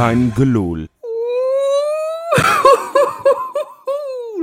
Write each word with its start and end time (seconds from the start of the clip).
kein 0.00 0.32
geloel. 0.34 0.86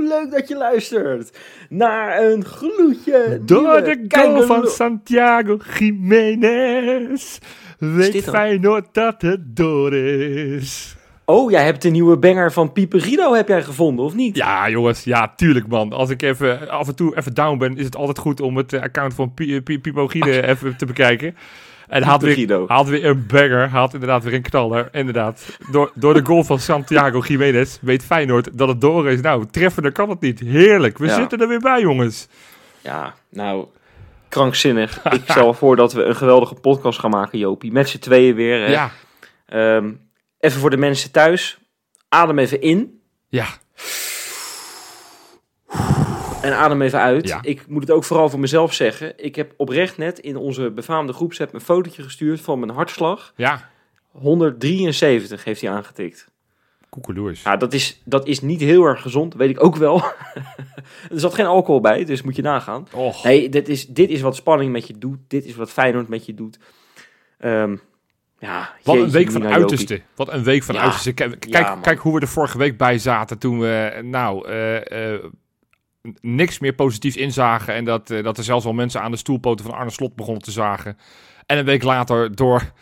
Leuk 0.08 0.30
dat 0.30 0.48
je 0.48 0.56
luistert 0.56 1.38
naar 1.68 2.22
een 2.22 2.44
gloedje. 2.44 3.40
Door 3.44 3.82
de 3.84 4.04
goal 4.08 4.42
van 4.42 4.66
Santiago 4.66 5.58
Jiménez 5.78 7.38
weet? 7.78 8.24
Feyenoord 8.24 8.86
dat 8.92 9.22
het 9.22 9.56
door 9.56 9.94
is. 9.94 10.96
Oh, 11.24 11.50
jij 11.50 11.64
hebt 11.64 11.82
de 11.82 11.90
nieuwe 11.90 12.16
banger 12.16 12.52
van 12.52 12.72
Piperino 12.72 13.34
heb 13.34 13.48
jij 13.48 13.62
gevonden, 13.62 14.04
of 14.04 14.14
niet? 14.14 14.36
Ja, 14.36 14.68
jongens, 14.68 15.04
ja, 15.04 15.32
tuurlijk, 15.36 15.66
man. 15.66 15.92
Als 15.92 16.10
ik 16.10 16.22
even 16.22 16.68
af 16.68 16.88
en 16.88 16.96
toe 16.96 17.16
even 17.16 17.34
down 17.34 17.58
ben, 17.58 17.76
is 17.76 17.84
het 17.84 17.96
altijd 17.96 18.18
goed 18.18 18.40
om 18.40 18.56
het 18.56 18.72
eh, 18.72 18.82
account 18.82 19.14
van 19.14 19.34
Pi- 19.34 19.62
Pi- 19.62 19.80
Pipo 19.80 20.06
Gide 20.06 20.46
even 20.46 20.76
te 20.76 20.86
bekijken. 20.86 21.36
En 21.88 22.02
had 22.02 22.22
weer, 22.22 22.64
had 22.66 22.88
weer 22.88 23.04
een 23.04 23.26
banger, 23.26 23.68
had 23.68 23.92
inderdaad 23.94 24.24
weer 24.24 24.34
een 24.34 24.42
knaller. 24.42 24.88
Inderdaad, 24.92 25.58
door, 25.70 25.90
door 25.94 26.14
de 26.14 26.24
goal 26.24 26.44
van 26.44 26.58
Santiago 26.58 27.20
Jiménez 27.20 27.78
weet 27.80 28.04
Feyenoord 28.04 28.58
dat 28.58 28.68
het 28.68 28.80
door 28.80 29.08
is. 29.10 29.20
Nou, 29.20 29.46
treffender 29.50 29.92
kan 29.92 30.08
het 30.10 30.20
niet. 30.20 30.40
Heerlijk, 30.40 30.98
we 30.98 31.06
Ja. 31.06 31.14
zitten 31.14 31.40
er 31.40 31.48
weer 31.48 31.60
bij, 31.60 31.80
jongens. 31.80 32.28
Ja, 32.80 33.14
nou, 33.30 33.66
krankzinnig. 34.28 35.04
Ik 35.04 35.22
stel 35.30 35.54
voor 35.54 35.76
dat 35.76 35.92
we 35.92 36.02
een 36.02 36.16
geweldige 36.16 36.54
podcast 36.54 36.98
gaan 36.98 37.10
maken, 37.10 37.38
Jopie. 37.38 37.72
Met 37.72 37.88
z'n 37.88 37.98
tweeën 37.98 38.34
weer. 38.34 38.60
hè. 38.60 38.66
Ja, 38.72 38.90
Ehm, 39.46 39.90
even 40.40 40.60
voor 40.60 40.70
de 40.70 40.76
mensen 40.76 41.10
thuis. 41.10 41.58
Adem 42.08 42.38
even 42.38 42.60
in 42.60 43.00
ja, 43.28 43.46
en 46.52 46.58
adem 46.58 46.82
even 46.82 47.00
uit. 47.00 47.28
Ja. 47.28 47.38
Ik 47.42 47.66
moet 47.66 47.82
het 47.82 47.90
ook 47.90 48.04
vooral 48.04 48.28
voor 48.28 48.40
mezelf 48.40 48.74
zeggen. 48.74 49.12
Ik 49.16 49.36
heb 49.36 49.52
oprecht 49.56 49.96
net 49.96 50.18
in 50.18 50.36
onze 50.36 50.70
befaamde 50.70 51.12
groepsapp 51.12 51.54
een 51.54 51.60
fotootje 51.60 52.02
gestuurd 52.02 52.40
van 52.40 52.58
mijn 52.58 52.70
hartslag. 52.72 53.32
ja. 53.36 53.68
173 54.10 55.44
heeft 55.44 55.60
hij 55.60 55.70
aangetikt. 55.70 56.26
Koekeloers. 56.88 57.42
Ja, 57.42 57.56
dat 57.56 57.72
is, 57.72 58.00
dat 58.04 58.26
is 58.26 58.40
niet 58.40 58.60
heel 58.60 58.84
erg 58.84 59.02
gezond, 59.02 59.34
weet 59.34 59.50
ik 59.50 59.64
ook 59.64 59.76
wel. 59.76 60.02
er 61.12 61.20
zat 61.20 61.34
geen 61.34 61.46
alcohol 61.46 61.80
bij, 61.80 62.04
dus 62.04 62.22
moet 62.22 62.36
je 62.36 62.42
nagaan. 62.42 62.86
Och. 62.92 63.24
Nee, 63.24 63.48
dit 63.48 63.68
is, 63.68 63.86
dit 63.86 64.10
is 64.10 64.20
wat 64.20 64.36
spanning 64.36 64.72
met 64.72 64.86
je 64.86 64.98
doet. 64.98 65.18
Dit 65.28 65.44
is 65.44 65.54
wat 65.54 65.70
Feyenoord 65.70 66.08
met 66.08 66.26
je 66.26 66.34
doet. 66.34 66.58
Ehm, 67.38 67.76
ja, 68.38 68.74
Wat 68.84 68.96
een 68.96 69.10
week 69.10 69.30
van 69.30 69.46
uiterste. 69.46 70.00
Wat 70.14 70.32
een 70.32 70.42
week 70.42 70.62
van 70.62 70.74
Ja. 70.74 70.80
uiterste. 70.80 71.12
Kijk, 71.12 71.46
kijk 71.82 71.98
hoe 71.98 72.14
we 72.14 72.20
er 72.20 72.28
vorige 72.28 72.58
week 72.58 72.76
bij 72.78 72.98
zaten 72.98 73.38
toen 73.38 73.60
we 73.60 74.00
nou 74.02 74.48
eh, 74.48 75.14
eh, 75.14 75.24
niks 76.20 76.58
meer 76.58 76.74
positiefs 76.74 77.16
inzagen. 77.16 77.74
En 77.74 77.84
dat, 77.84 78.10
eh, 78.10 78.22
dat 78.22 78.38
er 78.38 78.44
zelfs 78.44 78.64
wel 78.64 78.72
mensen 78.72 79.02
aan 79.02 79.10
de 79.10 79.16
stoelpoten 79.16 79.64
van 79.64 79.74
Arne 79.74 79.90
Slot 79.90 80.16
begonnen 80.16 80.42
te 80.42 80.50
zagen. 80.50 80.98
En 81.46 81.58
een 81.58 81.64
week 81.64 81.82
later 81.82 82.34
door 82.34 82.72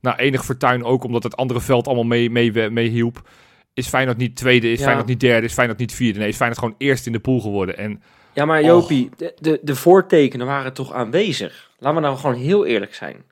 nou, 0.00 0.16
enig 0.16 0.44
fortuin 0.44 0.84
ook, 0.84 1.04
omdat 1.04 1.22
het 1.22 1.36
andere 1.36 1.60
veld 1.60 1.86
allemaal 1.86 2.04
mee, 2.04 2.30
mee, 2.30 2.70
mee 2.70 2.88
hielp. 2.88 3.28
Is 3.74 3.88
Feyenoord 3.88 4.16
niet 4.16 4.36
tweede, 4.36 4.72
is 4.72 4.78
Ja. 4.78 4.84
Feyenoord 4.84 5.08
niet 5.08 5.20
derde, 5.20 5.46
is 5.46 5.52
Feyenoord 5.52 5.78
niet 5.78 5.94
vierde. 5.94 6.18
Nee, 6.18 6.28
is 6.28 6.36
Feyenoord 6.36 6.60
gewoon 6.60 6.74
eerst 6.78 7.06
in 7.06 7.12
de 7.12 7.18
pool 7.18 7.40
geworden. 7.40 7.76
En 7.78 8.02
Ja, 8.32 8.44
maar 8.44 8.64
Jopie, 8.64 9.10
de, 9.16 9.34
de, 9.38 9.60
de 9.62 9.76
voortekenen 9.76 10.46
waren 10.46 10.72
toch 10.72 10.92
aanwezig. 10.92 11.70
Laten 11.78 12.00
we 12.00 12.06
nou 12.06 12.18
gewoon 12.18 12.36
heel 12.36 12.66
eerlijk 12.66 12.94
zijn. 12.94 13.24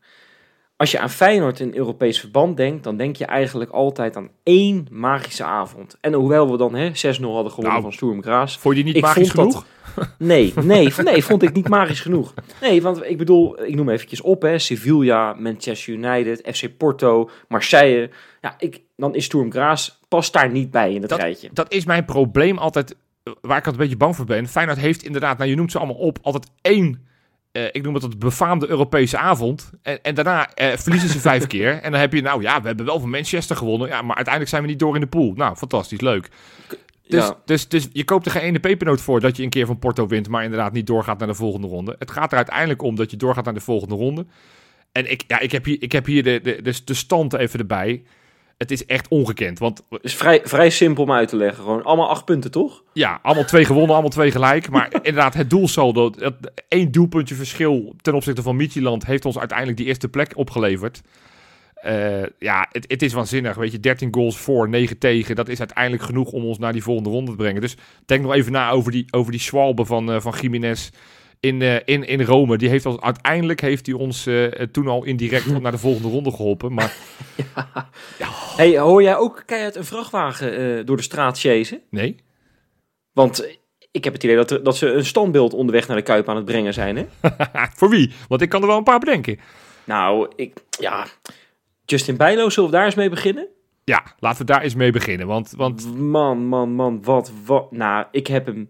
Als 0.77 0.91
je 0.91 0.98
aan 0.98 1.11
Feyenoord 1.11 1.61
in 1.61 1.75
Europees 1.77 2.20
verband 2.20 2.56
denkt, 2.56 2.84
dan 2.84 2.97
denk 2.97 3.17
je 3.17 3.25
eigenlijk 3.25 3.70
altijd 3.70 4.17
aan 4.17 4.28
één 4.42 4.86
magische 4.91 5.44
avond. 5.44 5.97
En 6.00 6.12
hoewel 6.12 6.50
we 6.50 6.56
dan 6.56 6.75
hè, 6.75 6.89
6-0 6.89 6.92
hadden 7.20 7.50
gewonnen 7.50 7.70
Nou, 7.72 7.81
van 7.83 7.92
Sturm 7.92 8.22
Graz. 8.22 8.58
vond 8.58 8.77
je 8.77 8.84
die 8.84 8.92
niet 8.92 9.03
magisch 9.03 9.31
genoeg? 9.31 9.53
dat- 9.53 10.08
Nee, 10.19 10.53
nee, 10.62 10.92
nee, 11.05 11.25
vond 11.25 11.42
ik 11.42 11.53
niet 11.53 11.69
magisch 11.69 12.00
genoeg. 12.00 12.34
Nee, 12.61 12.83
want 12.83 13.05
ik 13.05 13.19
bedoel, 13.19 13.62
ik 13.64 13.75
noem 13.75 13.89
eventjes 13.89 14.20
op, 14.20 14.42
hè. 14.42 14.59
Sevilla, 14.59 15.32
Manchester 15.38 15.93
United, 15.94 16.56
FC 16.56 16.77
Porto, 16.77 17.31
Marseille. 17.48 18.10
Ja, 18.41 18.54
ik, 18.59 18.81
dan 18.97 19.15
is 19.15 19.25
Sturm 19.25 19.53
Graz, 19.53 19.91
past 20.09 20.32
daar 20.32 20.50
niet 20.50 20.71
bij 20.71 20.93
in 20.94 21.00
het 21.00 21.10
Dat- 21.10 21.19
rijtje. 21.21 21.48
dat 21.53 21.72
is 21.72 21.84
mijn 21.84 22.04
probleem 22.04 22.59
altijd, 22.59 22.91
eh, 23.22 23.32
waar 23.41 23.59
ik 23.59 23.66
altijd 23.66 23.75
een 23.75 23.81
beetje 23.81 23.97
bang 23.97 24.16
voor 24.16 24.25
ben. 24.25 24.48
Feyenoord 24.48 24.78
heeft 24.78 25.03
inderdaad, 25.03 25.38
nou 25.38 25.50
je 25.50 25.56
noemt 25.56 25.71
ze 25.72 25.78
allemaal 25.78 25.97
op, 25.97 26.19
altijd 26.22 26.50
één, 26.60 27.06
eh, 27.54 27.65
ik 27.72 27.82
noem 27.82 27.94
het 27.94 28.03
het 28.03 28.19
befaamde 28.19 28.69
Europese 28.69 29.19
avond. 29.19 29.70
En, 29.82 30.03
en 30.03 30.15
daarna 30.15 30.54
eh, 30.54 30.76
verliezen 30.76 31.09
ze 31.09 31.20
vijf 31.20 31.47
keer. 31.56 31.81
En 31.81 31.91
dan 31.91 32.00
heb 32.00 32.12
je, 32.12 32.22
nou 32.22 32.42
ja, 32.42 32.60
we 32.60 32.66
hebben 32.66 32.87
wel 32.87 33.00
van 33.00 33.10
Manchester 33.10 33.56
gewonnen. 33.56 33.88
Ja, 33.88 34.03
maar 34.03 34.16
uiteindelijk 34.16 34.48
zijn 34.48 34.62
we 34.62 34.69
niet 34.69 34.78
door 34.78 34.94
in 34.94 35.00
de 35.00 35.06
pool. 35.06 35.32
Nou, 35.32 35.56
fantastisch, 35.56 36.00
leuk. 36.00 36.28
Dus, 37.09 37.25
ja, 37.25 37.37
dus, 37.44 37.69
dus 37.69 37.88
je 37.92 38.04
koopt 38.04 38.26
er 38.26 38.32
geen 38.32 38.42
ene 38.42 38.60
pepernoot 38.60 39.00
voor 39.00 39.20
dat 39.20 39.37
je 39.37 39.42
een 39.42 39.48
keer 39.48 39.66
van 39.66 39.78
Porto 39.78 40.06
wint, 40.06 40.28
maar 40.28 40.44
inderdaad 40.44 40.72
niet 40.72 40.87
doorgaat 40.87 41.19
naar 41.19 41.28
de 41.28 41.34
volgende 41.34 41.66
ronde. 41.66 41.97
Het 41.98 42.10
gaat 42.10 42.31
er 42.31 42.37
uiteindelijk 42.37 42.82
om 42.82 42.97
dat 42.97 43.10
je 43.10 43.16
doorgaat 43.16 43.44
naar 43.44 43.54
de 43.54 43.60
volgende 43.60 43.94
ronde. 43.94 44.26
En 44.92 45.10
ik, 45.10 45.25
ja, 45.26 45.41
ik 45.41 45.53
heb 45.53 45.65
hier, 45.65 45.82
ik 45.82 45.92
heb 45.92 46.06
hier 46.06 46.22
de, 46.22 46.41
de, 46.42 46.62
de, 46.62 46.81
de 46.84 46.94
stand 46.94 47.34
even 47.34 47.59
erbij. 47.60 48.03
Het 48.59 48.70
is 48.70 48.87
echt 48.87 49.09
ongekend, 49.09 49.59
want 49.59 49.82
is 50.00 50.15
vrij, 50.15 50.41
vrij 50.44 50.70
simpel 50.70 51.03
om 51.03 51.12
uit 51.12 51.28
te 51.28 51.37
leggen. 51.37 51.62
Gewoon 51.62 51.84
allemaal 51.84 52.09
acht 52.09 52.25
punten, 52.25 52.50
toch? 52.50 52.82
Ja, 52.92 53.19
allemaal 53.22 53.44
twee 53.44 53.65
gewonnen, 53.65 53.91
allemaal 53.91 54.10
twee 54.10 54.31
gelijk. 54.31 54.70
Maar 54.70 54.92
inderdaad, 55.03 55.34
het 55.34 55.50
doelsaldo, 55.50 56.10
dat 56.10 56.34
één 56.69 56.92
doelpuntje 56.92 57.34
verschil 57.34 57.94
ten 58.00 58.15
opzichte 58.15 58.42
van 58.42 58.56
Midtjylland 58.56 59.06
heeft 59.06 59.25
ons 59.25 59.38
uiteindelijk 59.38 59.78
die 59.78 59.87
eerste 59.87 60.09
plek 60.09 60.32
opgeleverd. 60.37 61.03
Eh, 61.75 62.22
ja, 62.38 62.69
het, 62.70 62.84
het 62.88 63.03
is 63.03 63.12
waanzinnig. 63.12 63.56
Weet 63.56 63.72
je, 63.72 63.81
13 63.81 64.15
goals 64.15 64.38
voor, 64.38 64.69
9 64.69 64.98
tegen. 64.98 65.36
Dat 65.36 65.48
is 65.48 65.59
uiteindelijk 65.59 66.03
genoeg 66.03 66.32
om 66.32 66.44
ons 66.44 66.59
naar 66.59 66.72
die 66.72 66.82
volgende 66.82 67.10
ronde 67.10 67.31
te 67.31 67.36
brengen. 67.36 67.60
Dus 67.60 67.76
denk 68.06 68.22
nog 68.22 68.34
even 68.34 68.53
na 68.53 68.71
over 68.71 68.92
die, 68.92 69.06
over 69.10 69.32
die 69.32 69.41
Schwalbe 69.41 69.84
van, 69.84 70.12
eh 70.12 70.21
van 70.21 70.34
Jiménez 70.41 70.91
in, 71.44 71.62
eh, 71.62 71.77
in, 71.84 72.05
in 72.06 72.22
Rome. 72.22 72.56
Die 72.56 72.69
heeft 72.69 72.87
ons, 72.87 73.00
uiteindelijk 73.00 73.60
heeft 73.60 73.87
hij 73.87 73.94
ons 73.94 74.27
eh, 74.27 74.44
toen 74.44 74.87
al 74.88 75.05
indirect 75.05 75.60
naar 75.60 75.72
de 75.72 75.78
volgende 75.78 76.09
ronde 76.09 76.31
geholpen. 76.31 76.75
Maar 76.75 76.97
Hey, 78.56 78.78
hoor 78.78 79.03
jij 79.03 79.16
ook 79.16 79.43
keihard 79.47 79.77
een 79.77 79.84
vrachtwagen 79.84 80.78
eh, 80.78 80.84
door 80.87 80.97
de 80.97 81.03
straat 81.03 81.41
chasen? 81.41 81.81
nee, 81.91 82.16
Want 83.12 83.44
eh, 83.44 83.54
ik 83.91 84.04
heb 84.04 84.12
het 84.12 84.25
idee 84.25 84.37
dat, 84.37 84.50
er- 84.50 84.62
dat 84.62 84.77
ze 84.77 84.87
een 84.93 85.04
standbeeld 85.04 85.53
onderweg 85.54 85.87
naar 85.88 85.97
de 85.97 86.03
Kuip 86.03 86.28
aan 86.28 86.37
het 86.37 86.44
brengen 86.44 86.75
zijn, 86.75 86.97
hè? 86.97 87.06
voor 87.78 87.88
wie? 87.88 88.12
Want 88.28 88.41
ik 88.41 88.49
kan 88.49 88.60
er 88.60 88.66
wel 88.66 88.77
een 88.77 88.83
paar 88.84 88.99
bedenken. 88.99 89.38
Nou, 89.84 90.28
ik, 90.37 90.53
ja... 90.81 91.06
Justin 91.87 92.16
Bijlo, 92.16 92.50
zullen 92.50 92.71
we 92.71 92.77
daar 92.77 92.84
eens 92.84 92.94
mee 92.94 93.09
beginnen? 93.09 93.47
Ja, 93.84 94.03
laten 94.19 94.38
we 94.47 94.53
daar 94.53 94.62
eens 94.62 94.75
mee 94.75 94.93
beginnen. 94.93 95.27
Want, 95.27 95.53
want 95.56 95.97
Man, 95.99 96.47
man, 96.47 96.72
man, 96.72 97.03
wat, 97.03 97.33
wat... 97.47 97.72
Nou, 97.72 98.06
ik 98.10 98.27
heb 98.27 98.47
hem 98.47 98.69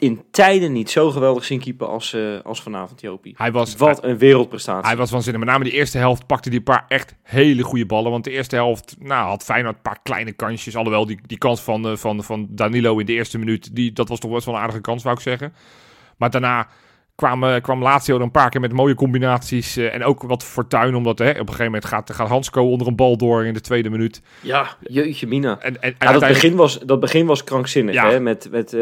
in 0.00 0.22
tijden 0.30 0.72
niet 0.72 0.90
zo 0.90 1.10
geweldig 1.10 1.44
zien 1.44 1.60
keepen 1.60 1.88
als, 1.88 2.12
eh, 2.12 2.22
als 2.44 2.62
vanavond, 2.62 3.00
Jopie. 3.00 3.34
hij 3.36 3.52
was... 3.52 3.76
Wat 3.76 4.04
een 4.04 4.18
wereldprestatie. 4.18 4.86
Hij 4.88 4.96
was 4.96 5.10
waanzinnig. 5.10 5.40
Met 5.42 5.50
name 5.50 5.64
de 5.64 5.70
eerste 5.70 5.98
helft 5.98 6.26
pakte 6.26 6.48
hij 6.48 6.58
een 6.58 6.64
paar 6.64 6.84
echt 6.88 7.14
hele 7.22 7.62
goede 7.62 7.86
ballen. 7.86 8.10
Want 8.10 8.24
de 8.24 8.30
eerste 8.30 8.56
helft 8.56 8.96
nou, 8.98 9.28
had 9.28 9.44
Feyenoord 9.44 9.74
een 9.74 9.82
paar 9.82 9.98
kleine 10.02 10.32
kansjes. 10.32 10.76
Alhoewel, 10.76 11.06
die, 11.06 11.18
die 11.26 11.38
kans 11.38 11.60
van, 11.60 11.88
eh, 11.88 11.96
van, 11.96 12.24
van 12.24 12.46
Danilo 12.50 12.98
in 12.98 13.06
de 13.06 13.12
eerste 13.12 13.38
minuut, 13.38 13.76
die, 13.76 13.92
dat 13.92 14.08
was 14.08 14.18
toch 14.18 14.30
best 14.32 14.44
wel 14.46 14.54
een 14.54 14.60
aardige 14.60 14.80
kans, 14.80 15.02
wou 15.02 15.16
ik 15.16 15.22
zeggen. 15.22 15.52
Maar 16.16 16.30
daarna 16.30 16.68
kwam, 17.14 17.44
eh, 17.44 17.60
kwam 17.60 17.82
Lazio 17.82 18.16
er 18.16 18.22
een 18.22 18.30
paar 18.30 18.50
keer 18.50 18.60
met 18.60 18.72
mooie 18.72 18.94
combinaties. 18.94 19.76
en 19.76 20.04
ook 20.04 20.22
wat 20.22 20.44
fortuin, 20.44 20.94
omdat 20.94 21.18
hè, 21.18 21.30
op 21.30 21.36
een 21.36 21.46
gegeven 21.46 21.64
moment 21.64 21.84
gaat, 21.84 22.12
gaat 22.12 22.28
Hansco 22.28 22.70
onder 22.70 22.86
een 22.86 22.96
bal 22.96 23.16
door 23.16 23.44
in 23.44 23.54
de 23.54 23.60
tweede 23.60 23.90
minuut. 23.90 24.22
Ja, 24.40 24.76
jeetje 24.80 25.26
mina. 25.26 25.58
En, 25.60 25.82
en, 25.82 25.94
en 25.98 26.06
Ja, 26.06 26.12
dat, 26.12 26.28
begin 26.28 26.56
was, 26.56 26.78
dat 26.78 27.00
begin 27.00 27.26
was 27.26 27.44
krankzinnig, 27.44 27.94
Ja. 27.94 28.10
hè? 28.10 28.20
Met, 28.20 28.48
met 28.50 28.76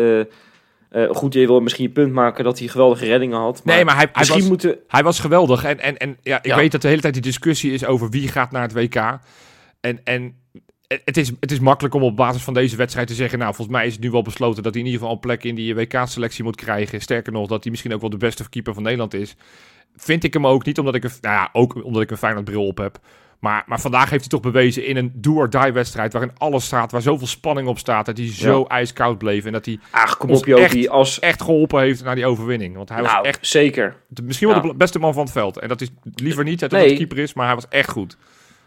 eh, 0.90 1.08
goed, 1.10 1.34
je 1.34 1.46
wil 1.46 1.60
misschien 1.60 1.84
je 1.84 1.90
punt 1.92 2.12
maken 2.12 2.44
dat 2.44 2.58
hij 2.58 2.68
geweldige 2.68 3.04
reddingen 3.04 3.38
had. 3.38 3.64
Maar 3.64 3.74
Nee, 3.74 3.84
maar 3.84 3.96
hij, 3.96 4.08
hij, 4.12 4.26
was, 4.26 4.48
moeten... 4.48 4.78
hij 4.88 5.02
was 5.02 5.20
geweldig. 5.20 5.64
En, 5.64 5.80
en, 5.80 5.96
en 5.96 6.16
ja, 6.22 6.36
ik 6.36 6.46
Ja. 6.46 6.56
weet 6.56 6.72
dat 6.72 6.82
de 6.82 6.88
hele 6.88 7.00
tijd 7.00 7.14
die 7.14 7.22
discussie 7.22 7.72
is 7.72 7.84
over 7.84 8.10
wie 8.10 8.28
gaat 8.28 8.50
naar 8.50 8.62
het 8.62 8.72
WK. 8.72 9.18
En, 9.80 10.00
en 10.04 10.34
het, 11.04 11.16
is, 11.16 11.32
het 11.40 11.52
is 11.52 11.58
makkelijk 11.60 11.94
om 11.94 12.02
op 12.02 12.16
basis 12.16 12.42
van 12.42 12.54
deze 12.54 12.76
wedstrijd 12.76 13.06
te 13.06 13.14
zeggen... 13.14 13.38
nou, 13.38 13.54
volgens 13.54 13.76
mij 13.76 13.86
is 13.86 13.92
het 13.92 14.02
nu 14.02 14.10
wel 14.10 14.22
besloten 14.22 14.62
dat 14.62 14.72
hij 14.74 14.82
in 14.82 14.86
ieder 14.88 15.00
geval 15.00 15.14
een 15.16 15.22
plek 15.22 15.44
in 15.44 15.54
die 15.54 15.74
WK-selectie 15.74 16.44
moet 16.44 16.56
krijgen. 16.56 17.00
Sterker 17.00 17.32
nog, 17.32 17.46
dat 17.46 17.62
hij 17.62 17.70
misschien 17.70 17.94
ook 17.94 18.00
wel 18.00 18.10
de 18.10 18.16
beste 18.16 18.48
keeper 18.48 18.74
van 18.74 18.82
Nederland 18.82 19.14
is. 19.14 19.36
Vind 19.96 20.24
ik 20.24 20.32
hem 20.32 20.46
ook 20.46 20.64
niet, 20.64 20.78
omdat 20.78 20.94
ik 20.94 21.04
een, 21.04 21.10
nou 21.20 21.34
ja, 21.34 21.48
ook 21.52 21.84
omdat 21.84 22.02
ik 22.02 22.10
een 22.10 22.16
Feyenoord 22.16 22.44
bril 22.44 22.66
op 22.66 22.78
heb. 22.78 22.98
Maar, 23.38 23.62
maar 23.66 23.80
vandaag 23.80 24.10
heeft 24.10 24.20
hij 24.20 24.28
toch 24.30 24.40
bewezen 24.52 24.86
in 24.86 24.96
een 24.96 25.12
do-or-die-wedstrijd... 25.14 26.12
waarin 26.12 26.32
alles 26.38 26.64
staat, 26.64 26.92
waar 26.92 27.02
zoveel 27.02 27.26
spanning 27.26 27.68
op 27.68 27.78
staat... 27.78 28.06
dat 28.06 28.16
hij 28.18 28.32
zo 28.32 28.64
ijskoud 28.64 29.18
bleef 29.18 29.44
en 29.44 29.52
dat 29.52 29.64
hij 29.66 29.78
Ach, 29.90 30.16
kom 30.16 30.30
ons 30.30 30.38
op 30.40 30.46
Jopie, 30.46 30.90
als... 30.90 31.18
echt 31.18 31.42
geholpen 31.42 31.80
heeft 31.80 32.04
naar 32.04 32.14
die 32.14 32.26
overwinning. 32.26 32.76
Want 32.76 32.88
hij 32.88 33.02
was 33.02 33.12
Nou, 33.12 33.26
echt 33.26 33.46
zeker. 33.46 33.96
de- 34.08 34.22
misschien 34.22 34.48
wel 34.48 34.60
de 34.60 34.74
beste 34.74 34.98
man 34.98 35.12
van 35.12 35.22
het 35.22 35.32
veld. 35.32 35.58
En 35.58 35.68
dat 35.68 35.80
is 35.80 35.88
liever 36.14 36.44
niet 36.44 36.60
dat 36.60 36.70
Nee. 36.70 36.86
hij 36.86 36.96
keeper 36.96 37.18
is, 37.18 37.34
maar 37.34 37.46
hij 37.46 37.54
was 37.54 37.68
echt 37.68 37.90
goed. 37.90 38.16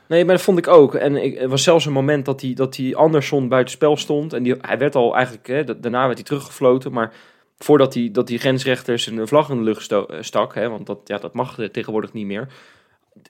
Nee, 0.07 0.25
maar 0.25 0.35
dat 0.35 0.43
vond 0.43 0.57
ik 0.57 0.67
ook. 0.67 0.95
En 0.95 1.15
ik, 1.23 1.39
er 1.41 1.49
was 1.49 1.63
zelfs 1.63 1.85
een 1.85 1.91
moment 1.93 2.25
dat 2.25 2.41
hij, 2.41 2.53
dat 2.53 2.75
hij 2.77 2.95
Anderson 2.95 3.47
buitenspel 3.47 3.97
stond. 3.97 4.33
En 4.33 4.43
die, 4.43 4.55
hij 4.61 4.77
werd 4.77 4.95
al 4.95 5.15
eigenlijk, 5.15 5.47
hè, 5.47 5.63
da- 5.63 5.73
daarna 5.73 6.03
werd 6.05 6.17
hij 6.17 6.23
teruggefloten. 6.23 6.91
Maar 6.91 7.13
voordat 7.57 7.93
hij, 7.93 8.09
dat 8.11 8.27
die 8.27 8.39
grensrechter 8.39 8.99
zijn 8.99 9.27
vlag 9.27 9.49
in 9.49 9.57
de 9.57 9.63
lucht 9.63 9.93
stak, 10.19 10.55
hè, 10.55 10.69
want 10.69 10.85
dat, 10.85 10.97
ja, 11.05 11.17
dat 11.17 11.33
mag 11.33 11.57
tegenwoordig 11.71 12.13
niet 12.13 12.25
meer, 12.25 12.47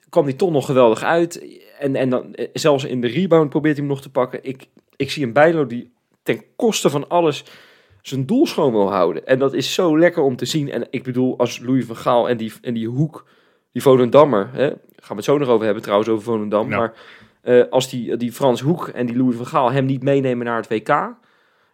kwam 0.08 0.24
hij 0.24 0.32
toch 0.32 0.50
nog 0.50 0.66
geweldig 0.66 1.02
uit. 1.02 1.60
En, 1.78 1.96
en 1.96 2.08
dan, 2.10 2.34
eh, 2.34 2.48
zelfs 2.52 2.84
in 2.84 3.00
de 3.00 3.06
rebound 3.06 3.48
probeert 3.48 3.76
hij 3.76 3.84
hem 3.84 3.94
nog 3.94 4.02
te 4.02 4.10
pakken. 4.10 4.38
Ik, 4.42 4.66
ik 4.96 5.10
zie 5.10 5.24
een 5.24 5.32
Bijlo 5.32 5.66
die 5.66 5.92
ten 6.22 6.42
koste 6.56 6.90
van 6.90 7.08
alles 7.08 7.44
zijn 8.02 8.26
doel 8.26 8.46
schoon 8.46 8.72
wil 8.72 8.92
houden. 8.92 9.26
En 9.26 9.38
dat 9.38 9.52
is 9.52 9.74
zo 9.74 9.98
lekker 9.98 10.22
om 10.22 10.36
te 10.36 10.44
zien. 10.44 10.70
En 10.70 10.86
ik 10.90 11.02
bedoel, 11.02 11.38
als 11.38 11.58
Louis 11.58 11.84
van 11.84 11.96
Gaal 11.96 12.28
en 12.28 12.36
die, 12.36 12.52
en 12.62 12.74
die 12.74 12.88
hoek, 12.88 13.26
die 13.72 13.82
Volendammer, 13.82 14.50
hè, 14.52 14.66
gaan 14.66 14.76
we 15.08 15.14
het 15.14 15.24
zo 15.24 15.38
nog 15.38 15.48
over 15.48 15.64
hebben 15.64 15.82
trouwens, 15.82 16.10
over 16.10 16.24
Volendam. 16.24 16.70
Ja. 16.70 16.76
Maar 16.76 16.94
Eh, 17.42 17.62
als 17.70 17.90
die, 17.90 18.16
die 18.16 18.32
Frans 18.32 18.60
Hoek 18.60 18.88
en 18.88 19.06
die 19.06 19.16
Louis 19.16 19.36
van 19.36 19.46
Gaal 19.46 19.72
hem 19.72 19.84
niet 19.84 20.02
meenemen 20.02 20.46
naar 20.46 20.56
het 20.56 20.68
WK, 20.68 20.88
ja, 20.88 21.16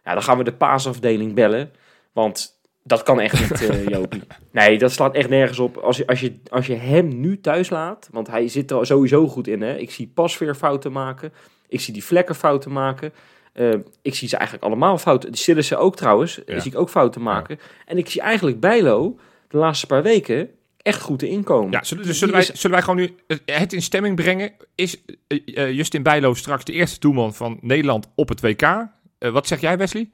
dan 0.03 0.23
gaan 0.23 0.37
we 0.37 0.43
de 0.43 0.53
paasafdeling 0.53 1.33
bellen. 1.33 1.71
Want 2.11 2.58
dat 2.83 3.03
kan 3.03 3.19
echt 3.19 3.39
niet, 3.39 3.61
uh, 3.69 3.87
Jopie. 3.87 4.23
Nee, 4.51 4.77
dat 4.77 4.91
slaat 4.91 5.15
echt 5.15 5.29
nergens 5.29 5.59
op. 5.59 5.77
Als 5.77 5.97
je, 5.97 6.07
als, 6.07 6.19
je, 6.19 6.39
als 6.49 6.67
je 6.67 6.75
hem 6.75 7.19
nu 7.19 7.39
thuis 7.39 7.69
laat, 7.69 8.09
want 8.11 8.27
hij 8.27 8.47
zit 8.47 8.71
er 8.71 8.85
sowieso 8.85 9.27
goed 9.27 9.47
in. 9.47 9.61
Hè? 9.61 9.77
Ik 9.77 9.91
zie 9.91 10.11
Pasveer 10.13 10.55
fouten 10.55 10.91
maken. 10.91 11.33
Ik 11.67 11.79
zie 11.79 11.93
die 11.93 12.03
vlekken 12.03 12.35
fouten 12.35 12.71
maken. 12.71 13.13
Uh, 13.53 13.73
ik 14.01 14.15
zie 14.15 14.27
ze 14.27 14.35
eigenlijk 14.35 14.65
allemaal 14.65 14.97
fouten. 14.97 15.31
Die 15.31 15.41
zullen 15.41 15.63
ze 15.63 15.77
ook 15.77 15.95
trouwens. 15.95 16.39
Ja. 16.45 16.59
zie 16.59 16.71
ik 16.71 16.77
ook 16.77 16.89
fouten 16.89 17.21
maken. 17.21 17.57
Ja. 17.59 17.65
En 17.85 17.97
ik 17.97 18.09
zie 18.09 18.21
eigenlijk 18.21 18.59
Bijlo 18.59 19.19
de 19.47 19.57
laatste 19.57 19.87
paar 19.87 20.03
weken 20.03 20.49
echt 20.77 21.01
goed 21.01 21.23
inkomen. 21.23 21.71
Ja, 21.71 21.83
zullen, 21.83 22.05
dus 22.05 22.19
zullen, 22.19 22.33
wij, 22.33 22.43
zullen 22.43 22.71
wij 22.71 22.81
gewoon 22.81 22.95
nu 22.95 23.15
het 23.45 23.73
in 23.73 23.81
stemming 23.81 24.15
brengen? 24.15 24.51
Is 24.75 25.01
uh, 25.27 25.71
Justin 25.71 26.03
Bijlo 26.03 26.33
straks 26.33 26.63
de 26.65 26.73
eerste 26.73 26.99
doelman 26.99 27.33
van 27.33 27.57
Nederland 27.61 28.07
op 28.15 28.29
het 28.29 28.41
WK? 28.41 28.61
Uh, 28.61 28.87
wat 29.31 29.47
zeg 29.47 29.61
jij, 29.61 29.77
Wesley? 29.77 30.09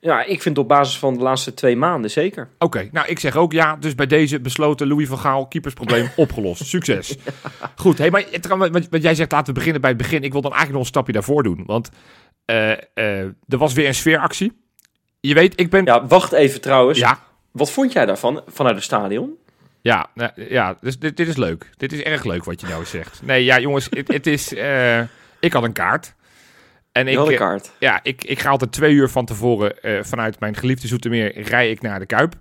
Ja, 0.00 0.24
ik 0.24 0.42
vind 0.42 0.58
op 0.58 0.68
basis 0.68 0.98
van 0.98 1.14
de 1.14 1.22
laatste 1.22 1.54
twee 1.54 1.76
maanden 1.76 2.10
zeker. 2.10 2.42
Oké, 2.42 2.64
okay, 2.64 2.88
nou 2.92 3.06
ik 3.06 3.18
zeg 3.18 3.36
ook 3.36 3.52
ja. 3.52 3.76
Dus 3.76 3.94
bij 3.94 4.06
deze 4.06 4.40
besloten 4.40 4.88
Louis 4.88 5.08
van 5.08 5.18
Gaal, 5.18 5.46
keepersprobleem 5.46 6.10
opgelost. 6.16 6.66
Succes. 6.66 7.16
Goed, 7.76 7.98
hey, 7.98 8.10
maar 8.10 8.24
wat 8.90 9.02
jij 9.02 9.14
zegt, 9.14 9.32
laten 9.32 9.46
we 9.46 9.52
beginnen 9.52 9.80
bij 9.80 9.90
het 9.90 9.98
begin. 9.98 10.22
Ik 10.22 10.32
wil 10.32 10.40
dan 10.40 10.50
eigenlijk 10.50 10.72
nog 10.72 10.80
een 10.80 10.94
stapje 10.94 11.12
daarvoor 11.12 11.42
doen. 11.42 11.62
Want 11.66 11.90
uh, 12.46 12.70
uh, 12.94 13.20
er 13.24 13.58
was 13.58 13.72
weer 13.72 13.86
een 13.86 13.94
sfeeractie. 13.94 14.52
Je 15.20 15.34
weet, 15.34 15.60
ik 15.60 15.70
ben... 15.70 15.84
Ja, 15.84 16.06
wacht 16.06 16.32
even 16.32 16.60
trouwens. 16.60 16.98
Ja. 16.98 17.18
Wat 17.50 17.70
vond 17.70 17.92
jij 17.92 18.06
daarvan, 18.06 18.42
vanuit 18.46 18.74
het 18.74 18.84
stadion? 18.84 19.36
Ja, 19.80 20.06
nou, 20.14 20.30
ja 20.48 20.76
dus 20.80 20.98
dit, 20.98 21.16
dit, 21.16 21.28
is 21.28 21.36
leuk. 21.36 21.70
Dit 21.76 21.92
is 21.92 22.02
erg 22.02 22.24
leuk 22.24 22.44
wat 22.44 22.60
je 22.60 22.66
nou 22.66 22.84
zegt. 22.84 23.20
Nee, 23.22 23.44
ja 23.44 23.60
jongens, 23.60 23.86
het, 23.90 24.08
het 24.08 24.26
is... 24.26 24.52
Uh, 24.52 25.00
ik 25.40 25.52
had 25.52 25.62
een 25.62 25.72
kaart. 25.72 26.14
En 26.94 27.08
ik, 27.08 27.36
kaart. 27.36 27.72
Ja, 27.78 28.00
ik, 28.02 28.24
ik 28.24 28.38
ga 28.38 28.50
altijd 28.50 28.72
twee 28.72 28.92
uur 28.92 29.08
van 29.08 29.24
tevoren 29.24 29.74
uh, 29.82 30.02
vanuit 30.02 30.40
mijn 30.40 30.56
geliefde 30.56 30.86
Zoetermeer 30.86 31.40
rij 31.40 31.70
ik 31.70 31.82
naar 31.82 31.98
de 31.98 32.06
Kuip. 32.06 32.34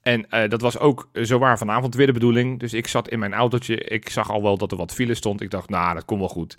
En 0.00 0.26
uh, 0.30 0.48
dat 0.48 0.60
was 0.60 0.78
ook 0.78 1.08
zowaar 1.12 1.58
vanavond 1.58 1.94
weer 1.94 2.06
de 2.06 2.12
bedoeling. 2.12 2.60
Dus 2.60 2.72
ik 2.72 2.86
zat 2.86 3.08
in 3.08 3.18
mijn 3.18 3.34
autootje. 3.34 3.76
Ik 3.76 4.08
zag 4.08 4.30
al 4.30 4.42
wel 4.42 4.58
dat 4.58 4.70
er 4.70 4.76
wat 4.76 4.94
file 4.94 5.14
stond. 5.14 5.40
Ik 5.40 5.50
dacht, 5.50 5.68
nou, 5.68 5.94
dat 5.94 6.04
komt 6.04 6.20
wel 6.20 6.28
goed. 6.28 6.56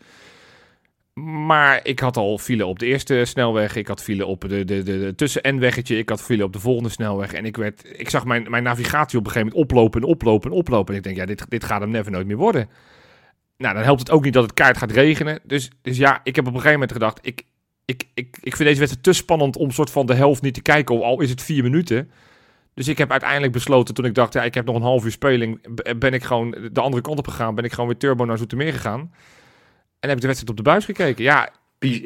Maar 1.13 1.79
ik 1.83 1.99
had 1.99 2.17
al 2.17 2.37
file 2.37 2.65
op 2.65 2.79
de 2.79 2.85
eerste 2.85 3.25
snelweg. 3.25 3.75
Ik 3.75 3.87
had 3.87 4.03
file 4.03 4.25
op 4.25 4.41
de, 4.41 4.65
de, 4.65 4.83
de, 4.83 4.99
de 4.99 5.15
tussen-en-weggetje. 5.15 5.97
Ik 5.97 6.09
had 6.09 6.21
file 6.21 6.43
op 6.43 6.53
de 6.53 6.59
volgende 6.59 6.89
snelweg. 6.89 7.33
En 7.33 7.45
ik, 7.45 7.57
werd, 7.57 7.99
ik 7.99 8.09
zag 8.09 8.25
mijn, 8.25 8.49
mijn 8.49 8.63
navigatie 8.63 9.17
op 9.17 9.25
een 9.25 9.31
gegeven 9.31 9.53
moment 9.53 9.71
oplopen 9.71 10.01
en 10.01 10.07
oplopen 10.07 10.51
en 10.51 10.57
oplopen. 10.57 10.93
En 10.93 10.99
ik 10.99 11.03
denk, 11.05 11.17
ja, 11.17 11.25
dit, 11.25 11.45
dit 11.49 11.63
gaat 11.63 11.81
hem 11.81 11.89
never 11.89 12.11
nooit 12.11 12.27
meer 12.27 12.37
worden. 12.37 12.69
Nou, 13.63 13.75
dan 13.75 13.83
helpt 13.83 13.99
het 13.99 14.11
ook 14.11 14.23
niet 14.23 14.33
dat 14.33 14.43
het 14.43 14.53
kaart 14.53 14.77
gaat 14.77 14.91
regenen. 14.91 15.39
Dus, 15.43 15.69
dus 15.81 15.97
ja, 15.97 16.19
ik 16.23 16.35
heb 16.35 16.47
op 16.47 16.53
een 16.53 16.59
gegeven 16.59 16.79
moment 16.79 16.91
gedacht... 16.91 17.19
Ik, 17.21 17.43
ik, 17.85 18.03
ik, 18.13 18.37
ik 18.41 18.55
vind 18.55 18.69
deze 18.69 18.79
wedstrijd 18.79 19.03
te 19.03 19.13
spannend 19.13 19.57
om 19.57 19.71
soort 19.71 19.89
van 19.89 20.05
de 20.05 20.13
helft 20.13 20.41
niet 20.41 20.53
te 20.53 20.61
kijken. 20.61 21.03
Al 21.03 21.21
is 21.21 21.29
het 21.29 21.41
vier 21.41 21.63
minuten. 21.63 22.11
Dus 22.73 22.87
ik 22.87 22.97
heb 22.97 23.11
uiteindelijk 23.11 23.51
besloten, 23.51 23.93
toen 23.93 24.05
ik 24.05 24.15
dacht... 24.15 24.33
Ja, 24.33 24.43
ik 24.43 24.53
heb 24.53 24.65
nog 24.65 24.75
een 24.75 24.81
half 24.81 25.05
uur 25.05 25.11
speling... 25.11 25.59
Ben 25.97 26.13
ik 26.13 26.23
gewoon 26.23 26.55
de 26.71 26.81
andere 26.81 27.01
kant 27.01 27.19
op 27.19 27.27
gegaan. 27.27 27.55
Ben 27.55 27.63
ik 27.63 27.71
gewoon 27.71 27.89
weer 27.89 27.97
turbo 27.97 28.25
naar 28.25 28.37
Zoetermeer 28.37 28.73
gegaan. 28.73 28.99
En 29.99 30.09
heb 30.09 30.15
ik 30.15 30.21
de 30.21 30.27
wedstrijd 30.27 30.49
op 30.49 30.57
de 30.57 30.69
buis 30.71 30.85
gekeken. 30.85 31.23
Ja, 31.23 31.49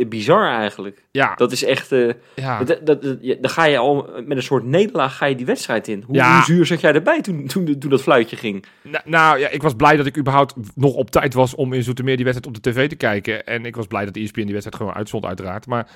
bizar 0.10 0.48
eigenlijk. 0.48 1.04
Ja. 1.12 1.36
Dat 1.36 1.52
is 1.52 1.64
echt... 1.64 1.92
Uh, 1.92 2.14
ja. 2.36 2.64
dat, 2.64 2.86
dat, 2.86 3.02
dat, 3.02 3.22
dan 3.22 3.50
ga 3.50 3.66
je 3.66 3.78
al 3.78 4.10
met 4.26 4.38
een 4.38 4.44
soort 4.44 4.64
nederlaag 4.64 5.18
ga 5.18 5.26
je 5.26 5.36
die 5.36 5.46
wedstrijd 5.46 5.88
in. 5.88 6.04
Hoe, 6.06 6.16
ja. 6.16 6.34
hoe 6.34 6.44
zuur 6.44 6.66
zat 6.66 6.82
jij 6.82 6.94
erbij 6.94 7.22
toen, 7.22 7.48
toen, 7.48 7.80
toen 7.80 7.90
dat 7.90 8.02
fluitje 8.02 8.36
ging? 8.36 8.66
Nou, 8.82 9.04
nou, 9.06 9.40
ja, 9.40 9.50
ik 9.50 9.62
was 9.62 9.74
blij 9.74 9.98
dat 9.98 10.06
ik 10.06 10.18
überhaupt 10.18 10.56
nog 10.76 10.94
op 10.94 11.12
tijd 11.12 11.34
was 11.34 11.56
om 11.56 11.74
in 11.74 11.84
Zoetermeer 11.84 12.16
die 12.16 12.26
wedstrijd 12.26 12.56
op 12.56 12.64
de 12.64 12.72
tv 12.72 12.90
te 12.90 12.96
kijken. 12.96 13.46
En 13.46 13.66
ik 13.66 13.76
was 13.76 13.88
blij 13.88 14.06
dat 14.06 14.16
ESPN 14.16 14.42
die 14.42 14.52
wedstrijd 14.52 14.76
gewoon 14.76 14.94
uitzond 14.94 15.26
uiteraard. 15.26 15.68
Maar 15.68 15.88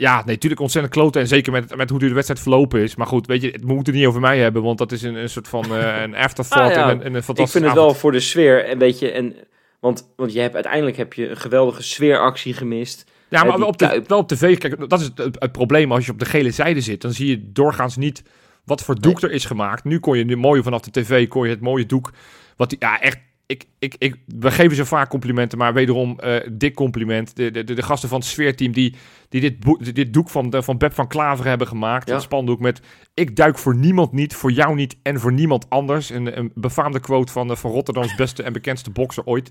ja, 0.00 0.16
nee, 0.16 0.34
natuurlijk 0.34 0.60
ontzettend 0.60 0.94
kloten. 0.94 1.20
En 1.20 1.26
zeker 1.26 1.52
met, 1.52 1.76
met 1.76 1.90
hoe 1.90 1.98
de 1.98 2.12
wedstrijd 2.12 2.40
verlopen 2.40 2.80
is. 2.80 2.96
Maar 2.96 3.06
goed, 3.06 3.26
weet 3.26 3.42
je, 3.42 3.50
het 3.50 3.64
moet 3.64 3.86
het 3.86 3.94
niet 3.94 4.06
over 4.06 4.20
mij 4.20 4.38
hebben. 4.38 4.62
Want 4.62 4.78
dat 4.78 4.92
is 4.92 5.02
een, 5.02 5.14
een 5.14 5.28
soort 5.28 5.48
van 5.48 5.64
uh, 5.70 6.00
een 6.02 6.14
afterthought 6.26 6.70
ah, 6.70 6.76
ja. 6.76 6.90
en, 6.90 7.06
een, 7.06 7.14
een 7.14 7.22
fantastische 7.22 7.42
Ik 7.42 7.64
vind 7.64 7.64
het 7.64 7.74
wel 7.74 7.94
voor 7.94 8.12
de 8.12 8.20
sfeer 8.20 8.70
een 8.70 8.78
beetje... 8.78 9.10
En, 9.10 9.34
want, 9.80 10.12
want 10.16 10.32
je 10.32 10.40
hebt, 10.40 10.54
uiteindelijk 10.54 10.96
heb 10.96 11.12
je 11.12 11.28
een 11.28 11.36
geweldige 11.36 11.82
sfeeractie 11.82 12.54
gemist. 12.54 13.10
Ja, 13.28 13.44
maar 13.44 13.62
op 13.62 13.78
de, 13.78 14.02
wel 14.06 14.18
op 14.18 14.28
tv, 14.28 14.58
kijk, 14.58 14.88
dat 14.88 15.00
is 15.00 15.06
het, 15.06 15.36
het, 15.38 15.52
probleem. 15.52 15.92
Als 15.92 16.06
je 16.06 16.12
op 16.12 16.18
de 16.18 16.24
gele 16.24 16.50
zijde 16.50 16.80
zit, 16.80 17.00
dan 17.00 17.12
zie 17.12 17.28
je 17.28 17.52
doorgaans 17.52 17.96
niet 17.96 18.22
wat 18.64 18.82
voor 18.82 19.00
doek 19.00 19.22
er 19.22 19.30
is 19.30 19.44
gemaakt. 19.44 19.84
Nu 19.84 19.98
kon 19.98 20.18
je 20.18 20.24
nu 20.24 20.36
mooi 20.36 20.62
vanaf 20.62 20.80
de 20.80 20.90
tv, 20.90 21.28
kon 21.28 21.44
je 21.44 21.50
het 21.50 21.60
mooie 21.60 21.86
doek, 21.86 22.12
wat 22.56 22.76
ja, 22.78 23.00
echt 23.00 23.18
ik, 23.50 23.64
ik, 23.78 23.94
ik, 23.98 24.16
we 24.26 24.50
geven 24.50 24.76
ze 24.76 24.84
vaak 24.84 25.08
complimenten, 25.08 25.58
maar 25.58 25.72
wederom 25.72 26.18
uh, 26.24 26.36
dik 26.52 26.74
compliment. 26.74 27.36
De, 27.36 27.50
de, 27.50 27.64
de, 27.64 27.82
gasten 27.82 28.08
van 28.08 28.18
het 28.18 28.28
sfeerteam 28.28 28.72
die, 28.72 28.94
die 29.28 29.40
dit, 29.40 29.94
dit 29.94 30.12
doek 30.12 30.30
van, 30.30 30.54
van 30.58 30.78
Beb 30.78 30.94
van 30.94 31.08
Klaver 31.08 31.46
hebben 31.46 31.66
gemaakt. 31.66 32.08
Ja. 32.08 32.14
Het 32.14 32.22
spandoek 32.22 32.60
met 32.60 32.80
ik 33.14 33.36
duik 33.36 33.58
voor 33.58 33.74
niemand 33.74 34.12
niet, 34.12 34.34
voor 34.34 34.52
jou 34.52 34.74
niet 34.74 34.96
en 35.02 35.20
voor 35.20 35.32
niemand 35.32 35.70
anders. 35.70 36.10
Een, 36.10 36.38
een 36.38 36.50
befaamde 36.54 37.00
quote 37.00 37.32
van, 37.32 37.56
van 37.56 37.70
Rotterdams 37.70 38.14
beste 38.14 38.42
en 38.42 38.52
bekendste 38.52 38.90
bokser 38.90 39.24
ooit. 39.24 39.50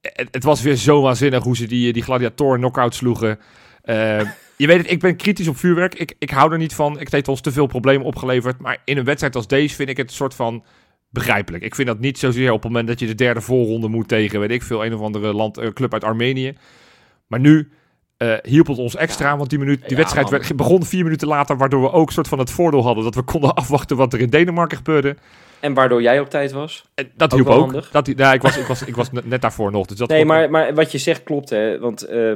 Het, 0.00 0.28
het, 0.30 0.44
was 0.44 0.62
weer 0.62 0.76
zo 0.76 1.02
waanzinnig 1.02 1.42
hoe 1.42 1.56
ze 1.56 1.66
die, 1.66 1.92
die 1.92 2.02
gladiatoren 2.02 2.58
knock-out 2.58 2.94
sloegen. 2.94 3.38
Uh, 3.84 4.20
je 4.56 4.66
weet 4.66 4.78
het, 4.78 4.90
ik 4.90 5.00
ben 5.00 5.16
kritisch 5.16 5.48
op 5.48 5.56
vuurwerk. 5.56 5.94
Ik, 5.94 6.14
ik 6.18 6.30
hou 6.30 6.52
er 6.52 6.58
niet 6.58 6.74
van. 6.74 6.98
Het 6.98 7.12
heeft 7.12 7.28
ons 7.28 7.40
te 7.40 7.52
veel 7.52 7.66
problemen 7.66 8.06
opgeleverd. 8.06 8.58
Maar 8.58 8.78
in 8.84 8.98
een 8.98 9.04
wedstrijd 9.04 9.36
als 9.36 9.46
deze 9.46 9.74
vind 9.74 9.88
ik 9.88 9.96
het 9.96 10.08
een 10.08 10.16
soort 10.16 10.34
van 10.34 10.64
begrijpelijk. 11.12 11.64
Ik 11.64 11.74
vind 11.74 11.88
dat 11.88 11.98
niet 11.98 12.18
zozeer 12.18 12.48
op 12.48 12.62
het 12.62 12.70
moment 12.70 12.88
dat 12.88 13.00
je 13.00 13.06
de 13.06 13.14
derde 13.14 13.40
voorronde 13.40 13.88
moet 13.88 14.08
tegen, 14.08 14.40
weet 14.40 14.50
ik 14.50 14.62
veel, 14.62 14.84
een 14.84 14.94
of 14.94 15.00
andere 15.00 15.32
land, 15.32 15.58
uh, 15.58 15.68
club 15.68 15.92
uit 15.92 16.04
Armenië. 16.04 16.54
Maar 17.26 17.40
nu 17.40 17.70
uh, 18.18 18.34
hielp 18.42 18.66
het 18.66 18.78
ons 18.78 18.96
extra, 18.96 19.36
want 19.36 19.50
die, 19.50 19.58
minuut, 19.58 19.80
die 19.80 19.90
ja, 19.90 19.96
wedstrijd 19.96 20.28
werd, 20.28 20.56
begon 20.56 20.84
vier 20.84 21.04
minuten 21.04 21.28
later, 21.28 21.56
waardoor 21.56 21.82
we 21.82 21.92
ook 21.92 22.10
soort 22.10 22.28
van 22.28 22.38
het 22.38 22.50
voordeel 22.50 22.84
hadden 22.84 23.04
dat 23.04 23.14
we 23.14 23.22
konden 23.22 23.54
afwachten 23.62 23.96
wat 23.96 24.12
er 24.12 24.20
in 24.20 24.30
Denemarken 24.30 24.76
gebeurde. 24.76 25.16
En 25.60 25.74
waardoor 25.74 26.02
jij 26.02 26.20
op 26.20 26.30
tijd 26.30 26.52
was. 26.52 26.88
En 26.94 27.10
dat 27.16 27.32
hielp 27.32 27.46
ook. 27.46 27.74
ook. 27.74 27.92
Dat, 27.92 28.12
ja, 28.16 28.32
ik 28.32 28.42
was, 28.42 28.56
ik, 28.56 28.66
was, 28.66 28.84
ik 28.84 28.96
was 28.96 29.08
net 29.24 29.40
daarvoor 29.40 29.70
nog. 29.70 29.86
Dus 29.86 29.98
dat 29.98 30.08
nee, 30.08 30.24
maar, 30.24 30.50
maar 30.50 30.74
wat 30.74 30.92
je 30.92 30.98
zegt 30.98 31.22
klopt, 31.22 31.50
hè. 31.50 31.78
Want, 31.78 32.10
uh, 32.10 32.32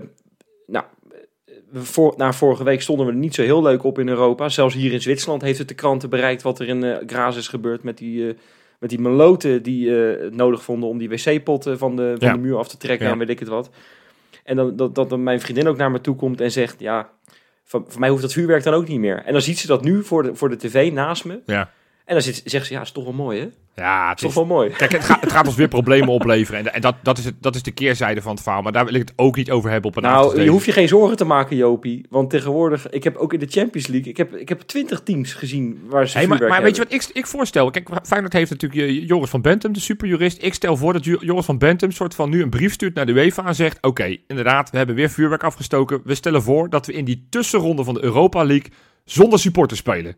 nou, 0.66 0.84
voor, 1.72 2.14
na 2.16 2.32
vorige 2.32 2.64
week 2.64 2.82
stonden 2.82 3.06
we 3.06 3.12
niet 3.12 3.34
zo 3.34 3.42
heel 3.42 3.62
leuk 3.62 3.84
op 3.84 3.98
in 3.98 4.08
Europa. 4.08 4.48
Zelfs 4.48 4.74
hier 4.74 4.92
in 4.92 5.02
Zwitserland 5.02 5.42
heeft 5.42 5.58
het 5.58 5.68
de 5.68 5.74
kranten 5.74 6.10
bereikt 6.10 6.42
wat 6.42 6.58
er 6.58 6.68
in 6.68 6.84
uh, 6.84 6.96
Graz 7.06 7.36
is 7.36 7.48
gebeurd 7.48 7.82
met 7.82 7.98
die... 7.98 8.36
Met 8.78 8.90
die 8.90 9.00
meloten 9.00 9.62
die 9.62 9.88
uh, 9.88 10.20
het 10.20 10.34
nodig 10.34 10.62
vonden 10.62 10.88
om 10.88 10.98
die 10.98 11.08
wc-potten 11.08 11.78
van, 11.78 11.96
de, 11.96 12.14
van 12.18 12.28
ja. 12.28 12.34
de 12.34 12.40
muur 12.40 12.56
af 12.56 12.68
te 12.68 12.76
trekken 12.76 13.06
ja. 13.06 13.12
en 13.12 13.18
weet 13.18 13.28
ik 13.28 13.38
het 13.38 13.48
wat. 13.48 13.70
En 14.44 14.56
dan, 14.56 14.76
dat, 14.76 14.94
dat 14.94 15.10
dan 15.10 15.22
mijn 15.22 15.40
vriendin 15.40 15.68
ook 15.68 15.76
naar 15.76 15.90
me 15.90 16.00
toe 16.00 16.16
komt 16.16 16.40
en 16.40 16.50
zegt, 16.50 16.80
ja, 16.80 17.10
van, 17.64 17.84
voor 17.88 18.00
mij 18.00 18.08
hoeft 18.08 18.22
dat 18.22 18.32
vuurwerk 18.32 18.62
dan 18.62 18.74
ook 18.74 18.88
niet 18.88 19.00
meer. 19.00 19.22
En 19.24 19.32
dan 19.32 19.42
ziet 19.42 19.58
ze 19.58 19.66
dat 19.66 19.82
nu 19.82 20.04
voor 20.04 20.22
de, 20.22 20.34
voor 20.34 20.48
de 20.48 20.56
tv 20.56 20.92
naast 20.92 21.24
me. 21.24 21.40
Ja. 21.46 21.70
En 22.06 22.14
dan 22.14 22.22
zit, 22.22 22.42
zegt 22.44 22.66
ze, 22.66 22.72
ja, 22.72 22.80
is 22.80 22.90
toch 22.90 23.04
wel 23.04 23.12
mooi, 23.12 23.40
hè? 23.40 23.48
Ja, 23.82 24.08
het 24.08 24.18
is 24.18 24.24
toch 24.24 24.34
wel 24.34 24.44
mooi. 24.44 24.70
Kijk, 24.70 24.92
het 24.92 25.04
gaat, 25.04 25.20
het 25.20 25.32
gaat 25.32 25.46
ons 25.46 25.56
weer 25.56 25.68
problemen 25.68 26.08
opleveren. 26.08 26.60
En, 26.60 26.74
en 26.74 26.80
dat, 26.80 26.94
dat, 27.02 27.18
is 27.18 27.24
het, 27.24 27.34
dat 27.40 27.54
is 27.54 27.62
de 27.62 27.70
keerzijde 27.70 28.22
van 28.22 28.34
het 28.34 28.42
verhaal. 28.42 28.62
Maar 28.62 28.72
daar 28.72 28.84
wil 28.84 28.94
ik 28.94 29.00
het 29.00 29.12
ook 29.16 29.36
niet 29.36 29.50
over 29.50 29.70
hebben 29.70 29.90
op 29.90 29.96
een 29.96 30.02
Nou, 30.02 30.42
je 30.42 30.50
hoeft 30.50 30.64
je 30.64 30.72
geen 30.72 30.88
zorgen 30.88 31.16
te 31.16 31.24
maken, 31.24 31.56
Jopie. 31.56 32.06
Want 32.10 32.30
tegenwoordig, 32.30 32.90
ik 32.90 33.04
heb 33.04 33.16
ook 33.16 33.32
in 33.32 33.38
de 33.38 33.46
Champions 33.46 33.86
League, 33.86 34.10
ik 34.10 34.16
heb, 34.16 34.34
ik 34.34 34.48
heb 34.48 34.60
twintig 34.60 35.00
teams 35.00 35.32
gezien 35.32 35.80
waar 35.86 36.08
ze 36.08 36.18
hey, 36.18 36.26
Maar, 36.26 36.48
maar 36.48 36.62
weet 36.62 36.76
je 36.76 36.82
wat 36.82 36.92
ik, 36.92 37.10
ik 37.12 37.26
voorstel? 37.26 37.70
Kijk, 37.70 37.88
Feyenoord 38.02 38.32
heeft 38.32 38.50
natuurlijk 38.50 39.06
Joris 39.08 39.30
van 39.30 39.42
Bentum, 39.42 39.72
de 39.72 39.80
superjurist. 39.80 40.42
Ik 40.42 40.54
stel 40.54 40.76
voor 40.76 40.92
dat 40.92 41.04
Joris 41.04 41.44
van 41.44 41.58
Bentum 41.58 41.90
soort 41.90 42.14
van 42.14 42.30
nu 42.30 42.42
een 42.42 42.50
brief 42.50 42.72
stuurt 42.72 42.94
naar 42.94 43.06
de 43.06 43.12
UEFA 43.12 43.46
en 43.46 43.54
zegt... 43.54 43.76
Oké, 43.76 43.86
okay, 43.86 44.22
inderdaad, 44.26 44.70
we 44.70 44.76
hebben 44.76 44.96
weer 44.96 45.10
vuurwerk 45.10 45.44
afgestoken. 45.44 46.00
We 46.04 46.14
stellen 46.14 46.42
voor 46.42 46.70
dat 46.70 46.86
we 46.86 46.92
in 46.92 47.04
die 47.04 47.26
tussenronde 47.30 47.84
van 47.84 47.94
de 47.94 48.04
Europa 48.04 48.44
League 48.44 48.70
zonder 49.04 49.38
supporters 49.38 49.80
spelen. 49.80 50.16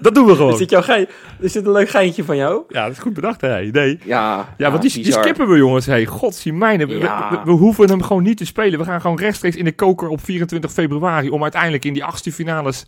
Dat 0.00 0.14
doen 0.14 0.26
we 0.26 0.34
gewoon. 0.34 0.52
Is 0.52 0.58
dit, 0.58 0.70
jouw 0.70 0.82
gein? 0.82 1.06
is 1.40 1.52
dit 1.52 1.66
een 1.66 1.72
leuk 1.72 1.88
geintje 1.88 2.24
van 2.24 2.36
jou? 2.36 2.64
Ja, 2.68 2.82
dat 2.82 2.92
is 2.92 2.98
goed 2.98 3.14
bedacht, 3.14 3.40
hè? 3.40 3.62
Nee. 3.62 3.98
Ja, 4.04 4.54
ja, 4.56 4.70
want 4.70 4.82
die, 4.82 5.02
die 5.02 5.12
skippen 5.12 5.48
we, 5.48 5.56
jongens. 5.56 5.86
Hey, 5.86 6.06
godzijmijne. 6.06 6.86
We, 6.86 6.98
ja. 6.98 7.30
we, 7.30 7.40
we, 7.44 7.50
hoeven 7.50 7.88
hem 7.88 8.02
gewoon 8.02 8.22
niet 8.22 8.36
te 8.36 8.44
spelen. 8.44 8.78
We 8.78 8.84
gaan 8.84 9.00
gewoon 9.00 9.18
rechtstreeks 9.18 9.56
in 9.56 9.64
de 9.64 9.74
koker 9.74 10.08
op 10.08 10.24
24 10.24 10.72
februari... 10.72 11.28
om 11.28 11.42
uiteindelijk 11.42 11.84
in 11.84 11.92
die 11.92 12.04
achtste 12.04 12.32
finales 12.32 12.86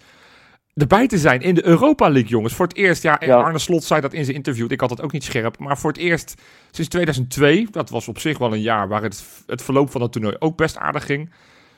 erbij 0.74 1.06
te 1.06 1.18
zijn 1.18 1.40
in 1.40 1.54
de 1.54 1.66
Europa 1.66 2.10
League, 2.10 2.30
jongens. 2.30 2.54
Voor 2.54 2.66
het 2.66 2.76
eerst, 2.76 3.02
ja, 3.02 3.16
ja, 3.24 3.36
Arne 3.36 3.58
Slot 3.58 3.84
zei 3.84 4.00
dat 4.00 4.12
in 4.12 4.24
zijn 4.24 4.36
interview. 4.36 4.72
Ik 4.72 4.80
had 4.80 4.90
het 4.90 5.02
ook 5.02 5.12
niet 5.12 5.24
scherp. 5.24 5.58
Maar 5.58 5.78
voor 5.78 5.90
het 5.90 6.00
eerst 6.00 6.34
sinds 6.70 6.90
2002, 6.90 7.66
dat 7.70 7.90
was 7.90 8.08
op 8.08 8.18
zich 8.18 8.38
wel 8.38 8.52
een 8.52 8.60
jaar... 8.60 8.88
waar 8.88 9.02
het, 9.02 9.24
het 9.46 9.62
verloop 9.62 9.90
van 9.90 10.02
het 10.02 10.12
toernooi 10.12 10.36
ook 10.38 10.56
best 10.56 10.76
aardig 10.76 11.04
ging... 11.06 11.32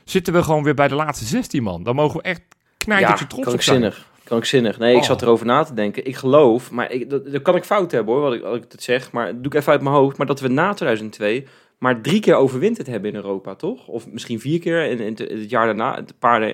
zitten 0.05 0.33
we 0.33 0.43
gewoon 0.43 0.63
weer 0.63 0.75
bij 0.75 0.89
de 0.89 0.95
laatste 0.95 1.25
16 1.25 1.63
man. 1.63 1.83
Dan 1.83 1.95
mogen 1.95 2.17
we 2.17 2.23
echt 2.23 2.43
knijtertje 2.77 3.25
ja, 3.29 3.31
trots 3.31 3.53
op 3.53 3.63
zijn. 3.63 3.93
Krankzinnig. 4.31 4.79
Nee, 4.79 4.93
oh. 4.93 4.99
ik 4.99 5.05
zat 5.05 5.23
erover 5.23 5.47
na 5.47 5.63
te 5.63 5.75
denken. 5.75 6.07
Ik 6.07 6.17
geloof, 6.17 6.71
maar 6.71 6.93
ik, 6.93 7.11
dat, 7.11 7.33
dat 7.33 7.43
kan 7.43 7.57
ik 7.57 7.65
fout 7.65 7.91
hebben 7.91 8.15
hoor, 8.15 8.23
wat 8.23 8.33
ik, 8.33 8.43
wat 8.43 8.57
ik 8.57 8.65
het 8.69 8.83
zeg. 8.83 9.13
Maar 9.13 9.35
doe 9.35 9.45
ik 9.45 9.55
even 9.55 9.73
uit 9.73 9.83
mijn 9.83 9.95
hoofd. 9.95 10.17
Maar 10.17 10.27
dat 10.27 10.41
we 10.41 10.49
na 10.49 10.75
2002 10.75 11.47
maar 11.79 12.01
drie 12.01 12.21
keer 12.21 12.35
overwinterd 12.35 12.87
hebben 12.87 13.11
in 13.11 13.17
Europa, 13.17 13.55
toch? 13.55 13.87
Of 13.87 14.07
misschien 14.07 14.41
vier 14.41 14.61
keer. 14.61 14.85
In 14.85 15.17
het 15.19 15.51
jaar 15.51 15.67
daarna, 15.67 15.99
een 15.99 16.07
paar, 16.19 16.43
uh, 16.43 16.53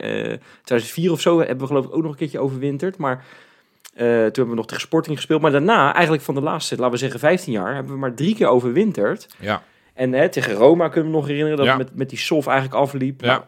2004 0.63 1.13
of 1.13 1.21
zo, 1.21 1.39
hebben 1.39 1.59
we 1.59 1.67
geloof 1.67 1.85
ik 1.85 1.95
ook 1.95 2.03
nog 2.03 2.11
een 2.11 2.17
keertje 2.17 2.39
overwinterd. 2.39 2.97
Maar 2.97 3.17
uh, 3.17 4.01
toen 4.01 4.07
hebben 4.23 4.49
we 4.49 4.55
nog 4.55 4.67
tegen 4.67 4.83
Sporting 4.83 5.17
gespeeld. 5.17 5.41
Maar 5.41 5.51
daarna, 5.51 5.93
eigenlijk 5.95 6.25
van 6.25 6.35
de 6.35 6.41
laatste, 6.41 6.77
laten 6.77 6.91
we 6.91 6.99
zeggen 6.99 7.21
15 7.21 7.53
jaar, 7.53 7.75
hebben 7.75 7.93
we 7.93 7.99
maar 7.99 8.15
drie 8.15 8.35
keer 8.35 8.49
overwinterd. 8.49 9.29
Ja. 9.39 9.63
En 9.95 10.13
hè, 10.13 10.29
tegen 10.29 10.55
Roma 10.55 10.89
kunnen 10.89 11.11
we 11.11 11.17
nog 11.17 11.27
herinneren 11.27 11.57
dat 11.57 11.67
Ja. 11.67 11.77
het 11.77 11.87
met, 11.89 11.97
met 11.97 12.09
die 12.09 12.19
sof 12.19 12.47
eigenlijk 12.47 12.81
afliep. 12.81 13.21
Ja. 13.21 13.27
Nou, 13.27 13.43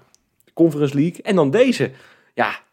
Conference 0.55 0.95
League. 0.95 1.23
En 1.23 1.37
dan 1.37 1.51
deze. 1.51 1.91
Ja. 2.35 2.67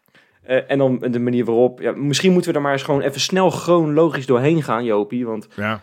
Eh, 0.46 0.60
en 0.68 0.78
dan 0.78 0.98
de 1.10 1.18
manier 1.20 1.44
waarop. 1.44 1.80
Ja, 1.80 1.92
misschien 1.92 2.32
moeten 2.32 2.50
we 2.50 2.56
er 2.56 2.62
maar 2.62 2.72
eens 2.72 2.82
gewoon 2.82 3.00
even 3.00 3.20
snel 3.20 3.50
chronologisch 3.50 4.26
doorheen 4.26 4.62
gaan, 4.62 4.84
Jopie. 4.84 5.26
Want 5.26 5.48
Ja. 5.56 5.80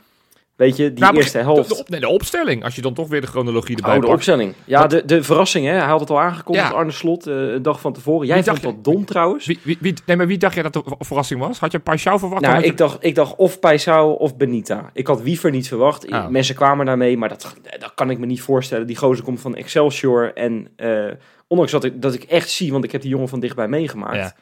weet 0.56 0.78
je, 0.78 0.94
die 0.94 1.04
Nou, 1.04 1.16
eerste 1.16 1.38
helft. 1.38 1.70
De, 1.70 1.76
de, 1.76 1.80
op- 1.82 1.90
nee, 1.90 2.00
de 2.00 2.08
opstelling, 2.08 2.64
als 2.64 2.76
je 2.76 2.82
dan 2.82 2.94
toch 2.94 3.08
weer 3.08 3.22
de 3.22 3.28
chronologie 3.28 3.76
erbij 3.76 3.90
Oh, 3.92 3.96
de 3.96 4.02
pakt. 4.06 4.14
opstelling. 4.18 4.54
Ja, 4.66 4.88
de, 4.88 5.06
de 5.06 5.24
verrassing, 5.24 5.66
hè. 5.66 5.72
Hij 5.72 5.88
had 5.88 6.00
het 6.00 6.10
al 6.10 6.20
aangekondigd, 6.22 6.68
Ja. 6.68 6.74
Arne 6.74 6.92
Slot, 6.92 7.28
eh, 7.28 7.36
een 7.36 7.62
dag 7.62 7.80
van 7.82 7.94
tevoren. 7.94 8.28
Jij 8.28 8.42
dacht 8.42 8.62
dat 8.64 8.84
dom 8.84 9.06
trouwens. 9.06 9.46
Wie, 9.46 9.60
wie, 9.64 9.78
wie, 9.80 9.94
nee, 10.06 10.18
maar 10.18 10.28
wie 10.28 10.38
dacht 10.38 10.54
jij 10.54 10.64
dat 10.64 10.74
de 10.74 10.84
verrassing 11.00 11.40
was? 11.40 11.60
Had 11.60 11.72
je 11.72 11.80
Paixão 11.80 12.20
verwacht? 12.20 12.42
Nou, 12.42 12.60
je- 12.60 12.66
ik 12.66 12.78
dacht, 12.78 12.98
ik 13.00 13.16
dacht 13.16 13.36
of 13.36 13.60
Paisao 13.60 14.12
of 14.12 14.38
Benita. 14.38 14.90
Ik 14.94 15.08
had 15.08 15.22
Wiever 15.22 15.52
niet 15.52 15.68
verwacht. 15.68 16.12
Oh. 16.12 16.28
Mensen 16.28 16.56
kwamen 16.56 16.86
daarmee, 16.86 17.18
maar 17.18 17.30
dat, 17.30 17.56
dat 17.80 17.92
kan 17.96 18.10
ik 18.10 18.18
me 18.20 18.26
niet 18.26 18.42
voorstellen. 18.42 18.88
Die 18.88 18.98
gozer 18.98 19.24
komt 19.24 19.42
van 19.42 19.56
Excelsior. 19.56 20.34
En 20.34 20.68
eh, 20.76 21.06
ondanks 21.48 21.72
dat 21.72 21.84
ik, 21.84 22.02
dat 22.02 22.14
ik 22.14 22.24
echt 22.24 22.50
zie, 22.50 22.72
want 22.72 22.84
ik 22.84 22.92
heb 22.92 23.02
die 23.02 23.10
jongen 23.10 23.30
van 23.30 23.40
dichtbij 23.40 23.68
meegemaakt. 23.68 24.16
Ja. 24.16 24.36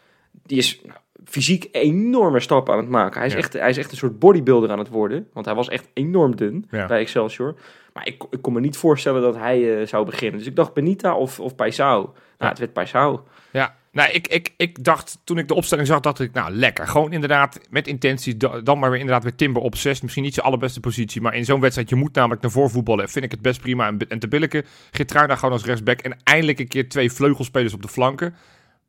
Die 0.45 0.57
is 0.57 0.81
nou, 0.85 0.97
fysiek 1.25 1.67
enorme 1.71 2.39
stappen 2.39 2.73
aan 2.73 2.79
het 2.79 2.89
maken. 2.89 3.17
Hij 3.17 3.27
is, 3.27 3.33
Ja. 3.33 3.39
echt, 3.39 3.53
hij 3.53 3.69
is 3.69 3.77
echt 3.77 3.91
een 3.91 3.97
soort 3.97 4.19
bodybuilder 4.19 4.71
aan 4.71 4.79
het 4.79 4.89
worden. 4.89 5.27
Want 5.33 5.45
hij 5.45 5.55
was 5.55 5.69
echt 5.69 5.87
enorm 5.93 6.35
dun 6.35 6.65
Ja. 6.71 6.85
bij 6.87 6.99
Excelsior. 6.99 7.55
Maar 7.93 8.07
ik, 8.07 8.23
ik 8.29 8.41
kon 8.41 8.53
me 8.53 8.59
niet 8.59 8.77
voorstellen 8.77 9.21
dat 9.21 9.35
hij 9.35 9.79
eh, 9.81 9.87
zou 9.87 10.05
beginnen. 10.05 10.37
Dus 10.37 10.47
ik 10.47 10.55
dacht 10.55 10.73
Benita 10.73 11.15
of, 11.15 11.39
of 11.39 11.55
Paisao. 11.55 12.01
Nou, 12.01 12.13
Ja. 12.37 12.47
het 12.47 12.59
werd 12.59 12.73
Paisao. 12.73 13.23
Ja, 13.51 13.75
nou, 13.91 14.11
ik, 14.11 14.27
ik, 14.27 14.53
ik 14.57 14.83
dacht, 14.83 15.17
toen 15.23 15.37
ik 15.37 15.47
de 15.47 15.53
opstelling 15.53 15.87
zag, 15.87 15.99
dacht 15.99 16.19
ik, 16.19 16.33
nou, 16.33 16.51
lekker. 16.51 16.87
Gewoon 16.87 17.11
inderdaad, 17.13 17.59
met 17.69 17.87
intentie, 17.87 18.37
da- 18.37 18.61
dan 18.61 18.79
maar 18.79 18.89
weer 18.89 18.99
inderdaad 18.99 19.23
weer 19.23 19.35
Timber 19.35 19.61
op 19.61 19.75
6. 19.75 20.01
Misschien 20.01 20.23
niet 20.23 20.33
zijn 20.33 20.45
allerbeste 20.45 20.79
positie, 20.79 21.21
maar 21.21 21.35
in 21.35 21.45
zo'n 21.45 21.59
wedstrijd, 21.59 21.89
je 21.89 21.95
moet 21.95 22.13
namelijk 22.15 22.41
naar 22.41 22.51
voren 22.51 22.69
voetballen. 22.69 23.09
Vind 23.09 23.25
ik 23.25 23.31
het 23.31 23.41
best 23.41 23.61
prima 23.61 23.87
en, 23.87 23.97
en 24.07 24.19
te 24.19 24.27
billijken. 24.27 24.65
Geertruida 24.91 25.35
gewoon 25.35 25.51
als 25.53 25.65
rechtsback 25.65 25.99
en 25.99 26.17
eindelijk 26.23 26.59
een 26.59 26.67
keer 26.67 26.89
twee 26.89 27.11
vleugelspelers 27.11 27.73
op 27.73 27.81
de 27.81 27.87
flanken. 27.87 28.35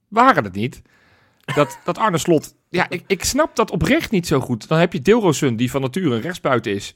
Waren 0.08 0.44
het 0.44 0.54
niet. 0.54 0.82
Dat, 1.54 1.78
dat 1.84 1.98
Arne 1.98 2.18
Slot, 2.18 2.54
ja, 2.68 2.86
ik, 2.88 3.02
ik 3.06 3.24
snap 3.24 3.56
dat 3.56 3.70
oprecht 3.70 4.10
niet 4.10 4.26
zo 4.26 4.40
goed. 4.40 4.68
Dan 4.68 4.78
heb 4.78 4.92
je 4.92 5.00
Dilrosun, 5.02 5.56
die 5.56 5.70
van 5.70 5.80
nature 5.80 6.14
een 6.14 6.20
rechtsbuiten 6.20 6.72
is. 6.74 6.94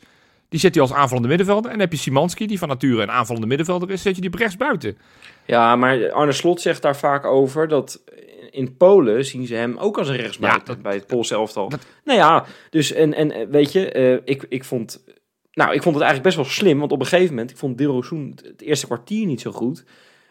Die 0.48 0.60
zet 0.60 0.74
hij 0.74 0.82
als 0.82 0.92
aanvallende 0.92 1.28
middenvelder. 1.28 1.64
En 1.64 1.70
dan 1.70 1.80
heb 1.80 1.92
je 1.92 1.98
Simanski, 1.98 2.46
die 2.46 2.58
van 2.58 2.68
nature 2.68 3.02
een 3.02 3.10
aanvallende 3.10 3.46
middenvelder 3.46 3.90
is. 3.90 4.02
Zet 4.02 4.14
je 4.14 4.20
die 4.20 4.30
op 4.32 4.38
rechtsbuiten. 4.38 4.98
Ja, 5.46 5.76
maar 5.76 6.12
Arne 6.12 6.32
Slot 6.32 6.60
zegt 6.60 6.82
daar 6.82 6.96
vaak 6.96 7.24
over 7.24 7.68
dat 7.68 8.02
in 8.50 8.76
Polen 8.76 9.24
zien 9.24 9.46
ze 9.46 9.54
hem 9.54 9.76
ook 9.76 9.98
als 9.98 10.08
een 10.08 10.16
rechtsbuiten 10.16 10.60
Ja, 10.66 10.66
dat- 10.74 10.82
bij 10.82 10.94
het 10.94 11.06
Poolse 11.06 11.34
elftal. 11.34 11.68
dat- 11.68 11.86
Nou 12.04 12.18
ja, 12.18 12.44
dus 12.70 12.92
en, 12.92 13.14
en 13.14 13.50
weet 13.50 13.72
je, 13.72 13.90
eh, 13.92 14.18
ik, 14.24 14.46
ik 14.48 14.64
vond, 14.64 15.04
nou, 15.52 15.74
ik 15.74 15.82
vond 15.82 15.94
het 15.94 16.04
eigenlijk 16.04 16.22
best 16.22 16.36
wel 16.36 16.44
slim, 16.56 16.78
want 16.78 16.92
op 16.92 17.00
een 17.00 17.06
gegeven 17.06 17.34
moment, 17.34 17.50
ik 17.50 17.56
vond 17.56 17.78
Dilrosun 17.78 18.32
het, 18.36 18.46
het 18.46 18.62
eerste 18.62 18.86
kwartier 18.86 19.26
niet 19.26 19.40
zo 19.40 19.52
goed. 19.52 19.84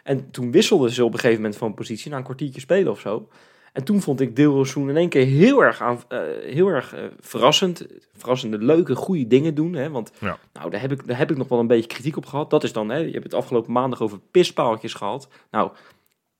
En 0.03 0.31
toen 0.31 0.51
wisselden 0.51 0.91
ze 0.91 1.03
op 1.05 1.13
een 1.13 1.19
gegeven 1.19 1.41
moment 1.41 1.59
van 1.59 1.73
positie, 1.73 2.11
na 2.11 2.17
een 2.17 2.23
kwartiertje 2.23 2.59
spelen 2.61 2.91
of 2.91 2.99
zo. 2.99 3.27
En 3.75 3.83
toen 3.83 4.01
vond 4.01 4.21
ik 4.21 4.35
Dilrosun 4.35 4.89
in 4.89 4.97
één 4.97 5.09
keer 5.09 5.25
heel 5.25 5.63
erg, 5.63 5.81
aan, 5.81 5.99
eh, 6.07 6.19
heel 6.41 6.67
erg 6.67 6.93
eh, 6.93 7.03
verrassend. 7.19 7.85
Verrassende, 8.13 8.57
leuke, 8.57 8.95
goede 8.95 9.27
dingen 9.27 9.55
doen. 9.55 9.73
Hè? 9.73 9.89
Want 9.89 10.11
Ja. 10.19 10.37
nou, 10.53 10.69
daar, 10.69 10.81
heb 10.81 10.91
ik, 10.91 11.07
daar 11.07 11.17
heb 11.17 11.31
ik 11.31 11.37
nog 11.37 11.47
wel 11.47 11.59
een 11.59 11.67
beetje 11.67 11.87
kritiek 11.87 12.17
op 12.17 12.25
gehad. 12.25 12.49
Dat 12.49 12.63
is 12.63 12.73
dan, 12.73 12.89
hè, 12.89 12.97
je 12.97 13.11
hebt 13.11 13.23
het 13.23 13.33
afgelopen 13.33 13.71
maandag 13.71 14.01
over 14.01 14.19
pispaaltjes 14.31 14.93
gehad. 14.93 15.27
Nou, 15.51 15.71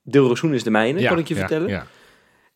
Dilrosun 0.02 0.54
is 0.54 0.62
de 0.62 0.70
mijne, 0.70 1.08
kan 1.08 1.18
ik 1.18 1.28
je 1.28 1.34
ja, 1.34 1.40
vertellen. 1.40 1.68
Ja. 1.68 1.86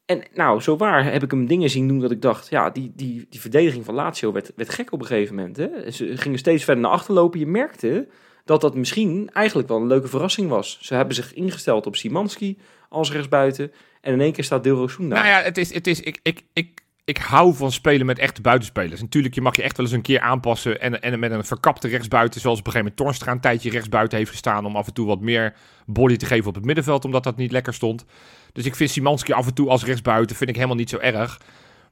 En 0.04 0.22
nou, 0.34 0.60
zo 0.60 0.76
waar 0.76 1.12
heb 1.12 1.22
ik 1.22 1.30
hem 1.30 1.46
dingen 1.46 1.70
zien 1.70 1.88
doen 1.88 2.00
dat 2.00 2.10
ik 2.10 2.22
dacht, 2.22 2.50
ja, 2.50 2.70
die, 2.70 2.92
die, 2.96 3.26
die 3.30 3.40
verdediging 3.40 3.84
van 3.84 3.94
Lazio 3.94 4.32
werd, 4.32 4.52
werd 4.56 4.70
gek 4.70 4.92
op 4.92 5.00
een 5.00 5.06
gegeven 5.06 5.34
moment. 5.34 5.56
Hè? 5.56 5.90
Ze 5.90 6.16
gingen 6.16 6.38
steeds 6.38 6.64
verder 6.64 6.82
naar 6.82 6.92
achter 6.92 7.14
lopen. 7.14 7.38
Je 7.38 7.46
merkte 7.46 8.08
dat 8.44 8.60
dat 8.60 8.74
misschien 8.74 9.30
eigenlijk 9.32 9.68
wel 9.68 9.76
een 9.76 9.86
leuke 9.86 10.08
verrassing 10.08 10.48
was. 10.48 10.78
Ze 10.80 10.94
hebben 10.94 11.14
zich 11.14 11.34
ingesteld 11.34 11.86
op 11.86 11.96
Simanski 11.96 12.58
als 12.88 13.12
rechtsbuiten. 13.12 13.72
En 14.00 14.12
in 14.12 14.20
één 14.20 14.32
keer 14.32 14.44
staat 14.44 14.62
Dilrosun 14.62 15.08
daar. 15.08 15.18
Nou 15.18 15.30
ja, 15.30 15.42
het 15.42 15.58
is, 15.58 15.74
het 15.74 15.86
is, 15.86 16.00
ik, 16.00 16.18
ik, 16.22 16.42
ik, 16.52 16.80
ik 17.04 17.16
hou 17.16 17.54
van 17.54 17.72
spelen 17.72 18.06
met 18.06 18.18
echte 18.18 18.40
buitenspelers. 18.40 19.00
Natuurlijk, 19.00 19.34
je 19.34 19.40
mag 19.40 19.56
je 19.56 19.62
echt 19.62 19.76
wel 19.76 19.86
eens 19.86 19.94
een 19.94 20.02
keer 20.02 20.20
aanpassen. 20.20 20.80
En, 20.80 21.02
en 21.02 21.18
met 21.18 21.30
een 21.30 21.44
verkapte 21.44 21.88
rechtsbuiten, 21.88 22.40
zoals 22.40 22.58
op 22.58 22.66
een 22.66 22.72
gegeven 22.72 22.92
moment 22.96 23.06
Tornstra 23.06 23.32
een 23.32 23.40
tijdje 23.40 23.70
rechtsbuiten 23.70 24.18
heeft 24.18 24.30
gestaan. 24.30 24.64
Om 24.64 24.76
af 24.76 24.86
en 24.86 24.92
toe 24.92 25.06
wat 25.06 25.20
meer 25.20 25.54
body 25.86 26.16
te 26.16 26.26
geven 26.26 26.48
op 26.48 26.54
het 26.54 26.64
middenveld, 26.64 27.04
omdat 27.04 27.24
dat 27.24 27.36
niet 27.36 27.52
lekker 27.52 27.74
stond. 27.74 28.04
Dus 28.52 28.64
ik 28.64 28.74
vind 28.74 28.90
Simanski 28.90 29.32
af 29.32 29.46
en 29.46 29.54
toe 29.54 29.68
als 29.68 29.84
rechtsbuiten 29.84 30.36
vind 30.36 30.50
ik 30.50 30.56
helemaal 30.56 30.76
niet 30.76 30.90
zo 30.90 30.98
erg. 30.98 31.40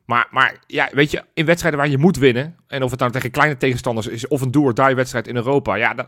Maar, 0.04 0.28
maar 0.30 0.58
ja, 0.66 0.88
weet 0.92 1.10
je, 1.10 1.24
in 1.34 1.44
wedstrijden 1.44 1.80
waar 1.80 1.88
je 1.88 1.98
moet 1.98 2.16
winnen. 2.16 2.56
En 2.66 2.82
of 2.82 2.90
het 2.90 3.00
nou 3.00 3.12
tegen 3.12 3.30
kleine 3.30 3.56
tegenstanders 3.56 4.06
is, 4.06 4.28
of 4.28 4.40
een 4.40 4.50
do-or-die 4.50 4.94
wedstrijd 4.94 5.26
in 5.26 5.36
Europa. 5.36 5.74
Ja, 5.74 5.94
dan, 5.94 6.06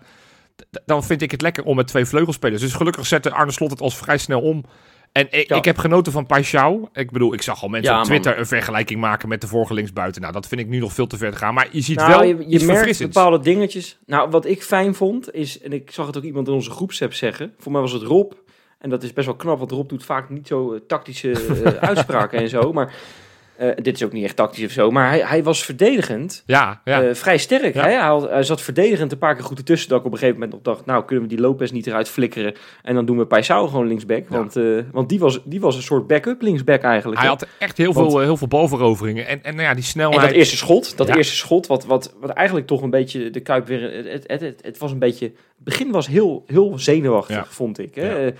dan 0.87 1.04
vind 1.04 1.23
ik 1.23 1.30
het 1.30 1.42
lekker 1.42 1.64
om 1.64 1.76
met 1.76 1.87
twee 1.87 2.04
vleugelspelers. 2.04 2.61
Dus 2.61 2.73
gelukkig 2.73 3.07
zette 3.07 3.30
Arne 3.30 3.52
Slot 3.52 3.71
het 3.71 3.80
als 3.80 3.97
vrij 3.97 4.19
snel 4.19 4.40
om. 4.40 4.64
En 5.12 5.26
ik, 5.31 5.49
Ja. 5.49 5.57
ik 5.57 5.64
heb 5.64 5.79
genoten 5.79 6.12
van 6.12 6.26
Paixão. 6.26 6.90
Ik 6.93 7.11
bedoel, 7.11 7.33
ik 7.35 7.43
zag 7.43 7.62
al 7.62 7.69
mensen 7.69 7.93
Ja, 7.93 8.00
op 8.00 8.09
man. 8.09 8.17
Twitter 8.19 8.38
een 8.40 8.47
vergelijking 8.47 9.00
maken 9.00 9.29
met 9.29 9.40
de 9.40 9.47
vorige 9.47 9.75
linksbuiten. 9.75 10.21
Nou, 10.21 10.33
dat 10.33 10.47
vind 10.49 10.61
ik 10.61 10.69
nu 10.69 10.79
nog 10.79 10.93
veel 10.93 11.07
te 11.07 11.17
ver 11.17 11.31
te 11.31 11.37
gaan. 11.37 11.55
Maar 11.55 11.69
je 11.71 11.81
ziet 11.81 11.97
Nou, 11.97 12.11
wel 12.11 12.23
je, 12.23 12.29
je 12.29 12.35
iets 12.45 12.49
merkt 12.50 12.64
verfrissends. 12.67 13.14
bepaalde 13.14 13.40
dingetjes. 13.45 13.99
Nou, 14.07 14.31
wat 14.31 14.47
ik 14.47 14.62
fijn 14.62 14.95
vond 14.95 15.35
is, 15.35 15.61
en 15.61 15.73
ik 15.73 15.90
zag 15.90 16.07
het 16.07 16.17
ook 16.17 16.23
iemand 16.23 16.49
in 16.49 16.55
onze 16.55 16.71
groepsapp 16.71 17.12
zeggen. 17.12 17.55
Voor 17.59 17.73
mij 17.73 17.81
was 17.81 17.93
het 17.93 18.02
Rob. 18.02 18.33
En 18.79 18.90
dat 18.90 19.02
is 19.02 19.12
best 19.12 19.26
wel 19.26 19.37
knap, 19.37 19.59
want 19.59 19.71
Rob 19.71 19.88
doet 19.88 20.05
vaak 20.05 20.29
niet 20.31 20.47
zo 20.47 20.73
eh, 20.73 20.81
tactische 20.87 21.31
eh, 21.33 21.73
uitspraken 21.88 22.38
en 22.38 22.49
zo. 22.49 22.73
Maar 22.73 22.95
eh, 23.61 23.69
dit 23.83 23.95
is 23.95 24.05
ook 24.05 24.12
niet 24.12 24.25
echt 24.25 24.37
tactisch 24.37 24.64
of 24.64 24.71
zo. 24.71 24.90
Maar 24.90 25.09
hij, 25.09 25.21
hij 25.21 25.43
was 25.43 25.64
verdedigend 25.64 26.43
Ja, 26.47 26.81
ja. 26.85 27.02
eh, 27.02 27.14
vrij 27.14 27.38
sterk. 27.38 27.75
Ja. 27.75 28.21
Hij, 28.29 28.43
zat 28.43 28.61
verdedigend 28.61 29.12
een 29.12 29.19
paar 29.19 29.35
keer 29.35 29.45
goed 29.45 29.59
ertussen. 29.59 29.88
Dat 29.88 29.99
ik 30.00 30.05
op 30.07 30.12
een 30.12 30.19
gegeven 30.19 30.40
moment 30.40 30.64
nog 30.64 30.75
dacht, 30.75 30.87
nou 30.87 31.05
kunnen 31.05 31.25
we 31.29 31.35
die 31.35 31.40
Lopez 31.40 31.71
niet 31.71 31.87
eruit 31.87 32.09
flikkeren. 32.09 32.55
En 32.83 32.95
dan 32.95 33.05
doen 33.05 33.19
we 33.19 33.26
Paisao 33.26 33.67
gewoon 33.67 33.87
linksback. 33.87 34.29
Want, 34.29 34.57
eh, 34.57 34.64
want 34.93 35.09
die, 35.09 35.19
was, 35.19 35.40
die 35.45 35.61
was 35.61 35.76
een 35.76 35.83
soort 35.83 36.07
backup 36.07 36.43
linksback 36.43 36.83
eigenlijk. 36.83 37.21
hij 37.21 37.29
hè? 37.31 37.35
had 37.37 37.47
echt 37.59 37.76
heel 37.76 37.93
Want- 37.93 38.11
veel, 38.11 38.21
heel 38.21 38.37
veel 38.37 38.49
balveroveringen. 38.49 39.26
En, 39.26 39.43
en 39.43 39.55
nou 39.55 39.67
ja, 39.67 39.75
die 39.75 39.83
En 39.83 39.88
snelheid. 39.88 40.21
dat 40.21 40.31
eerste 40.31 40.57
schot, 40.57 40.97
dat 40.97 41.09
eerste 41.09 41.37
schot, 41.37 41.67
wat, 41.67 41.85
wat, 41.85 42.14
wat 42.21 42.31
eigenlijk 42.31 42.67
toch 42.67 42.83
een 42.83 42.90
beetje 42.90 43.31
de 43.31 43.40
Kuip 43.40 43.67
weer... 43.67 44.05
Het, 44.11 44.25
het, 44.26 44.55
het, 44.62 44.79
was 44.79 44.93
een 44.93 44.99
beetje... 44.99 45.25
Het 45.25 45.64
begin 45.64 45.90
was 45.90 46.07
heel, 46.07 46.45
heel 46.47 46.79
zenuwachtig, 46.79 47.55
vond 47.55 47.79
ik. 47.79 47.95
Hè? 47.95 48.33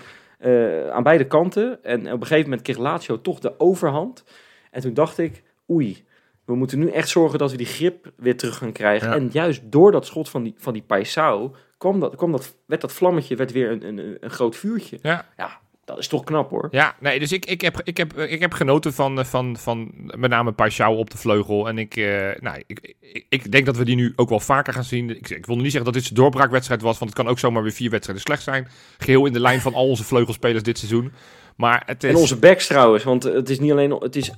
Aan 0.91 1.03
beide 1.03 1.27
kanten. 1.27 1.83
En 1.83 1.99
op 1.99 2.21
een 2.21 2.27
gegeven 2.27 2.43
moment 2.43 2.61
kreeg 2.61 2.77
Lazio 2.77 3.21
toch 3.21 3.39
de 3.39 3.59
overhand. 3.59 4.23
En 4.71 4.81
toen 4.81 4.93
dacht 4.93 5.17
ik, 5.17 5.43
oei, 5.69 6.05
we 6.45 6.55
moeten 6.55 6.79
nu 6.79 6.89
echt 6.89 7.09
zorgen 7.09 7.39
dat 7.39 7.51
we 7.51 7.57
die 7.57 7.65
grip 7.65 8.11
weer 8.17 8.37
terug 8.37 8.57
gaan 8.57 8.71
krijgen. 8.71 9.07
Ja. 9.09 9.15
En 9.15 9.29
juist 9.31 9.61
door 9.63 9.91
dat 9.91 10.05
schot 10.05 10.29
van 10.29 10.43
die, 10.43 10.53
van 10.57 10.73
die 10.73 10.81
Paisao 10.81 11.55
kwam 11.77 11.99
dat, 11.99 12.15
kwam 12.15 12.31
dat, 12.31 12.55
werd 12.65 12.81
dat 12.81 12.91
vlammetje 12.91 13.35
werd 13.35 13.51
weer 13.51 13.71
een, 13.71 13.87
een, 13.87 14.17
een 14.19 14.29
groot 14.29 14.55
vuurtje. 14.55 14.99
Ja. 15.01 15.25
ja, 15.37 15.59
dat 15.85 15.97
is 15.97 16.07
toch 16.07 16.23
knap 16.23 16.49
hoor. 16.49 16.67
Ja, 16.71 16.95
nee, 16.99 17.19
dus 17.19 17.31
ik, 17.31 17.45
ik, 17.45 17.61
heb, 17.61 17.81
ik, 17.83 17.97
heb, 17.97 18.17
ik 18.17 18.39
heb 18.39 18.53
genoten 18.53 18.93
van, 18.93 19.19
eh, 19.19 19.25
van, 19.25 19.57
van 19.57 19.91
met 19.95 20.29
name 20.29 20.51
Paixão 20.51 20.97
op 20.97 21.09
de 21.09 21.17
vleugel. 21.17 21.67
En 21.67 21.77
ik, 21.77 21.95
eh, 21.95 22.29
nou, 22.39 22.63
ik, 22.67 22.95
ik, 22.99 23.25
ik 23.29 23.51
denk 23.51 23.65
dat 23.65 23.77
we 23.77 23.85
die 23.85 23.95
nu 23.95 24.13
ook 24.15 24.29
wel 24.29 24.39
vaker 24.39 24.73
gaan 24.73 24.83
zien. 24.83 25.09
Ik, 25.09 25.29
ik 25.29 25.45
wil 25.45 25.55
niet 25.55 25.71
zeggen 25.71 25.91
dat 25.91 26.01
dit 26.01 26.09
een 26.09 26.15
doorbraakwedstrijd 26.15 26.81
was, 26.81 26.97
want 26.99 27.11
het 27.11 27.19
kan 27.19 27.29
ook 27.29 27.39
zomaar 27.39 27.63
weer 27.63 27.71
vier 27.71 27.89
wedstrijden 27.89 28.23
slecht 28.25 28.43
zijn. 28.43 28.67
Geheel 28.97 29.25
in 29.25 29.33
de 29.33 29.39
lijn 29.39 29.61
van 29.61 29.73
al 29.73 29.87
onze 29.87 30.03
vleugelspelers 30.03 30.63
dit 30.63 30.77
seizoen. 30.77 31.11
Maar 31.55 31.83
het 31.85 32.03
is... 32.03 32.09
En 32.09 32.15
onze 32.15 32.39
backs 32.39 32.67
trouwens, 32.67 33.03
want 33.03 33.23
het 33.23 33.49
is 33.49 33.59
niet 33.59 33.71
alleen, 33.71 33.91
het 33.91 34.15
is, 34.15 34.31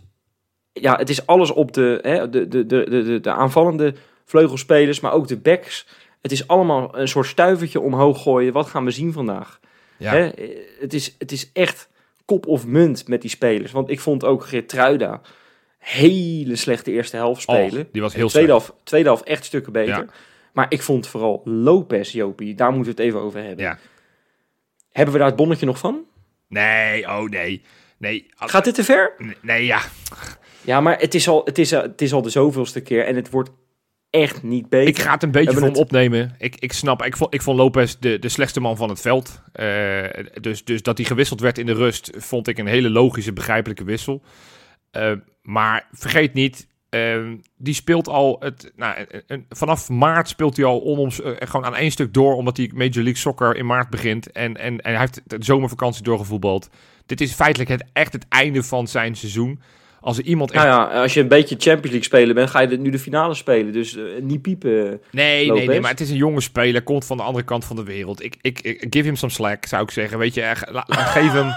ja, 0.74 0.96
het 0.96 1.10
is 1.10 1.26
alles 1.26 1.52
op 1.52 1.74
de, 1.74 2.00
hè, 2.02 2.30
de, 2.30 2.48
de, 2.48 2.66
de, 2.66 2.90
de, 2.90 3.04
de, 3.04 3.20
de 3.20 3.32
aanvallende 3.32 3.94
vleugelspelers, 4.26 5.00
maar 5.00 5.12
ook 5.12 5.28
de 5.28 5.38
backs. 5.38 5.88
Het 6.22 6.32
is 6.32 6.48
allemaal 6.48 6.98
een 6.98 7.08
soort 7.08 7.28
stuivertje 7.28 7.80
omhoog 7.80 8.22
gooien. 8.22 8.54
Wat 8.54 8.68
gaan 8.68 8.86
we 8.86 8.92
zien 8.92 9.14
vandaag? 9.14 9.60
ja. 9.98 10.12
Hè? 10.12 10.30
Het, 10.80 10.94
is, 10.94 11.16
het 11.18 11.32
is 11.32 11.50
echt 11.54 11.90
kop 12.26 12.48
of 12.48 12.66
munt 12.66 13.08
met 13.08 13.22
die 13.22 13.30
spelers. 13.30 13.72
Want 13.72 13.90
ik 13.90 14.00
vond 14.00 14.24
ook 14.26 14.46
Geertruida 14.46 15.22
hele 15.78 16.56
slechte 16.56 16.92
eerste 16.92 17.16
helft 17.16 17.48
Oh, 17.48 17.56
spelen. 17.56 17.88
die 17.92 18.02
was 18.02 18.14
heel 18.14 18.28
tweede 18.30 18.50
helft, 18.52 18.74
tweede 18.84 19.08
helft 19.08 19.24
echt 19.24 19.46
stukken 19.46 19.72
beter. 19.72 19.96
Ja. 19.96 20.06
Maar 20.54 20.66
ik 20.70 20.82
vond 20.82 21.08
vooral 21.08 21.42
Lopez, 21.46 22.12
Jopie, 22.12 22.56
daar 22.56 22.72
moeten 22.72 22.96
we 22.96 23.02
het 23.02 23.10
even 23.10 23.20
over 23.26 23.40
hebben. 23.44 23.66
Ja. 23.66 23.78
Hebben 24.92 25.14
we 25.14 25.20
daar 25.20 25.28
het 25.30 25.38
bonnetje 25.38 25.66
nog 25.66 25.78
van? 25.78 26.04
Nee, 26.48 27.08
oh 27.08 27.30
nee. 27.30 27.62
Nee, 27.98 28.26
Gaat 28.36 28.64
dit 28.64 28.76
te 28.76 28.84
ver? 28.84 29.14
nee, 29.18 29.36
nee, 29.42 29.66
ja. 29.66 29.82
Ja, 30.66 30.82
maar 30.82 31.00
het 31.00 31.14
is, 31.16 31.28
al, 31.28 31.42
het, 31.46 31.58
is, 31.58 31.72
het 31.72 32.02
is 32.02 32.14
al 32.14 32.22
de 32.22 32.30
zoveelste 32.30 32.82
keer 32.82 33.06
en 33.06 33.16
het 33.16 33.30
wordt 33.30 33.50
echt 34.10 34.44
niet 34.44 34.70
beter. 34.70 34.88
Ik 34.88 35.00
ga 35.00 35.12
het 35.14 35.24
een 35.24 35.32
beetje 35.32 35.52
Hebben 35.52 35.68
voor 35.68 35.74
hem 35.74 35.84
opnemen. 35.84 36.36
Ik, 36.38 36.56
ik 36.56 36.74
snap, 36.74 37.04
ik 37.04 37.18
vond, 37.18 37.34
ik 37.34 37.42
vond 37.42 37.58
Lopez 37.58 37.96
de, 38.00 38.20
de 38.20 38.30
slechtste 38.30 38.60
man 38.60 38.78
van 38.78 38.90
het 38.90 39.02
veld. 39.02 39.42
Eh, 39.52 40.04
dus, 40.42 40.64
dus 40.64 40.82
dat 40.82 40.98
hij 40.98 41.06
gewisseld 41.08 41.40
werd 41.42 41.58
in 41.58 41.66
de 41.66 41.74
rust, 41.74 42.10
vond 42.18 42.48
ik 42.48 42.58
een 42.58 42.68
hele 42.68 42.90
logische, 42.90 43.34
begrijpelijke 43.34 43.84
wissel. 43.84 44.22
Eh, 44.92 45.12
maar 45.42 45.88
vergeet 45.92 46.34
niet, 46.34 46.68
eh, 46.90 47.20
die 47.58 47.74
speelt 47.74 48.08
al, 48.08 48.38
het, 48.40 48.72
nou, 48.76 49.06
een- 49.28 49.46
vanaf 49.50 49.90
maart 49.90 50.28
speelt 50.30 50.58
hij 50.58 50.66
al 50.66 50.82
onoms, 50.82 51.22
eh, 51.22 51.32
gewoon 51.40 51.66
aan 51.66 51.76
één 51.76 51.92
stuk 51.92 52.14
door, 52.14 52.36
omdat 52.36 52.58
hij 52.58 52.72
Major 52.74 52.94
League 53.04 53.16
Soccer 53.16 53.56
in 53.56 53.66
maart 53.66 53.90
begint. 53.90 54.32
En, 54.32 54.58
en, 54.58 54.82
en 54.82 54.92
hij 54.92 55.00
heeft 55.00 55.22
de 55.26 55.38
zomervakantie 55.40 56.04
doorgevoetbald. 56.04 56.70
Dit 57.06 57.22
is 57.22 57.34
feitelijk 57.34 57.70
het, 57.70 57.84
echt 57.94 58.14
het 58.14 58.26
einde 58.30 58.64
van 58.64 58.88
zijn 58.88 59.16
seizoen. 59.16 59.62
Als 60.04 60.18
er 60.18 60.24
iemand 60.24 60.52
echt... 60.52 60.64
Nou 60.64 60.92
ja, 60.92 61.02
als 61.02 61.14
je 61.14 61.20
een 61.20 61.28
beetje 61.28 61.56
Champions 61.56 61.84
League 61.84 62.04
spelen 62.04 62.36
bent, 62.36 62.50
ga 62.50 62.60
je 62.60 62.78
nu 62.78 62.90
de 62.90 63.00
finale 63.00 63.34
spelen. 63.34 63.74
Dus 63.74 63.98
eh, 63.98 64.04
niet 64.22 64.42
piepen. 64.42 64.72
Nee, 64.82 65.00
nee, 65.12 65.48
Lopez. 65.48 65.66
nee, 65.66 65.80
maar 65.80 65.92
het 65.92 66.00
is 66.00 66.10
een 66.10 66.16
jonge 66.16 66.42
speler, 66.42 66.84
komt 66.84 67.06
van 67.06 67.18
de 67.18 67.24
andere 67.24 67.46
kant 67.46 67.66
van 67.66 67.76
de 67.76 67.84
wereld. 67.84 68.24
Ik, 68.24 68.36
ik, 68.42 68.62
ik 68.62 68.86
give 68.90 69.06
him 69.06 69.16
some 69.16 69.32
slack, 69.32 69.66
zou 69.66 69.84
ik 69.84 69.92
zeggen. 69.92 70.18
Weet 70.18 70.34
je, 70.34 70.42
echt, 70.42 70.70
la- 70.72 70.84
la- 70.88 71.04
geef 71.18 71.32
hem... 71.32 71.52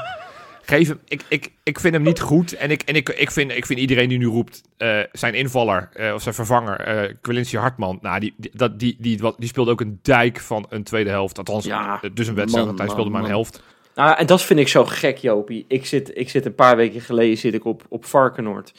Geef 0.63 0.89
hem, 0.89 1.01
ik, 1.09 1.23
ik, 1.29 1.53
ik 1.63 1.81
vind 1.81 1.95
hem 1.95 2.03
niet 2.03 2.21
goed. 2.21 2.53
En, 2.53 2.71
ik, 2.71 2.83
en 2.83 2.95
ik, 2.95 3.09
ik, 3.09 3.31
vind, 3.31 3.53
ik 3.53 3.67
vind 3.67 3.79
iedereen 3.79 4.09
die 4.09 4.19
nu 4.19 4.27
roept, 4.27 4.63
eh, 4.77 4.99
zijn 5.13 5.35
invaller 5.35 5.89
uh, 5.97 6.15
of 6.15 6.23
zijn 6.23 6.35
vervanger, 6.35 7.15
uh, 7.29 7.61
Hartman, 7.61 7.99
nou, 8.03 8.21
die, 8.21 8.35
die, 8.37 8.51
dat, 8.55 8.79
die, 8.79 8.97
die, 8.99 9.21
die, 9.37 9.49
speelde 9.49 9.71
ook 9.71 9.81
een 9.81 9.99
dijk 10.03 10.41
van 10.41 10.67
een 10.69 10.83
tweede 10.83 11.11
helft. 11.11 11.39
Althans, 11.39 11.65
Ja, 11.65 12.01
dus 12.15 12.27
een 12.29 12.35
wedstrijd, 12.35 12.79
hij 12.79 12.89
speelde 12.89 13.03
man, 13.03 13.13
maar 13.13 13.23
een 13.23 13.29
helft. 13.29 13.63
Nou, 13.97 14.17
en 14.17 14.27
dat 14.27 14.43
vind 14.43 14.61
ik 14.61 14.69
zo 14.69 14.85
gek, 14.85 15.17
Jopie. 15.17 15.65
Ik 15.69 15.87
zit, 15.87 16.19
ik 16.19 16.31
zit 16.31 16.45
een 16.47 16.55
paar 16.55 16.77
weken 16.77 17.01
geleden 17.01 17.39
zit 17.39 17.55
ik 17.55 17.65
op, 17.65 17.83
op 17.89 18.05
Varkenoord. 18.05 18.73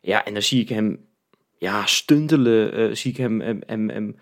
Ja, 0.00 0.24
en 0.24 0.32
dan 0.32 0.42
zie 0.42 0.60
ik 0.60 0.68
hem 0.68 1.06
ja, 1.58 1.86
stuntelen. 1.86 2.72
eh, 2.72 2.94
zie 2.94 3.10
ik 3.10 3.16
hem, 3.16 3.40
hem, 3.40 3.60
hem, 3.66 3.88
hem 3.88 4.16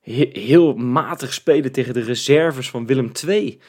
he- 0.00 0.30
heel 0.32 0.74
matig 0.74 1.32
spelen 1.34 1.72
tegen 1.72 1.94
de 1.94 2.02
reserves 2.02 2.70
van 2.70 2.86
Willem 2.86 3.10
II. 3.26 3.60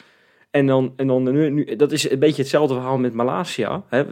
En 0.50 0.66
dan, 0.66 0.92
en 0.96 1.06
dan 1.06 1.22
nu, 1.32 1.50
nu, 1.50 1.76
dat 1.76 1.92
is 1.92 2.10
een 2.10 2.18
beetje 2.18 2.42
hetzelfde 2.42 2.74
verhaal 2.74 2.98
met 2.98 3.12
Malasia. 3.12 3.84
Hè. 3.88 4.04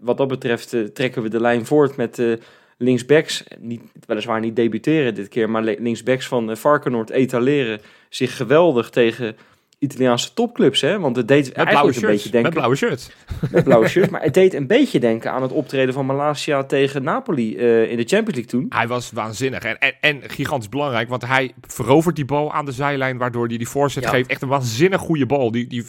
Wat 0.00 0.16
dat 0.16 0.28
betreft 0.28 0.72
eh, 0.72 0.82
trekken 0.82 1.22
we 1.22 1.28
de 1.28 1.40
lijn 1.40 1.66
voort 1.66 1.96
met 1.96 2.18
eh, 2.18 2.32
linksbacks. 2.78 3.44
Niet, 3.58 3.82
weliswaar 4.06 4.40
niet 4.40 4.56
debuteren 4.56 5.14
dit 5.14 5.28
keer, 5.28 5.50
maar 5.50 5.62
linksbacks 5.62 6.26
van 6.26 6.50
uh, 6.50 6.56
Varkenoord 6.56 7.10
etaleren 7.10 7.80
zich 8.08 8.36
geweldig 8.36 8.90
tegen 8.90 9.36
Italiaanse 9.78 10.32
topclubs. 10.34 10.80
Hè? 10.80 10.98
Want 11.00 11.16
het 11.16 11.28
deed 11.28 11.44
Met 11.44 11.52
blauwe 11.52 11.70
eigenlijk 11.70 12.06
een 12.06 12.12
beetje 12.12 12.30
denken... 12.30 12.42
Met 12.42 12.52
blauwe 12.58 12.76
shirts. 12.76 13.10
met 13.50 13.64
blauwe 13.64 13.88
shirt. 13.94 14.10
Maar 14.10 14.22
het 14.22 14.34
deed 14.34 14.54
een 14.54 14.66
beetje 14.66 15.00
denken 15.00 15.32
aan 15.32 15.42
het 15.42 15.52
optreden 15.52 15.94
van 15.94 16.06
Malasia 16.06 16.64
tegen 16.64 17.02
Napoli 17.02 17.56
eh, 17.56 17.90
in 17.90 17.96
de 17.96 18.04
Champions 18.04 18.34
League 18.34 18.44
toen. 18.44 18.66
Hij 18.68 18.86
was 18.88 19.10
waanzinnig. 19.10 19.62
En, 19.62 19.78
en, 19.78 19.94
en 20.00 20.30
gigantisch 20.30 20.68
belangrijk, 20.68 21.08
want 21.08 21.26
hij 21.26 21.54
verovert 21.60 22.16
die 22.16 22.24
bal 22.24 22.52
aan 22.52 22.64
de 22.64 22.72
zijlijn, 22.72 23.18
waardoor 23.18 23.46
hij 23.46 23.56
die 23.56 23.68
voorzet 23.68 24.02
Ja. 24.02 24.10
geeft. 24.10 24.30
Echt 24.30 24.42
een 24.42 24.48
waanzinnig 24.48 25.00
goede 25.00 25.26
bal. 25.26 25.50
Die, 25.50 25.66
die 25.66 25.84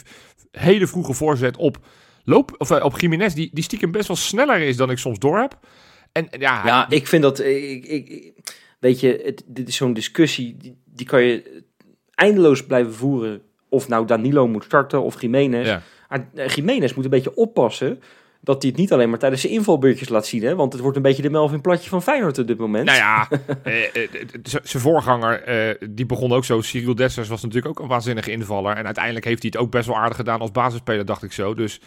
hele 0.50 0.86
vroege 0.86 1.12
voorzet 1.12 1.56
op, 1.56 1.78
loop, 2.24 2.54
of, 2.58 2.70
eh, 2.70 2.84
op 2.84 3.00
Jiménez, 3.00 3.34
die, 3.34 3.50
die 3.52 3.64
stiekem 3.64 3.90
best 3.90 4.08
wel 4.08 4.16
sneller 4.16 4.60
is 4.60 4.76
dan 4.76 4.90
ik 4.90 4.98
soms 4.98 5.18
door 5.18 5.38
heb. 5.38 5.58
En 6.12 6.26
ja, 6.38 6.60
hij- 6.60 6.70
Ja, 6.70 6.90
ik 6.90 7.06
vind 7.06 7.22
dat... 7.22 7.38
eh, 7.38 7.70
ik, 7.72 7.84
ik- 7.86 8.32
weet 8.80 9.00
je, 9.00 9.20
het, 9.24 9.42
dit 9.46 9.68
is 9.68 9.76
zo'n 9.76 9.92
discussie, 9.92 10.56
die, 10.56 10.78
die 10.84 11.06
kan 11.06 11.22
je 11.22 11.62
eindeloos 12.14 12.66
blijven 12.66 12.94
voeren. 12.94 13.42
Of 13.68 13.88
nou 13.88 14.06
Danilo 14.06 14.48
moet 14.48 14.64
starten 14.64 15.02
of 15.02 15.20
Jiménez. 15.20 15.66
ja. 15.66 15.82
Maar 16.08 16.28
eh, 16.34 16.48
Jiménez 16.48 16.94
moet 16.94 17.04
een 17.04 17.10
beetje 17.10 17.36
oppassen 17.36 18.00
dat 18.40 18.62
hij 18.62 18.70
het 18.70 18.80
niet 18.80 18.92
alleen 18.92 19.10
maar 19.10 19.18
tijdens 19.18 19.40
zijn 19.40 19.52
invalbeurtjes 19.52 20.08
laat 20.08 20.26
zien. 20.26 20.42
Hè? 20.42 20.54
Want 20.54 20.72
het 20.72 20.82
wordt 20.82 20.96
een 20.96 21.02
beetje 21.02 21.22
de 21.22 21.30
Melvin 21.30 21.60
Platje 21.60 21.88
van 21.88 22.02
Feyenoord 22.02 22.38
op 22.38 22.46
dit 22.46 22.58
moment. 22.58 22.84
Nou 22.84 22.98
ja, 22.98 23.28
eh, 23.62 23.84
eh, 23.84 24.08
zijn 24.42 24.82
voorganger, 24.82 25.42
die 25.90 26.06
begon 26.06 26.32
ook 26.32 26.44
zo. 26.44 26.60
Cyril 26.60 26.94
Dessers 26.94 27.28
was 27.28 27.42
natuurlijk 27.42 27.68
ook 27.68 27.80
een 27.84 27.88
waanzinnige 27.90 28.30
invaller. 28.30 28.76
En 28.76 28.84
uiteindelijk 28.84 29.24
heeft 29.24 29.42
hij 29.42 29.50
het 29.54 29.60
ook 29.62 29.70
best 29.70 29.86
wel 29.86 29.96
aardig 29.96 30.16
gedaan 30.16 30.40
als 30.40 30.50
basisspeler, 30.50 31.04
dacht 31.04 31.22
ik 31.22 31.32
zo. 31.32 31.54
Dus 31.54 31.80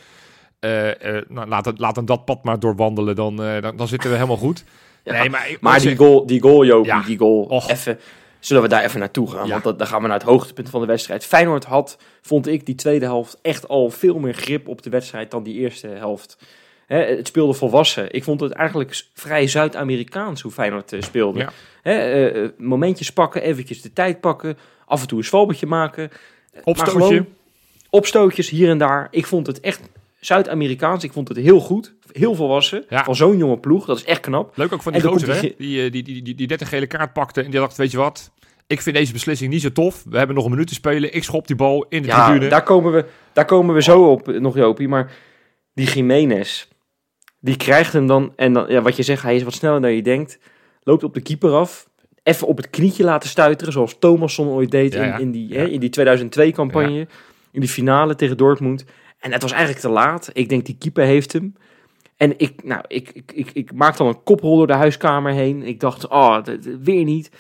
eh, 0.59 1.17
eh, 1.17 1.25
nou, 1.27 1.47
laat, 1.47 1.65
het, 1.65 1.79
laat 1.79 1.95
hem 1.95 2.05
dat 2.05 2.25
pad 2.25 2.43
maar 2.43 2.59
doorwandelen, 2.59 3.15
dan, 3.15 3.35
dan, 3.35 3.75
dan 3.75 3.87
zitten 3.87 4.09
we 4.09 4.15
helemaal 4.15 4.37
goed. 4.37 4.63
Ja, 5.03 5.19
nee, 5.19 5.29
maar, 5.29 5.57
Maar 5.59 5.79
die 5.79 5.95
goal, 5.95 6.25
die 6.25 6.41
goal 6.41 6.65
Jopie, 6.65 6.91
Ja. 6.91 7.01
die 7.01 7.17
goal, 7.17 7.43
Och. 7.43 7.69
even, 7.69 7.99
zullen 8.41 8.63
we 8.63 8.69
daar 8.69 8.83
even 8.83 8.99
naartoe 8.99 9.31
gaan? 9.31 9.45
Ja. 9.45 9.51
Want 9.51 9.63
dat, 9.63 9.77
dan 9.77 9.87
gaan 9.87 10.01
we 10.01 10.07
naar 10.07 10.17
het 10.17 10.27
hoogtepunt 10.27 10.69
van 10.69 10.81
de 10.81 10.87
wedstrijd. 10.87 11.25
Feyenoord 11.25 11.65
had, 11.65 11.97
vond 12.21 12.47
ik, 12.47 12.65
die 12.65 12.75
tweede 12.75 13.05
helft 13.05 13.39
echt 13.41 13.67
al 13.67 13.89
veel 13.89 14.19
meer 14.19 14.33
grip 14.33 14.67
op 14.67 14.81
de 14.81 14.89
wedstrijd 14.89 15.31
dan 15.31 15.43
die 15.43 15.55
eerste 15.55 15.87
helft. 15.87 16.37
Hè, 16.85 16.97
het 16.97 17.27
speelde 17.27 17.53
volwassen. 17.53 18.13
Ik 18.13 18.23
vond 18.23 18.39
het 18.39 18.51
eigenlijk 18.51 19.05
vrij 19.13 19.47
Zuid-Amerikaans 19.47 20.41
hoe 20.41 20.51
Feyenoord 20.51 20.93
eh, 20.93 21.01
speelde. 21.01 21.39
Ja. 21.39 21.51
Hè, 21.81 21.93
eh, 21.93 22.43
eh, 22.43 22.49
momentjes 22.57 23.11
pakken, 23.11 23.41
eventjes 23.41 23.81
de 23.81 23.93
tijd 23.93 24.19
pakken, 24.19 24.57
af 24.85 25.01
en 25.01 25.07
toe 25.07 25.17
een 25.17 25.23
zwalbetje 25.23 25.65
maken. 25.65 26.09
Opstootje. 26.63 26.91
gewoon 26.91 27.27
opstootjes 27.89 28.49
hier 28.49 28.69
en 28.69 28.77
daar. 28.77 29.07
Ik 29.11 29.25
vond 29.25 29.47
het 29.47 29.59
echt 29.59 29.81
Zuid-Amerikaans. 30.19 31.03
Ik 31.03 31.11
vond 31.11 31.27
het 31.27 31.37
heel 31.37 31.59
goed, 31.59 31.93
heel 32.13 32.35
volwassen. 32.35 32.85
Ja. 32.89 33.03
Van 33.03 33.15
zo'n 33.15 33.37
jonge 33.37 33.57
ploeg, 33.59 33.85
dat 33.85 33.97
is 33.97 34.03
echt 34.03 34.19
knap. 34.19 34.57
Leuk 34.57 34.73
ook 34.73 34.81
van 34.81 34.91
die 34.93 35.01
gozer, 35.01 35.33
hè? 35.33 35.39
die 35.39 35.55
Die, 35.57 35.85
eh, 35.85 35.91
die, 35.91 36.03
die, 36.03 36.21
die, 36.21 36.35
die 36.35 36.47
net 36.47 36.61
een 36.61 36.67
gele 36.67 36.87
kaart 36.87 37.13
pakte 37.13 37.43
en 37.43 37.51
die 37.51 37.59
dacht, 37.59 37.77
weet 37.77 37.91
je 37.91 37.97
wat? 37.97 38.31
Ik 38.67 38.81
vind 38.81 38.95
deze 38.95 39.13
beslissing 39.13 39.51
niet 39.51 39.61
zo 39.61 39.71
tof. 39.71 40.03
We 40.09 40.17
hebben 40.17 40.35
nog 40.35 40.45
een 40.45 40.51
minuut 40.51 40.67
te 40.67 40.73
spelen. 40.73 41.13
Ik 41.13 41.23
schop 41.23 41.47
die 41.47 41.55
bal 41.55 41.85
in 41.89 42.01
de 42.01 42.07
Ja, 42.07 42.25
tribune. 42.25 42.49
daar 42.49 42.63
komen, 42.63 42.91
we, 42.91 43.05
daar 43.33 43.45
komen 43.45 43.75
we 43.75 43.81
zo 43.81 44.11
op, 44.11 44.27
nog 44.27 44.55
Jopie. 44.55 44.87
Maar 44.87 45.11
die 45.73 45.87
Jiménez, 45.87 46.67
die 47.39 47.57
krijgt 47.57 47.93
hem 47.93 48.07
dan... 48.07 48.33
En 48.35 48.53
dan, 48.53 48.65
ja, 48.67 48.81
wat 48.81 48.95
je 48.95 49.03
zegt, 49.03 49.23
hij 49.23 49.35
is 49.35 49.43
wat 49.43 49.53
sneller 49.53 49.81
dan 49.81 49.93
je 49.93 50.01
denkt. 50.01 50.39
Loopt 50.83 51.03
op 51.03 51.13
de 51.13 51.21
keeper 51.21 51.51
af. 51.51 51.89
Even 52.23 52.47
op 52.47 52.57
het 52.57 52.69
knietje 52.69 53.03
laten 53.03 53.29
stuiteren, 53.29 53.73
zoals 53.73 53.95
Thomasson 53.99 54.47
ooit 54.47 54.71
deed 54.71 54.93
Ja, 54.93 55.03
ja. 55.03 55.13
In, 55.15 55.21
in 55.21 55.31
die, 55.31 55.57
hè, 55.57 55.67
in 55.67 55.79
die 55.79 55.89
2002-campagne. 55.99 57.07
In 57.51 57.59
die 57.59 57.69
finale 57.69 58.15
tegen 58.15 58.37
Dortmund. 58.37 58.85
En 59.19 59.31
het 59.31 59.41
was 59.41 59.51
eigenlijk 59.51 59.81
te 59.81 59.89
laat. 59.89 60.29
Ik 60.33 60.49
denk, 60.49 60.65
die 60.65 60.75
keeper 60.79 61.03
heeft 61.03 61.33
hem. 61.33 61.55
En 62.21 62.33
ik, 62.37 62.63
nou, 62.63 62.83
ik, 62.87 63.09
ik, 63.09 63.31
ik, 63.31 63.51
ik 63.53 63.73
maak 63.73 63.97
dan 63.97 64.07
een 64.07 64.23
koprol 64.23 64.57
door 64.57 64.67
de 64.67 64.73
huiskamer 64.73 65.33
heen. 65.33 65.63
Ik 65.63 65.79
dacht, 65.79 66.07
oh, 66.07 66.37
weer 66.81 67.03
niet. 67.03 67.31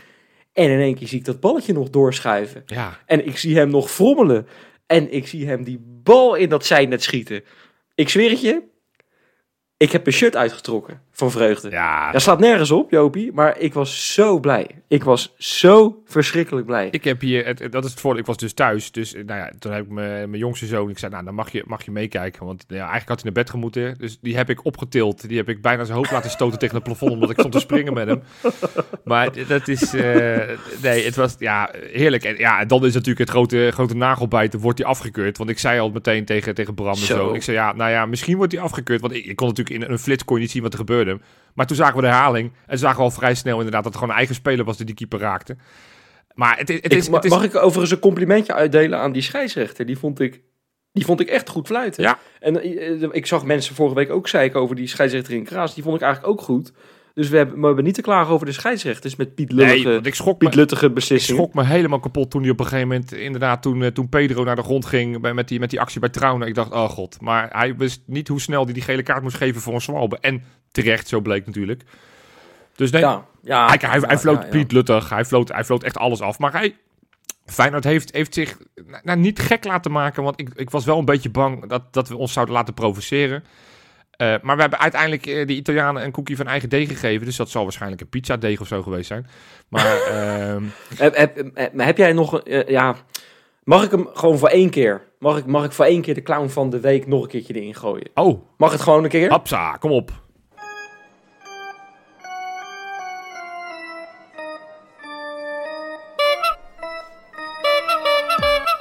En 0.53 0.69
in 0.69 0.79
één 0.79 0.95
keer 0.95 1.07
zie 1.07 1.19
ik 1.19 1.25
dat 1.25 1.39
balletje 1.39 1.73
nog 1.73 1.89
doorschuiven. 1.89 2.63
Ja, 2.65 2.99
En 3.05 3.25
ik 3.25 3.37
zie 3.37 3.57
hem 3.57 3.69
nog 3.69 3.91
frommelen. 3.91 4.47
En 4.85 5.13
ik 5.13 5.27
zie 5.27 5.47
hem 5.47 5.63
die 5.63 5.79
bal 6.03 6.35
in 6.35 6.49
dat 6.49 6.65
zijnet 6.65 7.03
schieten. 7.03 7.43
Ik 7.95 8.09
zweer 8.09 8.29
het 8.29 8.41
je. 8.41 8.61
Ik 9.77 9.91
heb 9.91 10.07
een 10.07 10.13
shirt 10.13 10.35
uitgetrokken 10.35 11.01
van 11.21 11.31
vreugde. 11.31 11.69
ja. 11.69 12.11
Dat 12.11 12.21
slaat 12.21 12.39
nergens 12.39 12.71
op, 12.71 12.91
Jopie. 12.91 13.31
Maar 13.33 13.57
ik 13.59 13.73
was 13.73 14.13
zo 14.13 14.39
blij. 14.39 14.67
Ik 14.87 15.03
was 15.03 15.33
zo 15.37 16.01
verschrikkelijk 16.05 16.65
blij. 16.65 16.87
Ik 16.91 17.03
heb 17.03 17.21
hier, 17.21 17.45
het, 17.45 17.71
dat 17.71 17.83
is 17.85 17.91
het 17.91 17.99
voordeel, 17.99 18.19
ik 18.21 18.25
was 18.25 18.37
dus 18.37 18.53
thuis. 18.53 18.91
Dus 18.91 19.13
eh, 19.13 19.23
nou 19.25 19.39
ja, 19.39 19.51
toen 19.59 19.71
heb 19.71 19.83
ik 19.83 19.89
mijn 19.89 20.29
mijn 20.29 20.41
jongste 20.41 20.65
zoon, 20.65 20.89
ik 20.89 20.97
zei, 20.97 21.11
nou 21.11 21.25
dan 21.25 21.33
mag 21.35 21.51
je, 21.51 21.63
mag 21.67 21.85
je 21.85 21.91
meekijken. 21.91 22.45
Want 22.45 22.63
ja, 22.67 22.75
eigenlijk 22.77 23.07
had 23.07 23.21
hij 23.21 23.31
naar 23.31 23.43
bed 23.43 23.49
gemoeten. 23.49 23.95
Dus 23.97 24.19
die 24.21 24.35
heb 24.35 24.49
ik 24.49 24.65
opgetild. 24.65 25.27
Die 25.27 25.37
heb 25.37 25.49
ik 25.49 25.61
bijna 25.61 25.83
zijn 25.83 25.97
hoofd 25.97 26.11
laten 26.11 26.29
stoten 26.29 26.59
tegen 26.59 26.75
het 26.75 26.83
plafond, 26.83 27.11
omdat 27.11 27.29
ik 27.29 27.37
stond 27.39 27.53
te 27.53 27.59
springen 27.59 27.93
met 27.93 28.07
hem. 28.07 28.21
Maar 29.03 29.29
dat 29.47 29.67
is, 29.67 29.93
eh, 29.93 30.39
nee, 30.81 31.05
het 31.05 31.15
was 31.15 31.35
ja, 31.39 31.69
heerlijk. 31.91 32.23
En 32.23 32.37
ja, 32.37 32.65
dan 32.65 32.85
is 32.85 32.93
natuurlijk 32.93 33.19
het 33.19 33.29
grote, 33.29 33.69
grote 33.73 33.95
nagelbijten, 33.95 34.59
wordt 34.59 34.79
hij 34.79 34.87
afgekeurd. 34.87 35.37
Want 35.37 35.49
ik 35.49 35.59
zei 35.59 35.79
al 35.79 35.89
meteen 35.91 36.25
tegen, 36.25 36.55
tegen 36.55 36.73
Bram 36.73 36.91
en 36.91 36.97
Zo. 36.97 37.15
zo. 37.15 37.33
Ik 37.33 37.43
zei, 37.43 37.57
ja, 37.57 37.73
nou 37.73 37.91
ja, 37.91 38.05
misschien 38.05 38.37
wordt 38.37 38.51
hij 38.53 38.61
afgekeurd. 38.61 39.01
Want 39.01 39.13
ik, 39.13 39.25
ik 39.25 39.35
kon 39.35 39.47
natuurlijk 39.47 39.83
in 39.83 39.91
een 39.91 39.99
flits 39.99 40.25
kon 40.25 40.35
je 40.35 40.41
niet 40.41 40.51
zien 40.51 40.61
wat 40.63 40.73
er 40.73 40.79
gebeurde. 40.79 41.10
Maar 41.53 41.65
toen 41.65 41.75
zagen 41.75 41.95
we 41.95 42.01
de 42.01 42.07
herhaling. 42.07 42.51
En 42.67 42.77
zagen 42.77 42.97
we 42.97 43.03
al 43.03 43.11
vrij 43.11 43.35
snel 43.35 43.55
inderdaad 43.57 43.83
dat 43.83 43.91
het 43.91 43.95
gewoon 43.95 44.09
een 44.09 44.17
eigen 44.19 44.35
speler 44.35 44.65
was 44.65 44.77
die 44.77 44.85
die 44.85 44.95
keeper 44.95 45.19
raakte. 45.19 45.55
Maar 46.33 46.57
het, 46.57 46.67
het 46.67 46.85
Ik- 46.85 46.93
is... 46.93 47.09
ma- 47.09 47.15
Het 47.15 47.25
is 47.25 47.31
Mag 47.31 47.43
ik 47.43 47.55
overigens 47.55 47.91
een 47.91 47.99
complimentje 47.99 48.53
uitdelen 48.53 48.99
aan 48.99 49.11
die 49.11 49.21
scheidsrechter? 49.21 49.85
Die 49.85 49.97
vond 49.97 50.19
ik, 50.19 50.41
die 50.91 51.05
vond 51.05 51.19
ik 51.19 51.27
echt 51.27 51.49
goed 51.49 51.67
fluiten. 51.67 52.03
Ja. 52.03 52.19
En 52.39 52.61
eh, 52.61 53.07
ik 53.11 53.25
zag 53.25 53.43
mensen 53.45 53.75
vorige 53.75 53.95
week 53.95 54.09
ook 54.09 54.27
zeiken 54.27 54.59
over 54.59 54.75
die 54.75 54.87
scheidsrechter 54.87 55.33
in 55.33 55.43
Kraas. 55.43 55.73
Die 55.73 55.83
vond 55.83 55.95
ik 55.95 56.01
eigenlijk 56.01 56.33
ook 56.33 56.41
goed. 56.41 56.71
Dus 57.13 57.29
we 57.29 57.37
hebben, 57.37 57.59
we 57.59 57.65
hebben 57.65 57.83
niet 57.83 57.93
te 57.93 58.01
klagen 58.01 58.33
over 58.33 58.45
de 58.45 58.51
scheidsrechters 58.51 59.15
met 59.15 59.35
Piet 59.35 59.51
Nee, 59.51 59.67
Lullige, 59.67 59.89
want 59.89 60.05
ik 60.05 60.15
schrok, 60.15 60.37
Piet 60.37 60.49
me, 60.49 60.55
Luttige 60.55 60.85
ik 60.85 60.93
beslissingen. 60.93 61.41
schrok 61.41 61.53
me 61.53 61.63
helemaal 61.63 61.99
kapot 61.99 62.31
toen 62.31 62.41
hij 62.41 62.51
op 62.51 62.59
een 62.59 62.65
gegeven 62.65 62.87
moment... 62.87 63.13
Inderdaad, 63.13 63.61
toen, 63.61 63.83
eh, 63.83 63.91
toen 63.91 64.09
Pedro 64.09 64.43
naar 64.43 64.55
de 64.55 64.63
grond 64.63 64.85
ging 64.85 65.21
bij, 65.21 65.33
met, 65.33 65.47
die, 65.47 65.59
met 65.59 65.69
die 65.69 65.79
actie 65.79 65.99
bij 65.99 66.09
Trauner. 66.09 66.47
Ik 66.47 66.55
dacht, 66.55 66.71
oh 66.71 66.89
god. 66.89 67.21
Maar 67.21 67.49
hij 67.51 67.75
wist 67.75 68.01
niet 68.05 68.27
hoe 68.27 68.41
snel 68.41 68.63
hij 68.63 68.73
die 68.73 68.83
gele 68.83 69.03
kaart 69.03 69.23
moest 69.23 69.37
geven 69.37 69.61
voor 69.61 69.73
een 69.73 69.81
zwalbe. 69.81 70.17
En 70.19 70.43
terecht, 70.71 71.07
zo 71.07 71.19
bleek 71.21 71.45
natuurlijk. 71.45 71.83
Dus 72.75 72.91
nee, 72.91 73.01
Ja, 73.01 73.25
ja, 73.43 73.67
hij, 73.67 73.99
hij, 74.01 74.17
floot 74.17 74.43
ja. 74.43 74.49
Piet 74.49 74.71
Luttig. 74.71 75.09
Hij 75.09 75.25
floot, 75.25 75.51
hij 75.51 75.63
floot 75.63 75.83
echt 75.83 75.97
alles 75.97 76.21
af. 76.21 76.39
Maar 76.39 76.51
hij... 76.51 76.75
Feyenoord 77.45 77.83
heeft, 77.83 78.13
heeft 78.13 78.33
zich 78.33 78.57
nou, 79.03 79.19
niet 79.19 79.39
gek 79.39 79.63
laten 79.63 79.91
maken. 79.91 80.23
Want 80.23 80.39
ik, 80.39 80.49
ik 80.55 80.69
was 80.69 80.85
wel 80.85 80.99
een 80.99 81.05
beetje 81.05 81.29
bang 81.29 81.67
dat, 81.67 81.93
dat 81.93 82.09
we 82.09 82.17
ons 82.17 82.33
zouden 82.33 82.55
laten 82.55 82.73
provoceren. 82.73 83.43
Eh, 84.21 84.35
maar 84.41 84.55
we 84.55 84.61
hebben 84.61 84.79
uiteindelijk 84.79 85.25
eh, 85.25 85.47
de 85.47 85.53
Italianen 85.53 86.03
een 86.03 86.11
koekje 86.11 86.35
van 86.35 86.47
eigen 86.47 86.69
deeg 86.69 86.87
gegeven. 86.87 87.25
Dus 87.25 87.35
dat 87.35 87.49
zal 87.49 87.63
waarschijnlijk 87.63 88.01
een 88.01 88.09
pizza 88.09 88.37
deeg 88.37 88.61
of 88.61 88.67
zo 88.67 88.81
geweest 88.81 89.07
zijn. 89.07 89.27
Maar 89.69 90.01
ehm, 90.11 90.63
Heb, 90.95 91.15
heb, 91.15 91.41
heb, 91.53 91.79
heb 91.79 91.97
jij 91.97 92.13
nog... 92.13 92.33
een- 92.33 92.43
eh, 92.43 92.67
ja, 92.67 92.95
mag 93.63 93.83
ik 93.83 93.91
hem 93.91 94.07
gewoon 94.13 94.37
voor 94.37 94.49
één 94.49 94.69
keer... 94.69 95.01
Mag 95.19 95.37
ik, 95.37 95.45
mag 95.45 95.65
ik 95.65 95.71
voor 95.71 95.85
één 95.85 96.01
keer 96.01 96.13
de 96.13 96.21
clown 96.21 96.47
van 96.49 96.69
de 96.69 96.79
week 96.79 97.07
nog 97.07 97.21
een 97.23 97.27
keertje 97.29 97.53
erin 97.53 97.75
gooien? 97.75 98.09
oh, 98.13 98.41
Mag 98.57 98.71
het 98.71 98.81
gewoon 98.81 99.03
een 99.03 99.09
keer? 99.09 99.29
hapsa, 99.29 99.71
kom 99.71 99.91
op. 99.91 100.11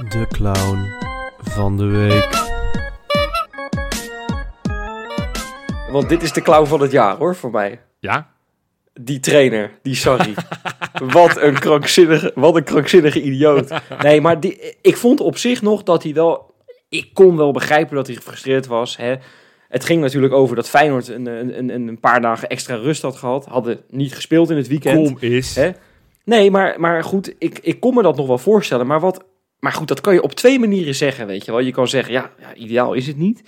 De 0.09 0.27
clown 0.29 0.87
van 1.39 1.77
de 1.77 1.85
week. 1.85 2.50
Want 5.91 6.09
dit 6.09 6.23
is 6.23 6.33
de 6.33 6.43
clown 6.43 6.67
van 6.67 6.81
het 6.81 6.91
jaar 6.91 7.17
hoor, 7.17 7.37
voor 7.37 7.51
mij. 7.51 7.81
Ja? 7.99 8.31
Die 9.01 9.21
trainer, 9.21 9.79
die 9.83 9.95
Sarri. 9.95 10.35
wat, 11.13 11.37
een 11.37 11.59
krankzinnige, 11.59 12.33
wat 12.35 12.57
een 12.57 12.65
krankzinnige 12.65 13.23
idioot. 13.23 13.81
Nee, 14.03 14.21
maar 14.21 14.41
die, 14.41 14.77
ik 14.81 14.97
vond 14.97 15.21
op 15.21 15.37
zich 15.37 15.63
nog 15.63 15.83
dat 15.83 16.03
hij 16.03 16.15
wel... 16.15 16.55
Ik 16.89 17.11
kon 17.13 17.37
wel 17.37 17.53
begrijpen 17.53 17.97
dat 17.97 18.07
hij 18.07 18.17
gefrustreerd 18.17 18.67
was. 18.67 18.97
Hè. 18.97 19.15
Het 19.69 19.85
ging 19.85 20.01
natuurlijk 20.01 20.33
over 20.33 20.57
dat 20.57 20.69
Feyenoord 20.69 21.09
een, 21.09 21.27
een, 21.27 21.75
een, 21.75 21.89
een 21.89 22.01
paar 22.01 22.21
dagen 22.21 22.49
extra 22.49 22.75
rust 22.75 23.03
had 23.03 23.17
gehad. 23.17 23.47
Hadden 23.47 23.81
niet 23.89 24.15
gespeeld 24.15 24.51
in 24.51 24.57
het 24.57 24.69
weekend. 24.69 25.07
Kom 25.07 25.17
is. 25.21 25.55
Hè? 25.55 25.71
Nee, 26.25 26.51
maar, 26.51 26.81
maar 26.81 27.05
goed, 27.05 27.35
ik, 27.39 27.59
ik 27.63 27.81
kon 27.81 27.95
me 27.95 28.03
dat 28.03 28.17
nog 28.17 28.27
wel 28.27 28.39
voorstellen. 28.39 28.87
Maar, 28.87 29.01
wat, 29.01 29.25
maar 29.59 29.73
goed, 29.73 29.89
dat 29.89 30.01
kan 30.01 30.15
je 30.15 30.23
op 30.23 30.35
twee 30.35 30.59
manieren 30.59 30.95
zeggen, 30.95 31.27
weet 31.27 31.45
je 31.45 31.51
wel. 31.51 31.61
Je 31.61 31.73
kan 31.73 31.89
zeggen, 31.89 32.13
ja, 32.13 32.31
ja 32.39 32.55
ideaal 32.55 32.93
is 32.93 33.07
het 33.07 33.17
niet. 33.17 33.43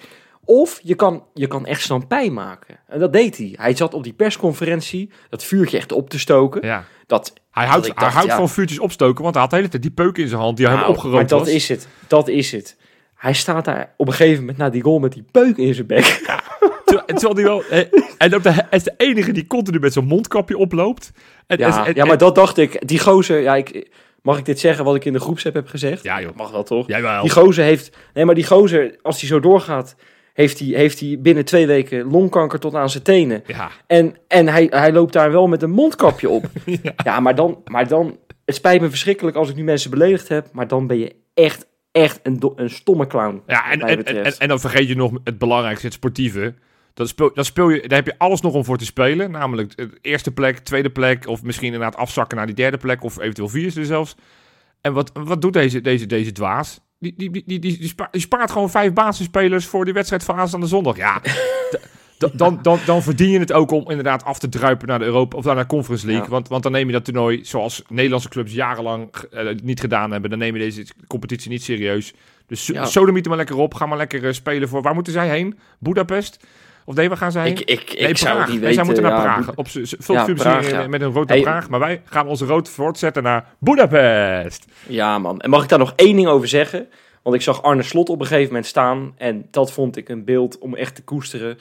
Of 0.45 0.81
je 0.83 0.95
kan, 0.95 1.25
je 1.35 1.47
kan 1.47 1.67
echt 1.67 1.83
stampij 1.83 2.31
maken. 2.31 2.77
En 2.89 2.99
dat 3.01 3.13
deed 3.13 3.37
hij. 3.37 3.53
Hij 3.57 3.77
zat 3.77 3.95
op 3.95 4.03
die 4.05 4.13
persconferentie 4.13 5.11
dat 5.29 5.45
vuurtje 5.45 5.77
echt 5.77 5.93
op 5.93 6.11
te 6.11 6.19
stoken. 6.19 6.67
Ja. 6.67 6.85
Dat, 7.07 7.33
Hij 7.51 7.67
houdt, 7.67 7.87
hij 7.87 7.95
dacht, 7.95 8.13
houdt 8.15 8.29
ja. 8.29 8.37
van 8.37 8.49
vuurtjes 8.49 8.79
opstoken, 8.79 9.23
want 9.23 9.35
hij 9.35 9.43
had 9.43 9.51
de 9.53 9.57
hele 9.57 9.69
tijd 9.69 9.83
die 9.83 9.91
peuk 9.91 10.17
in 10.19 10.29
zijn 10.29 10.41
hand 10.41 10.57
die 10.57 10.67
hij 10.67 10.75
Nou, 10.75 10.87
hem 10.87 10.95
opgerookt 10.97 11.19
maar 11.31 11.39
dat 11.39 11.47
was. 11.47 11.55
is 11.55 11.69
het. 11.69 11.89
Dat 12.07 12.29
is 12.29 12.53
het. 12.53 12.77
Hij 13.15 13.33
staat 13.33 13.65
daar 13.65 13.95
op 13.97 14.07
een 14.07 14.13
gegeven 14.13 14.41
moment 14.41 14.59
na 14.59 14.71
die 14.71 14.83
goal 14.83 14.99
met 14.99 15.13
die 15.13 15.25
peuk 15.31 15.57
in 15.57 15.75
zijn 15.75 15.87
bek. 15.87 16.05
Terwijl, 16.85 17.07
terwijl 17.07 17.35
die 17.35 17.45
wel... 17.45 17.63
En 18.19 18.35
ook 18.35 18.43
de, 18.43 18.51
hij 18.51 18.67
is 18.71 18.83
de 18.83 18.95
enige 18.97 19.33
die 19.33 19.47
continu 19.47 19.79
met 19.79 19.93
zo'n 19.93 20.05
mondkapje 20.07 20.57
oploopt. 20.59 21.11
En, 21.47 21.59
Ja, 21.59 21.87
en- 21.87 21.95
ja, 21.95 22.05
maar 22.05 22.19
dat 22.19 22.35
dacht 22.35 22.59
ik. 22.59 22.89
Die 22.89 22.99
gozer, 22.99 23.41
ja, 23.41 23.55
ik, 23.57 23.91
mag 24.23 24.39
ik 24.39 24.45
dit 24.45 24.61
zeggen 24.61 24.85
wat 24.85 24.95
ik 24.95 25.05
in 25.05 25.13
de 25.13 25.21
groepsapp 25.21 25.55
heb 25.55 25.69
gezegd? 25.69 26.03
Ja, 26.03 26.21
joh. 26.21 26.37
Mag 26.37 26.51
wel 26.51 26.63
toch? 26.63 26.87
Jij 26.87 27.03
wel. 27.03 27.23
Die 27.23 27.31
gozer 27.31 27.65
heeft. 27.65 27.97
Nee, 28.15 28.25
maar 28.25 28.35
die 28.35 28.47
gozer, 28.47 28.97
als 29.03 29.21
hij 29.21 29.29
zo 29.29 29.41
doorgaat, 29.41 29.95
heeft 30.33 30.59
hij, 30.59 30.69
heeft 30.69 31.01
hij 31.01 31.19
binnen 31.21 31.45
twee 31.45 31.67
weken 31.67 32.05
longkanker 32.05 32.59
tot 32.59 32.75
aan 32.75 32.91
zijn 32.91 33.03
tenen. 33.03 33.43
Ja, 33.47 33.71
En, 33.87 34.17
en 34.29 34.49
hij, 34.49 34.67
hij 34.71 34.93
loopt 34.93 35.13
daar 35.13 35.33
wel 35.33 35.47
met 35.47 35.63
een 35.63 35.71
mondkapje 35.71 36.29
op. 36.29 36.45
Ja. 36.83 36.93
ja. 37.05 37.21
maar 37.21 37.35
dan, 37.35 37.63
maar 37.65 37.89
dan. 37.89 38.19
Het 38.45 38.55
spijt 38.55 38.81
me 38.81 38.89
verschrikkelijk 38.89 39.37
als 39.37 39.49
ik 39.49 39.57
nu 39.57 39.63
mensen 39.63 39.91
beledigd 39.91 40.29
heb, 40.29 40.49
maar 40.53 40.69
dan 40.69 40.87
ben 40.87 40.99
je 40.99 41.15
echt, 41.35 41.67
echt 41.93 42.21
een, 42.23 42.53
een 42.57 42.71
stomme 42.71 43.07
clown. 43.07 43.43
ja 43.47 43.71
en, 43.71 43.81
en, 43.81 44.39
en, 44.39 44.49
dan 44.49 44.61
vergeet 44.61 44.89
je 44.89 44.97
nog 44.97 45.13
het 45.25 45.39
belangrijkste, 45.39 45.87
het 45.87 45.95
sportieve. 45.95 46.55
Dan 46.95 47.07
speel, 47.07 47.31
dan 47.35 47.45
speel 47.45 47.69
je, 47.69 47.89
daar 47.89 47.99
heb 47.99 48.07
je 48.07 48.19
alles 48.19 48.41
nog 48.41 48.55
om 48.55 48.65
voor 48.65 48.79
te 48.79 48.85
spelen. 48.85 49.31
Namelijk 49.31 49.77
de 49.77 49.91
eerste 50.01 50.33
plek, 50.33 50.59
tweede 50.59 50.91
plek. 50.91 51.27
Of 51.27 51.43
misschien 51.43 51.73
inderdaad 51.73 51.97
afzakken 51.97 52.37
naar 52.37 52.47
die 52.47 52.55
derde 52.55 52.77
plek. 52.77 53.03
Of 53.03 53.19
eventueel 53.19 53.49
vierde 53.49 53.85
zelfs. 53.85 54.17
En 54.81 54.93
wat, 54.93 55.11
wat 55.13 55.43
doet 55.43 55.53
deze, 55.53 55.81
deze, 55.81 56.07
deze 56.07 56.33
dwaas? 56.33 56.81
Die, 57.03 57.15
die, 57.17 57.31
die, 57.31 57.43
die, 57.47 57.59
die, 57.59 57.79
die 57.79 57.89
spa- 57.89 58.09
die 58.11 58.21
spaart 58.21 58.51
gewoon 58.51 58.71
vijf 58.71 58.93
basisspelers 58.93 59.67
voor 59.67 59.85
die 59.85 59.95
wedstrijd 59.95 60.25
van 60.25 60.37
aanstaande 60.37 60.67
zondag. 60.67 60.97
Ja, 60.97 61.21
dan, 62.33 62.59
dan, 62.63 62.79
dan 62.87 63.03
verdien 63.03 63.31
je 63.31 63.39
het 63.39 63.53
ook 63.53 63.71
om 63.71 63.89
inderdaad 63.89 64.25
af 64.25 64.39
te 64.39 64.49
druipen 64.49 64.89
naar 64.89 64.99
de 64.99 65.05
Europa 65.05 65.37
of 65.37 65.45
naar 65.45 65.57
de 65.57 65.67
Conference 65.67 66.07
League. 66.07 66.25
Ja. 66.25 66.31
Want, 66.31 66.49
want 66.49 66.63
dan 66.63 66.73
neem 66.73 66.87
je 66.87 66.93
dat 66.93 67.05
toernooi, 67.05 67.45
zoals 67.45 67.83
Nederlandse 67.89 68.29
clubs 68.29 68.53
jarenlang 68.53 69.15
eh, 69.31 69.47
niet 69.63 69.81
gedaan 69.81 70.11
hebben, 70.11 70.31
dan 70.31 70.39
neem 70.39 70.55
je 70.57 70.61
deze 70.61 70.87
competitie 71.07 71.51
niet 71.51 71.63
serieus. 71.63 72.13
Dus 72.47 72.67
Ja. 72.67 72.75
ja. 72.75 72.85
sodemiet 72.85 73.23
er 73.25 73.29
maar 73.29 73.39
lekker 73.39 73.57
op. 73.57 73.75
Ga 73.75 73.87
maar 73.87 73.99
lekker 73.99 74.27
eh, 74.27 74.33
spelen 74.33 74.69
voor. 74.69 74.83
Waar 74.83 74.95
moeten 74.95 75.13
zij 75.13 75.29
heen? 75.29 75.59
Budapest? 75.79 76.45
Of 76.85 76.95
nee, 76.95 77.09
waar 77.09 77.17
gaan 77.17 77.33
zij? 77.33 77.51
Ik, 77.51 77.61
ik, 77.61 77.99
nee, 77.99 78.09
ik 78.09 78.17
zou 78.17 78.39
niet 78.51 78.61
Wij 78.61 78.69
weten. 78.69 78.85
moeten 78.85 79.03
naar 79.03 79.13
ja, 79.13 79.23
Praag. 79.23 79.55
Op 79.55 79.67
Ja, 80.07 80.25
Praag, 80.35 80.71
ja. 80.71 80.87
met 80.89 81.01
een 81.01 81.13
rood 81.13 81.29
naar 81.29 81.37
Hey. 81.37 81.47
Praag. 81.47 81.69
Maar 81.69 81.81
wij 81.81 82.03
gaan 82.05 82.27
onze 82.27 82.45
rood 82.47 82.69
voortzetten 82.69 83.23
naar 83.23 83.45
Budapest. 83.59 84.65
Ja, 84.87 85.19
man. 85.19 85.41
En 85.41 85.51
mag 85.51 85.63
ik 85.63 85.69
daar 85.69 85.79
nog 85.79 85.93
één 85.97 86.17
ding 86.17 86.29
over 86.29 86.49
zeggen? 86.49 86.89
Want 87.23 87.37
ik 87.37 87.43
zag 87.43 87.63
Arne 87.63 87.83
Slot 87.83 88.09
op 88.09 88.21
een 88.21 88.27
gegeven 88.27 88.47
moment 88.49 88.67
staan. 88.67 89.15
En 89.17 89.47
dat 89.51 89.73
vond 89.73 89.97
ik 89.97 90.09
een 90.09 90.25
beeld 90.25 90.59
om 90.59 90.75
echt 90.75 90.95
te 90.95 91.03
koesteren. 91.03 91.59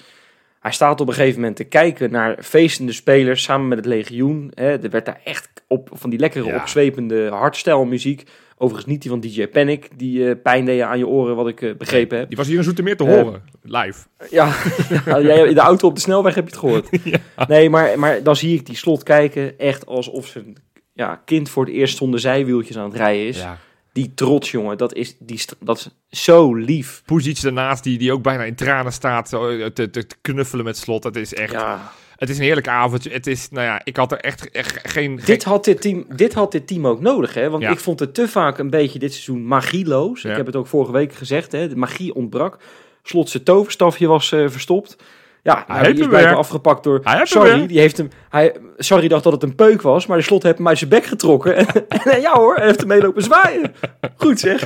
Hij 0.59 0.71
staat 0.71 1.01
op 1.01 1.07
een 1.07 1.13
gegeven 1.13 1.39
moment 1.39 1.55
te 1.57 1.63
kijken 1.63 2.11
naar 2.11 2.35
feestende 2.43 2.91
spelers 2.91 3.43
samen 3.43 3.67
met 3.67 3.77
het 3.77 3.87
legioen. 3.87 4.51
Hè, 4.53 4.83
er 4.83 4.89
werd 4.89 5.05
daar 5.05 5.19
echt 5.23 5.49
op 5.67 5.89
van 5.93 6.09
die 6.09 6.19
lekkere 6.19 6.55
opzwepende 6.55 7.29
hardstyle 7.29 7.85
muziek. 7.85 8.23
Overigens 8.61 8.91
niet 8.91 9.01
die 9.01 9.11
van 9.11 9.19
DJ 9.19 9.47
Panic, 9.47 9.89
die 9.95 10.29
eh, 10.29 10.35
pijn 10.43 10.65
deed 10.65 10.81
aan 10.81 10.97
je 10.97 11.07
oren, 11.07 11.35
wat 11.35 11.47
ik 11.47 11.61
eh, 11.61 11.75
begrepen 11.75 12.17
heb. 12.17 12.27
Die 12.27 12.37
was 12.37 12.47
hier 12.47 12.57
in 12.57 12.63
Zoetermeer 12.63 12.97
te 12.97 13.03
Eh, 13.03 13.21
horen. 13.21 13.41
Live. 13.61 14.07
Ja, 14.29 14.53
ja, 15.05 15.21
jij 15.21 15.47
in 15.47 15.53
de 15.53 15.59
auto 15.59 15.87
op 15.87 15.95
de 15.95 16.01
snelweg 16.01 16.35
heb 16.35 16.43
je 16.43 16.49
het 16.49 16.59
gehoord. 16.59 16.89
Nee, 17.47 17.69
maar, 17.69 17.99
maar 17.99 18.23
dan 18.23 18.35
zie 18.35 18.55
ik 18.57 18.65
die 18.65 18.75
slot 18.75 19.03
kijken, 19.03 19.59
echt 19.59 19.85
alsof 19.85 20.27
zijn 20.27 20.55
ja, 20.93 21.21
kind 21.25 21.49
voor 21.49 21.65
het 21.65 21.73
eerst 21.73 21.97
zonder 21.97 22.19
zijwieltjes 22.19 22.77
aan 22.77 22.89
het 22.89 22.97
rijden 22.97 23.27
is. 23.27 23.37
Ja. 23.37 23.57
Die 23.93 24.13
trots, 24.13 24.51
jongen, 24.51 24.77
dat 24.77 24.93
is, 24.93 25.15
die, 25.19 25.41
dat 25.59 25.77
is 25.77 26.19
zo 26.21 26.55
lief. 26.55 27.01
Poesic 27.05 27.41
daarnaast, 27.41 27.83
die, 27.83 27.97
die 27.97 28.13
ook 28.13 28.23
bijna 28.23 28.43
in 28.43 28.55
tranen 28.55 28.93
staat 28.93 29.29
te, 29.29 29.71
te, 29.73 29.89
te 29.89 30.05
knuffelen 30.21 30.65
met 30.65 30.77
slot. 30.77 31.03
Het 31.03 31.15
is 31.15 31.33
echt... 31.33 31.51
Ja. 31.51 31.91
Het 32.21 32.29
is 32.29 32.37
een 32.37 32.43
heerlijk 32.43 32.67
avondje. 32.67 33.09
Het 33.09 33.27
is, 33.27 33.49
nou 33.49 33.65
ja, 33.65 33.81
ik 33.83 33.97
had 33.97 34.11
er 34.11 34.17
echt, 34.17 34.51
echt 34.51 34.79
geen... 34.83 35.19
Dit, 35.25 35.43
had 35.43 35.63
dit, 35.65 35.81
team, 35.81 36.05
dit 36.15 36.33
had 36.33 36.51
dit 36.51 36.67
team 36.67 36.87
ook 36.87 37.01
nodig, 37.01 37.33
hè? 37.33 37.49
Want 37.49 37.63
Ja. 37.63 37.69
ik 37.69 37.79
vond 37.79 37.99
het 37.99 38.13
te 38.13 38.27
vaak 38.27 38.57
een 38.57 38.69
beetje 38.69 38.99
dit 38.99 39.11
seizoen 39.11 39.45
magieloos. 39.45 40.21
Ja. 40.21 40.29
Ik 40.31 40.37
heb 40.37 40.45
het 40.45 40.55
ook 40.55 40.67
vorige 40.67 40.91
week 40.91 41.13
gezegd, 41.13 41.51
hè? 41.51 41.67
De 41.67 41.75
magie 41.75 42.13
ontbrak. 42.15 42.57
Slot 43.03 43.29
zijn 43.29 43.43
toverstafje 43.43 44.07
was 44.07 44.31
eh, 44.31 44.43
verstopt. 44.47 44.95
Ja, 45.43 45.65
nou, 45.67 45.79
heeft 45.79 45.91
die 45.95 46.01
is 46.03 46.07
blijkbaar 46.09 46.35
afgepakt 46.35 46.83
door... 46.83 46.99
Hij 47.03 47.17
heeft 47.17 47.33
hem 47.33 47.45
Sorry, 47.45 47.67
die 47.67 47.79
heeft 47.79 47.97
hem... 47.97 48.09
Hij, 48.29 48.55
sorry 48.77 49.07
dacht 49.07 49.23
dat 49.23 49.33
het 49.33 49.43
een 49.43 49.55
peuk 49.55 49.81
was, 49.81 50.05
maar 50.05 50.17
de 50.17 50.23
slot 50.23 50.43
heeft 50.43 50.57
hem 50.57 50.67
uit 50.67 50.77
zijn 50.77 50.89
bek 50.89 51.05
getrokken. 51.05 51.55
en, 51.57 51.67
en 51.87 52.21
ja 52.21 52.33
hoor, 52.33 52.55
hij 52.55 52.65
heeft 52.65 52.79
hem 52.79 52.87
meelopen 52.87 53.23
zwaaien. 53.23 53.73
Goed 54.17 54.39
zeg. 54.39 54.63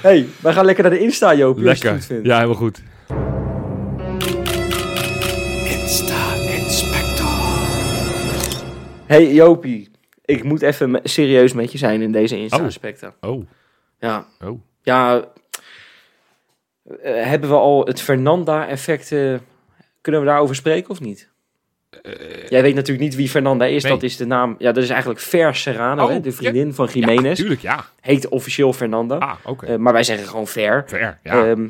hey, 0.00 0.26
wij 0.40 0.52
gaan 0.52 0.64
lekker 0.64 0.82
naar 0.84 0.92
de 0.92 1.00
Insta, 1.00 1.34
Joop. 1.34 1.54
als 1.56 1.62
je 1.64 1.68
het 1.70 1.82
Lekker. 1.82 1.98
goed 1.98 2.06
vindt. 2.08 2.26
Ja, 2.26 2.34
helemaal 2.34 2.54
goed. 2.56 2.80
Hey 9.06 9.32
Jopie, 9.32 9.90
ik 10.24 10.44
moet 10.44 10.62
even 10.62 10.90
me- 10.90 11.00
serieus 11.04 11.52
met 11.52 11.72
je 11.72 11.78
zijn 11.78 12.02
in 12.02 12.12
deze 12.12 12.36
Insta-aspecten. 12.38 13.14
Oh, 13.20 13.46
Ja, 13.98 14.26
oh. 14.44 14.60
Ja, 14.82 15.24
eh, 17.02 17.24
hebben 17.24 17.50
we 17.50 17.56
al 17.56 17.86
het 17.86 18.00
Fernanda-effect? 18.00 19.12
eh, 19.12 19.34
kunnen 20.00 20.20
we 20.20 20.26
daarover 20.26 20.54
spreken 20.54 20.90
of 20.90 21.00
niet? 21.00 21.28
Jij 22.48 22.62
weet 22.62 22.74
natuurlijk 22.74 23.00
niet 23.08 23.14
wie 23.14 23.28
Fernanda 23.28 23.64
is. 23.64 23.82
nee. 23.82 23.92
Dat 23.92 24.02
is 24.02 24.16
de 24.16 24.26
naam. 24.26 24.54
Ja, 24.58 24.72
dat 24.72 24.82
is 24.82 24.88
eigenlijk 24.90 25.20
Fer 25.20 25.54
Serrano, 25.54 26.04
Oh, 26.04 26.10
hè, 26.10 26.20
de 26.20 26.32
vriendin 26.32 26.74
van 26.74 26.86
Jiménez. 26.92 27.28
Ja, 27.28 27.34
tuurlijk, 27.34 27.60
ja. 27.60 27.84
Heet 28.00 28.28
officieel 28.28 28.72
Fernanda. 28.72 29.16
Ah, 29.16 29.34
oké. 29.44 29.66
Eh, 29.66 29.76
maar 29.76 29.92
wij 29.92 30.02
zeggen 30.04 30.28
gewoon 30.28 30.46
Fer. 30.46 30.84
Ver, 30.86 31.18
ja. 31.22 31.46
Ehm, 31.46 31.68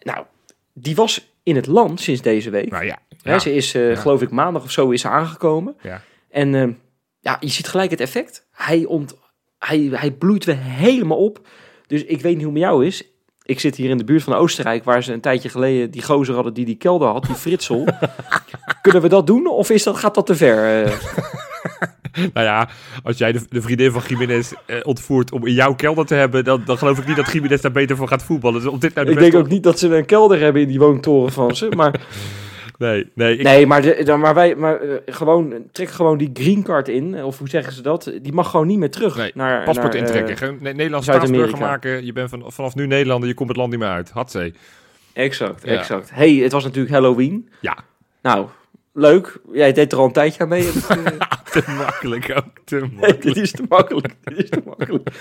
nou, 0.00 0.24
die 0.72 0.94
was 0.94 1.33
in 1.44 1.56
het 1.56 1.66
land 1.66 2.00
sinds 2.00 2.20
deze 2.22 2.50
week. 2.50 2.70
nou 2.70 2.84
ja. 2.84 2.98
Hè, 3.22 3.38
ze 3.38 3.54
is, 3.54 3.74
eh, 3.74 3.90
Ja. 3.90 3.96
geloof 3.96 4.22
ik, 4.22 4.30
maandag 4.30 4.62
of 4.62 4.70
zo 4.70 4.90
is 4.90 5.00
ze 5.00 5.08
aangekomen. 5.08 5.76
Ja. 5.82 6.02
En 6.30 6.54
ehm, 6.54 6.72
ja, 7.20 7.36
je 7.40 7.48
ziet 7.48 7.68
gelijk 7.68 7.90
het 7.90 8.00
effect. 8.00 8.46
Hij, 8.50 8.84
ont, 8.84 9.14
hij, 9.58 9.88
hij 9.92 10.10
bloeit 10.10 10.44
weer 10.44 10.58
helemaal 10.58 11.18
op. 11.18 11.46
Dus 11.86 12.04
ik 12.04 12.20
weet 12.20 12.34
niet 12.36 12.44
hoe 12.44 12.52
het 12.52 12.62
met 12.62 12.70
jou 12.70 12.86
is. 12.86 13.04
Ik 13.42 13.60
zit 13.60 13.76
hier 13.76 13.90
in 13.90 13.96
de 13.98 14.04
buurt 14.04 14.22
van 14.22 14.34
Oostenrijk, 14.34 14.84
waar 14.84 15.02
ze 15.02 15.12
een 15.12 15.20
tijdje 15.20 15.48
geleden 15.48 15.90
die 15.90 16.02
gozer 16.02 16.34
hadden 16.34 16.54
die 16.54 16.64
die 16.64 16.76
kelder 16.76 17.08
had, 17.08 17.24
die 17.26 17.34
Fritsel. 17.34 17.84
Kunnen 18.82 19.02
we 19.02 19.08
dat 19.08 19.26
doen? 19.26 19.46
Of 19.46 19.70
is 19.70 19.82
dat, 19.82 19.96
gaat 19.96 20.14
dat 20.14 20.26
te 20.26 20.34
ver? 20.34 20.82
Nou 22.34 22.46
ja, 22.46 22.68
als 23.02 23.18
jij 23.18 23.32
de, 23.32 23.40
de 23.48 23.62
vriendin 23.62 23.90
van 23.92 24.02
Jiménez 24.08 24.52
eh, 24.66 24.76
ontvoert 24.82 25.32
om 25.32 25.46
in 25.46 25.52
jouw 25.54 25.74
kelder 25.74 26.06
te 26.06 26.14
hebben, 26.14 26.44
dan, 26.44 26.62
dan 26.64 26.78
geloof 26.78 26.98
ik 26.98 27.06
niet 27.06 27.16
dat 27.16 27.32
Jiménez 27.32 27.60
daar 27.60 27.72
beter 27.72 27.96
voor 27.96 28.08
gaat 28.08 28.22
voetballen. 28.22 28.62
Dus 28.62 28.72
dit 28.78 28.94
nou 28.94 29.06
de 29.06 29.12
ik 29.12 29.18
denk 29.18 29.34
ook 29.34 29.48
niet 29.48 29.62
dat 29.62 29.78
ze 29.78 29.96
een 29.96 30.04
kelder 30.06 30.40
hebben 30.40 30.62
in 30.62 30.68
die 30.68 30.78
woontoren 30.78 31.32
van 31.32 31.56
ze. 31.56 31.68
Maar, 31.76 31.94
Nee, 32.78 33.10
nee. 33.14 33.36
Ik, 33.36 33.42
nee, 33.42 33.66
maar, 33.66 33.82
de, 33.82 34.00
dan- 34.04 34.20
maar 34.20 34.34
wij 34.34 34.54
maar, 34.54 34.80
eh, 34.80 34.96
gewoon, 35.06 35.54
trek 35.72 35.88
gewoon 35.90 36.18
die 36.18 36.30
green 36.32 36.62
card 36.62 36.88
in. 36.88 37.24
Of 37.24 37.38
hoe 37.38 37.48
zeggen 37.48 37.72
ze 37.72 37.82
dat? 37.82 38.12
Die 38.22 38.32
mag 38.32 38.50
gewoon 38.50 38.66
niet 38.66 38.78
meer 38.78 38.90
terug. 38.90 39.16
Nee, 39.16 39.30
naar, 39.34 39.64
paspoort 39.64 39.92
naar, 39.92 40.02
eh, 40.02 40.08
intrekken. 40.08 40.36
Geen 40.36 40.58
Ne- 40.60 40.72
Nederlandse 40.72 41.10
Zuid-Amerika. 41.10 41.46
staatsburger 41.48 41.90
maken. 41.90 42.04
Je 42.06 42.12
bent 42.12 42.30
van, 42.30 42.44
vanaf 42.52 42.74
nu 42.74 42.86
Nederlander, 42.86 43.28
je 43.28 43.34
komt 43.34 43.48
het 43.48 43.58
land 43.58 43.70
niet 43.70 43.78
meer 43.80 43.88
uit. 43.88 44.10
Hatzee. 44.10 44.54
Exact, 45.12 45.62
Ja. 45.66 45.72
exact. 45.72 46.10
hey, 46.12 46.32
het 46.34 46.52
was 46.52 46.64
natuurlijk 46.64 46.94
Halloween. 46.94 47.48
Ja, 47.60 47.76
Nou, 48.22 48.46
leuk. 48.94 49.40
Jij 49.52 49.72
deed 49.72 49.92
er 49.92 49.98
al 49.98 50.04
een 50.04 50.12
tijdje 50.12 50.42
aan 50.42 50.48
mee. 50.48 50.66
eh, 50.88 51.06
te 51.50 51.62
makkelijk 51.76 52.32
ook. 52.36 52.44
Te 52.64 52.76
nee, 52.76 52.90
makkelijk. 52.90 53.22
dit 53.22 53.36
is 53.36 53.50
te 53.50 53.62
makkelijk. 53.68 54.14
Dit 54.24 54.38
is 54.42 54.48
te 54.50 54.62
makkelijk. 54.64 55.08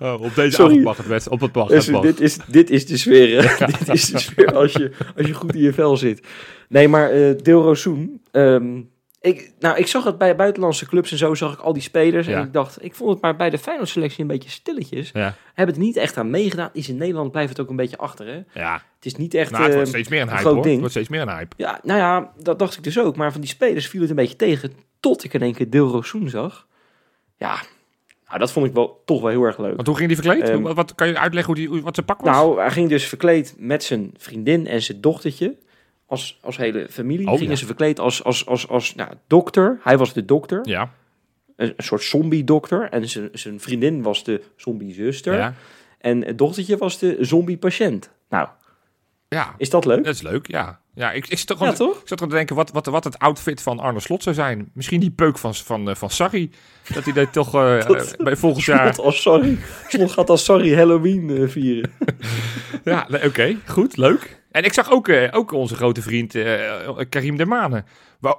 Oh, 0.00 0.20
op 0.22 0.34
deze 0.34 0.50
Sorry. 0.50 0.70
avond 0.70 0.84
mag 0.84 0.96
het 0.96 1.06
best. 1.06 1.28
Op 1.28 1.40
het. 1.40 1.54
Dus 1.68 1.88
mag. 1.90 2.02
dit, 2.02 2.20
is, 2.20 2.38
dit 2.46 2.70
is 2.70 2.86
de 2.86 2.96
sfeer. 2.96 3.56
hè. 3.58 3.66
dit 3.78 3.88
is 3.88 4.06
de 4.10 4.18
sfeer 4.18 4.54
als 4.54 4.72
je, 4.72 4.90
als 5.16 5.26
je 5.26 5.32
goed 5.32 5.54
in 5.54 5.60
je 5.60 5.72
vel 5.72 5.96
zit. 5.96 6.26
Nee, 6.68 6.88
maar 6.88 7.10
eh 7.10 7.34
Deel 7.42 7.62
Rosoen. 7.62 8.20
ehm, 8.30 8.80
ik, 9.20 9.52
nou, 9.58 9.78
ik 9.78 9.86
zag 9.86 10.04
het 10.04 10.18
bij 10.18 10.36
buitenlandse 10.36 10.86
clubs 10.86 11.10
en 11.10 11.18
zo, 11.18 11.34
zag 11.34 11.52
ik 11.52 11.60
al 11.60 11.72
die 11.72 11.82
spelers. 11.82 12.26
Ja. 12.26 12.38
En 12.38 12.44
ik 12.44 12.52
dacht, 12.52 12.84
ik 12.84 12.94
vond 12.94 13.10
het 13.10 13.20
maar 13.20 13.36
bij 13.36 13.50
de 13.50 13.58
Feyenoord 13.58 13.88
selectie 13.88 14.20
een 14.20 14.26
beetje 14.26 14.50
stilletjes. 14.50 15.10
Ja, 15.12 15.34
Hebben 15.54 15.74
het 15.74 15.84
niet 15.84 15.96
echt 15.96 16.16
aan 16.16 16.30
meegedaan. 16.30 16.70
Is 16.72 16.88
in 16.88 16.96
Nederland 16.96 17.30
blijft 17.30 17.48
het 17.48 17.60
ook 17.60 17.70
een 17.70 17.76
beetje 17.76 17.96
achter, 17.96 18.26
hè? 18.26 18.60
ja. 18.60 18.82
Het 18.96 19.06
is 19.06 19.14
niet 19.14 19.34
echt... 19.34 19.50
Nou, 19.50 19.62
het 19.64 19.72
wordt 19.74 19.88
eh, 19.88 19.94
steeds 19.94 20.08
meer 20.08 20.20
een 20.20 20.28
hype 20.28 20.40
groot 20.40 20.54
hoor. 20.54 20.62
ding. 20.62 20.72
Het 20.72 20.80
wordt 20.80 20.94
steeds 20.94 21.08
meer 21.08 21.20
een 21.20 21.36
hype. 21.36 21.54
Ja, 21.56 21.80
nou 21.82 21.98
ja, 21.98 22.32
dat 22.42 22.58
dacht 22.58 22.76
ik 22.76 22.82
dus 22.82 22.98
ook. 22.98 23.16
Maar 23.16 23.32
van 23.32 23.40
die 23.40 23.50
spelers 23.50 23.88
viel 23.88 24.00
het 24.00 24.10
een 24.10 24.16
beetje 24.16 24.36
tegen. 24.36 24.72
Tot 25.00 25.24
ik 25.24 25.34
in 25.34 25.42
één 25.42 25.54
keer 25.54 25.70
Deel 25.70 25.88
Rosoen 25.88 26.28
zag. 26.28 26.66
Ja, 27.36 27.58
nou, 28.28 28.40
dat 28.40 28.52
vond 28.52 28.66
ik 28.66 28.72
wel 28.72 29.02
toch 29.04 29.20
wel 29.20 29.30
heel 29.30 29.42
erg 29.42 29.58
leuk. 29.58 29.74
Want 29.74 29.86
hoe 29.86 29.96
ging 29.96 30.08
die 30.08 30.16
verkleed? 30.16 30.48
Ehm, 30.48 30.62
wat, 30.62 30.94
kan 30.94 31.08
je 31.08 31.18
uitleggen 31.18 31.54
hoe 31.54 31.68
die, 31.68 31.82
wat 31.82 31.94
zijn 31.94 32.06
pak 32.06 32.20
was? 32.20 32.34
Nou, 32.34 32.60
hij 32.60 32.70
ging 32.70 32.88
dus 32.88 33.04
verkleed 33.04 33.54
met 33.58 33.84
zijn 33.84 34.14
vriendin 34.16 34.66
en 34.66 34.82
zijn 34.82 35.00
dochtertje. 35.00 35.56
Als, 36.10 36.38
als 36.42 36.56
hele 36.56 36.86
familie 36.90 37.26
Oh, 37.26 37.32
gingen 37.32 37.50
ja. 37.50 37.56
ze 37.56 37.66
verkleed 37.66 37.98
als, 38.00 38.24
als, 38.24 38.46
als, 38.46 38.68
als 38.68 38.94
nou, 38.94 39.10
dokter. 39.26 39.78
Hij 39.82 39.98
was 39.98 40.12
de 40.12 40.24
dokter, 40.24 40.60
ja, 40.62 40.90
een, 41.56 41.72
een 41.76 41.84
soort 41.84 42.02
zombie-dokter. 42.02 42.88
En 42.90 43.08
zijn, 43.08 43.28
zijn 43.32 43.60
vriendin 43.60 44.02
was 44.02 44.24
de 44.24 44.42
zombie-zuster. 44.56 45.34
ja. 45.34 45.54
En 45.98 46.24
het 46.24 46.38
dochtertje 46.38 46.76
was 46.76 46.98
de 46.98 47.16
zombie-patiënt. 47.20 48.10
Nou, 48.28 48.48
Ja, 49.28 49.54
is 49.58 49.70
dat 49.70 49.84
leuk? 49.84 50.04
dat 50.04 50.14
is 50.14 50.22
leuk, 50.22 50.46
ja. 50.46 50.80
Ja, 50.94 51.12
ik, 51.12 51.26
ik, 51.28 51.38
Ja, 51.38 51.54
gewoon, 51.56 51.74
toch? 51.74 52.00
ik 52.00 52.08
zat 52.08 52.18
te 52.18 52.26
denken 52.26 52.56
wat, 52.56 52.70
wat, 52.70 52.86
wat 52.86 53.04
het 53.04 53.18
outfit 53.18 53.62
van 53.62 53.78
Arne 53.78 54.00
Slot 54.00 54.22
zou 54.22 54.34
zijn. 54.34 54.70
Misschien 54.74 55.00
die 55.00 55.10
peuk 55.10 55.38
van, 55.38 55.54
van, 55.54 55.88
eh, 55.88 55.94
van 55.94 56.10
Sarri. 56.10 56.50
Dat 56.94 57.04
hij 57.04 57.12
dat 57.12 57.32
toch 57.32 57.54
eh, 57.54 57.80
Dat- 57.86 58.12
eh, 58.16 58.24
bij 58.24 58.36
volgend 58.36 58.64
jaar... 58.64 58.94
Slot 58.94 59.06
als 59.06 59.22
sorry. 59.22 59.58
Slot 59.88 60.10
gaat 60.12 60.30
als 60.30 60.44
sorry 60.44 60.74
Halloween 60.74 61.30
eh, 61.30 61.48
vieren. 61.48 61.92
Ja, 62.84 63.08
oké, 63.24 63.56
goed, 63.66 63.96
leuk. 63.96 64.37
En 64.50 64.64
ik 64.64 64.72
zag 64.72 64.90
ook, 64.90 65.08
eh, 65.08 65.28
ook 65.30 65.52
onze 65.52 65.74
grote 65.74 66.02
vriend 66.02 66.34
eh, 66.34 66.98
Karim 67.08 67.36
Dermane. 67.36 67.84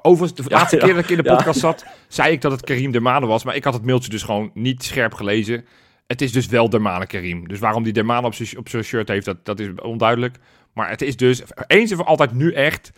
Overigens, 0.02 0.46
de 0.46 0.50
laatste 0.50 0.76
ja. 0.76 0.86
keer 0.86 0.94
dat 0.94 1.04
ik 1.04 1.10
in 1.10 1.24
de 1.24 1.30
podcast 1.36 1.60
zat, 1.60 1.86
zei 2.08 2.32
ik 2.32 2.42
dat 2.42 2.52
het 2.52 2.62
Karim 2.62 2.92
Dermane 2.92 3.26
was. 3.26 3.44
Maar 3.44 3.56
ik 3.56 3.64
had 3.64 3.74
het 3.74 3.86
mailtje 3.86 4.10
dus 4.10 4.24
gewoon 4.24 4.52
niet 4.54 4.84
scherp 4.84 5.14
gelezen. 5.14 5.66
Het 6.08 6.22
is 6.22 6.32
dus 6.32 6.48
wel 6.48 6.70
Dermane 6.70 7.08
Karim. 7.08 7.48
Dus 7.48 7.60
waarom 7.60 7.84
die 7.84 7.94
Dermane 7.94 8.28
op 8.28 8.34
zijn 8.34 8.58
op 8.58 8.70
zijn 8.70 8.84
shirt 8.84 9.08
heeft, 9.08 9.26
dat, 9.26 9.46
dat 9.46 9.60
is 9.60 9.70
onduidelijk. 9.82 10.38
Maar 10.74 10.90
het 10.90 11.02
is 11.02 11.18
dus 11.18 11.42
eens 11.68 11.92
en 11.92 11.98
voor 11.98 12.06
altijd 12.06 12.32
nu 12.32 12.54
echt... 12.54 12.92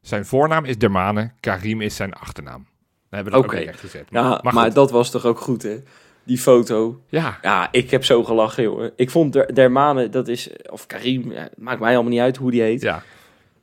Zijn 0.00 0.26
voornaam 0.26 0.64
is 0.64 0.78
Dermane, 0.78 1.32
Karim 1.40 1.80
is 1.80 1.96
zijn 1.96 2.12
achternaam. 2.12 2.66
Dan 3.10 3.24
hebben 3.24 3.32
we 3.32 3.40
dat 3.40 3.50
ook 3.50 3.66
echt 3.66 3.80
gezet. 3.80 4.06
Ja, 4.10 4.40
maar, 4.42 4.52
goed. 4.52 4.74
dat 4.74 4.90
was 4.90 5.10
toch 5.10 5.24
ook 5.24 5.40
goed, 5.40 5.62
hè? 5.62 5.76
Die 6.26 6.38
foto. 6.38 7.00
Ja, 7.08 7.38
Ja, 7.42 7.68
ik 7.70 7.90
heb 7.90 8.04
zo 8.04 8.24
gelachen, 8.24 8.62
jongen. 8.62 8.92
Ik 8.96 9.10
vond 9.10 9.32
Der, 9.32 9.54
Dermane, 9.54 10.08
dat 10.08 10.28
is... 10.28 10.50
Of 10.70 10.86
Karim, 10.86 11.32
ja, 11.32 11.48
maakt 11.56 11.80
mij 11.80 11.94
allemaal 11.94 12.12
niet 12.12 12.20
uit 12.20 12.36
hoe 12.36 12.50
die 12.50 12.62
heet. 12.62 12.80
ja, 12.80 13.02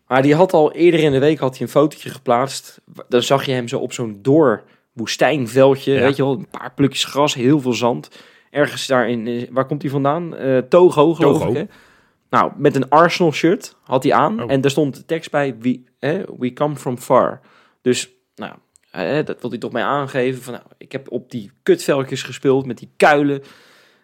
Maar 0.07 0.21
die 0.21 0.35
had 0.35 0.53
al 0.53 0.71
eerder 0.71 0.99
in 0.99 1.11
de 1.11 1.19
week 1.19 1.39
had 1.39 1.51
hij 1.51 1.61
een 1.61 1.71
fotootje 1.71 2.09
geplaatst. 2.09 2.81
Dan 3.09 3.21
zag 3.23 3.45
je 3.45 3.51
hem 3.51 3.67
zo 3.67 3.79
op 3.79 3.93
zo'n 3.93 4.19
door 4.21 4.63
woestijnveldje. 4.93 5.93
Ja. 5.93 5.99
Weet 6.01 6.15
je 6.15 6.23
wel, 6.23 6.33
een 6.33 6.47
paar 6.59 6.73
plukjes 6.73 7.03
gras, 7.05 7.33
heel 7.33 7.59
veel 7.59 7.73
zand. 7.73 8.09
Ergens 8.49 8.87
daarin, 8.87 9.27
eh, 9.27 9.47
waar 9.51 9.65
komt 9.65 9.81
hij 9.81 9.91
vandaan? 9.91 10.35
Eh 10.35 10.57
Togo, 10.57 11.13
geloof 11.13 11.37
Togo. 11.37 11.49
ik. 11.51 11.55
Hè? 11.57 11.63
Nou, 12.29 12.51
met 12.57 12.75
een 12.75 12.89
Arsenal 12.89 13.31
shirt 13.31 13.75
had 13.83 14.03
hij 14.03 14.13
aan. 14.13 14.43
Oh. 14.43 14.51
En 14.51 14.61
daar 14.61 14.71
stond 14.71 14.95
de 14.95 15.05
tekst 15.05 15.31
bij, 15.31 15.55
we, 15.59 15.81
we 16.37 16.53
come 16.53 16.75
from 16.75 16.97
far. 16.97 17.39
Dus, 17.81 18.09
nou, 18.35 18.53
hè, 19.01 19.23
dat 19.23 19.41
wil 19.41 19.49
hij 19.49 19.59
toch 19.59 19.71
mij 19.71 19.83
aangeven. 19.83 20.41
Van, 20.41 20.53
nou, 20.53 20.65
ik 20.77 20.91
heb 20.91 21.11
op 21.11 21.31
die 21.31 21.51
kutveldjes 21.63 22.23
gespeeld 22.23 22.65
met 22.65 22.77
die 22.77 22.91
kuilen. 22.97 23.41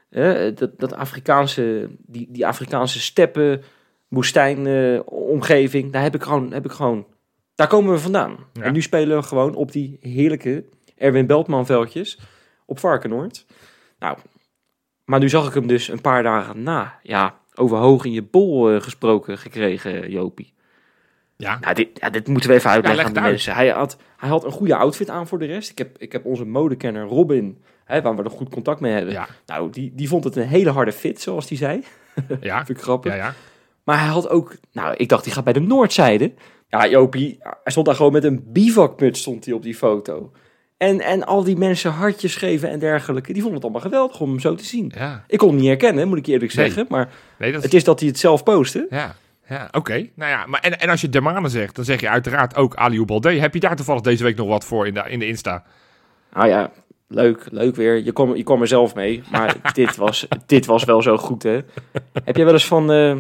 Hè, 0.10 0.54
dat, 0.54 0.80
dat 0.80 0.93
Afrikaanse, 0.93 1.89
die, 1.97 2.28
die 2.30 2.47
Afrikaanse 2.47 2.99
steppen, 2.99 3.63
woestijn 4.08 4.67
eh, 4.67 4.99
omgeving. 5.06 5.91
Daar 5.91 6.02
heb 6.02 6.15
ik 6.15 6.23
gewoon, 6.23 6.54
heb 6.54 6.65
ik 6.65 6.71
gewoon, 6.71 7.08
daar 7.56 7.67
komen 7.67 7.93
we 7.93 7.99
vandaan. 7.99 8.38
Ja. 8.54 8.62
En 8.62 8.73
nu 8.73 8.82
spelen 8.82 9.17
we 9.17 9.23
gewoon 9.23 9.56
op 9.56 9.71
die 9.71 9.97
heerlijke 10.02 10.65
Erwin 10.95 11.28
Beltman 11.28 11.65
veldjes 11.65 12.19
op 12.65 12.80
Varkenoord. 12.80 13.45
Nou, 13.99 14.17
maar 15.06 15.19
nu 15.19 15.30
zag 15.30 15.47
ik 15.47 15.54
hem 15.54 15.67
dus 15.67 15.88
een 15.88 16.02
paar 16.02 16.23
dagen 16.23 16.63
na, 16.63 16.99
ja, 17.04 17.39
over 17.56 17.78
hoog 17.78 18.06
in 18.06 18.12
je 18.12 18.23
bol 18.23 18.71
eh, 18.71 18.82
gesproken 18.82 19.38
gekregen, 19.38 20.12
Jopie. 20.12 20.54
Ja. 21.43 21.58
Nou, 21.62 21.73
dit, 21.75 21.88
ja, 21.93 22.10
dit 22.10 22.28
moeten 22.28 22.49
we 22.49 22.56
even 22.56 22.69
uitleggen 22.69 22.97
leg 22.99 23.08
aan 23.08 23.13
de 23.13 23.19
uit. 23.19 23.32
mensen. 23.32 23.54
Hij 23.54 23.67
had, 23.69 23.97
hij 24.17 24.30
had 24.30 24.45
een 24.45 24.52
goede 24.52 24.75
outfit 24.75 25.10
aan 25.10 25.28
voor 25.28 25.39
de 25.39 25.45
rest. 25.45 25.69
Ik 25.69 25.78
heb, 25.78 25.97
ik 25.97 26.12
heb 26.12 26.25
onze 26.25 26.45
modekenner 26.45 27.04
Robin, 27.06 27.58
hè, 27.86 28.02
waar 28.02 28.15
we 28.15 28.23
nog 28.23 28.34
goed 28.34 28.49
contact 28.49 28.80
mee 28.80 28.91
hebben. 28.93 29.13
Ja, 29.13 29.28
Nou, 29.45 29.69
die, 29.71 29.91
die 29.95 30.08
vond 30.08 30.23
het 30.23 30.36
een 30.36 30.47
hele 30.47 30.69
harde 30.69 30.91
fit, 30.91 31.21
zoals 31.21 31.49
hij 31.49 31.58
zei. 31.58 31.84
ja, 32.41 32.65
Vind 32.65 32.78
ik 32.78 32.84
grappig. 32.84 33.12
ja, 33.12 33.17
ja. 33.17 33.34
Maar 33.84 33.99
hij 33.99 34.08
had 34.08 34.30
ook, 34.30 34.56
nou, 34.71 34.95
ik 34.95 35.10
dacht, 35.10 35.23
die 35.23 35.34
gaat 35.34 35.43
bij 35.43 35.54
de 35.54 35.60
Noordzijde. 35.60 36.34
Ja, 36.67 36.88
Jopie, 36.88 37.38
hij 37.41 37.71
stond 37.71 37.86
daar 37.86 37.95
gewoon 37.95 38.12
met 38.12 38.23
een 38.23 38.43
bivakmuts 38.47 39.19
stond 39.21 39.45
hij 39.45 39.54
op 39.54 39.63
die 39.63 39.75
foto. 39.75 40.32
En, 40.78 41.02
en 41.02 41.23
al 41.25 41.43
die 41.43 41.58
mensen 41.58 41.91
hartjes 41.91 42.36
geven 42.36 42.69
en 42.69 42.80
dergelijke, 42.80 43.28
die 43.34 43.41
vonden 43.41 43.54
het 43.54 43.63
allemaal 43.63 43.82
geweldig 43.89 44.19
om 44.19 44.30
hem 44.30 44.39
zo 44.39 44.56
te 44.56 44.65
zien. 44.65 44.91
ja. 44.95 45.23
Ik 45.28 45.38
kon 45.38 45.47
hem 45.47 45.58
niet 45.58 45.67
herkennen, 45.67 46.08
moet 46.08 46.17
ik 46.17 46.25
eerlijk 46.25 46.54
Nee. 46.56 46.65
zeggen. 46.65 46.86
Maar 46.89 47.10
Nee, 47.38 47.49
dat 47.52 47.58
is 47.60 47.65
het 47.65 47.73
is 47.73 47.84
dat 47.84 47.99
hij 47.99 48.08
het 48.10 48.19
zelf 48.19 48.43
postte. 48.43 48.88
Ja, 48.89 49.15
ja 49.50 49.68
oké. 49.72 50.10
Nou 50.16 50.32
ja, 50.32 50.46
maar 50.46 50.60
en, 50.60 50.80
en 50.80 50.90
als 50.90 51.02
je 51.02 51.10
Dermane 51.10 51.50
zegt, 51.50 51.76
dan 51.76 51.86
zeg 51.86 52.00
je 52.02 52.10
uiteraard 52.10 52.56
ook 52.56 52.76
Aliou 52.76 53.06
Balde. 53.06 53.40
Heb 53.40 53.54
je 53.54 53.60
daar 53.60 53.76
toevallig 53.76 54.02
deze 54.02 54.24
week 54.24 54.36
nog 54.36 54.48
wat 54.48 54.66
voor 54.66 54.88
in 54.88 54.94
de, 54.94 55.04
in 55.08 55.20
de 55.20 55.28
Insta? 55.28 55.64
Nou 56.34 56.48
ja, 56.48 56.72
leuk, 57.08 57.48
leuk 57.52 57.76
weer. 57.76 58.04
Je 58.04 58.12
kwam, 58.12 58.36
je 58.36 58.44
kwam 58.44 58.62
er 58.62 58.68
zelf 58.68 58.96
mee. 58.96 59.24
Maar 59.32 59.56
dit, 59.74 59.96
was, 59.96 60.28
dit 60.46 60.66
was 60.66 60.84
wel 60.84 61.02
zo 61.02 61.18
goed, 61.18 61.44
hè. 61.44 61.60
Heb 62.24 62.36
jij 62.36 62.46
wel 62.46 62.54
eens 62.54 62.68
van 62.68 62.92
eh 62.92 63.16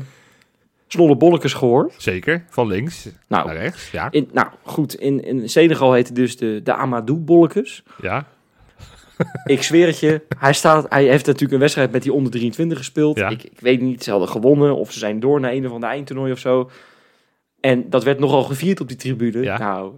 Snolle 0.91 1.17
Bollekes 1.17 1.53
gehoord? 1.53 1.93
Zeker, 1.97 2.45
van 2.49 2.67
links 2.67 3.09
Nou, 3.27 3.45
naar 3.47 3.55
rechts. 3.55 3.91
Ja, 3.91 4.07
in, 4.11 4.29
nou 4.33 4.47
goed, 4.63 4.95
in, 4.95 5.23
in 5.23 5.49
Senegal 5.49 5.93
heette 5.93 6.13
dus 6.13 6.37
de, 6.37 6.61
de 6.63 6.73
Amadou 6.73 7.17
Bollekes. 7.17 7.83
ja, 8.01 8.25
Ik 9.45 9.63
zweer 9.63 9.87
het 9.87 9.99
je, 9.99 10.21
hij, 10.37 10.53
staat, 10.53 10.85
hij 10.89 11.05
heeft 11.05 11.25
natuurlijk 11.25 11.53
een 11.53 11.59
wedstrijd 11.59 11.91
met 11.91 12.03
die 12.03 12.13
onder 12.13 12.31
23 12.31 12.77
gespeeld. 12.77 13.17
Ja. 13.17 13.29
Ik, 13.29 13.43
ik 13.43 13.59
weet 13.59 13.81
niet, 13.81 14.03
ze 14.03 14.11
hadden 14.11 14.29
gewonnen 14.29 14.75
of 14.75 14.91
ze 14.91 14.99
zijn 14.99 15.19
door 15.19 15.39
naar 15.39 15.51
een 15.51 15.65
of 15.65 15.71
ander 15.71 15.89
eindtoernooi 15.89 16.31
of 16.31 16.39
zo. 16.39 16.69
En 17.59 17.89
dat 17.89 18.03
werd 18.03 18.19
nogal 18.19 18.43
gevierd 18.43 18.79
op 18.81 18.87
die 18.87 18.97
tribune. 18.97 19.43
Ja. 19.43 19.57
Nou, 19.57 19.93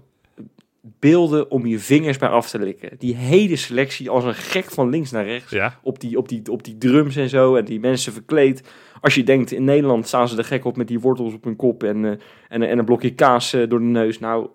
beelden 0.81 1.51
om 1.51 1.65
je 1.65 1.79
vingers 1.79 2.17
bij 2.17 2.29
af 2.29 2.49
te 2.49 2.59
likken. 2.59 2.89
Die 2.97 3.15
hele 3.15 3.55
selectie 3.55 4.09
als 4.09 4.23
een 4.23 4.35
gek 4.35 4.65
van 4.65 4.89
links 4.89 5.11
naar 5.11 5.25
rechts. 5.25 5.51
ja. 5.51 5.79
Op 5.83 5.99
die, 5.99 6.17
op, 6.17 6.29
die, 6.29 6.41
op 6.51 6.63
die 6.63 6.77
drums 6.77 7.15
en 7.15 7.29
zo. 7.29 7.55
En 7.55 7.65
die 7.65 7.79
mensen 7.79 8.13
verkleed. 8.13 8.63
Als 9.01 9.15
je 9.15 9.23
denkt, 9.23 9.51
in 9.51 9.63
Nederland 9.63 10.07
staan 10.07 10.27
ze 10.27 10.37
er 10.37 10.43
gek 10.43 10.65
op 10.65 10.77
met 10.77 10.87
die 10.87 10.99
wortels 10.99 11.33
op 11.33 11.43
hun 11.43 11.55
kop. 11.55 11.83
En, 11.83 12.05
eh, 12.05 12.11
en, 12.49 12.61
en 12.61 12.77
een 12.77 12.85
blokje 12.85 13.13
kaas 13.13 13.53
eh, 13.53 13.69
door 13.69 13.79
de 13.79 13.85
neus. 13.85 14.19
Nou, 14.19 14.47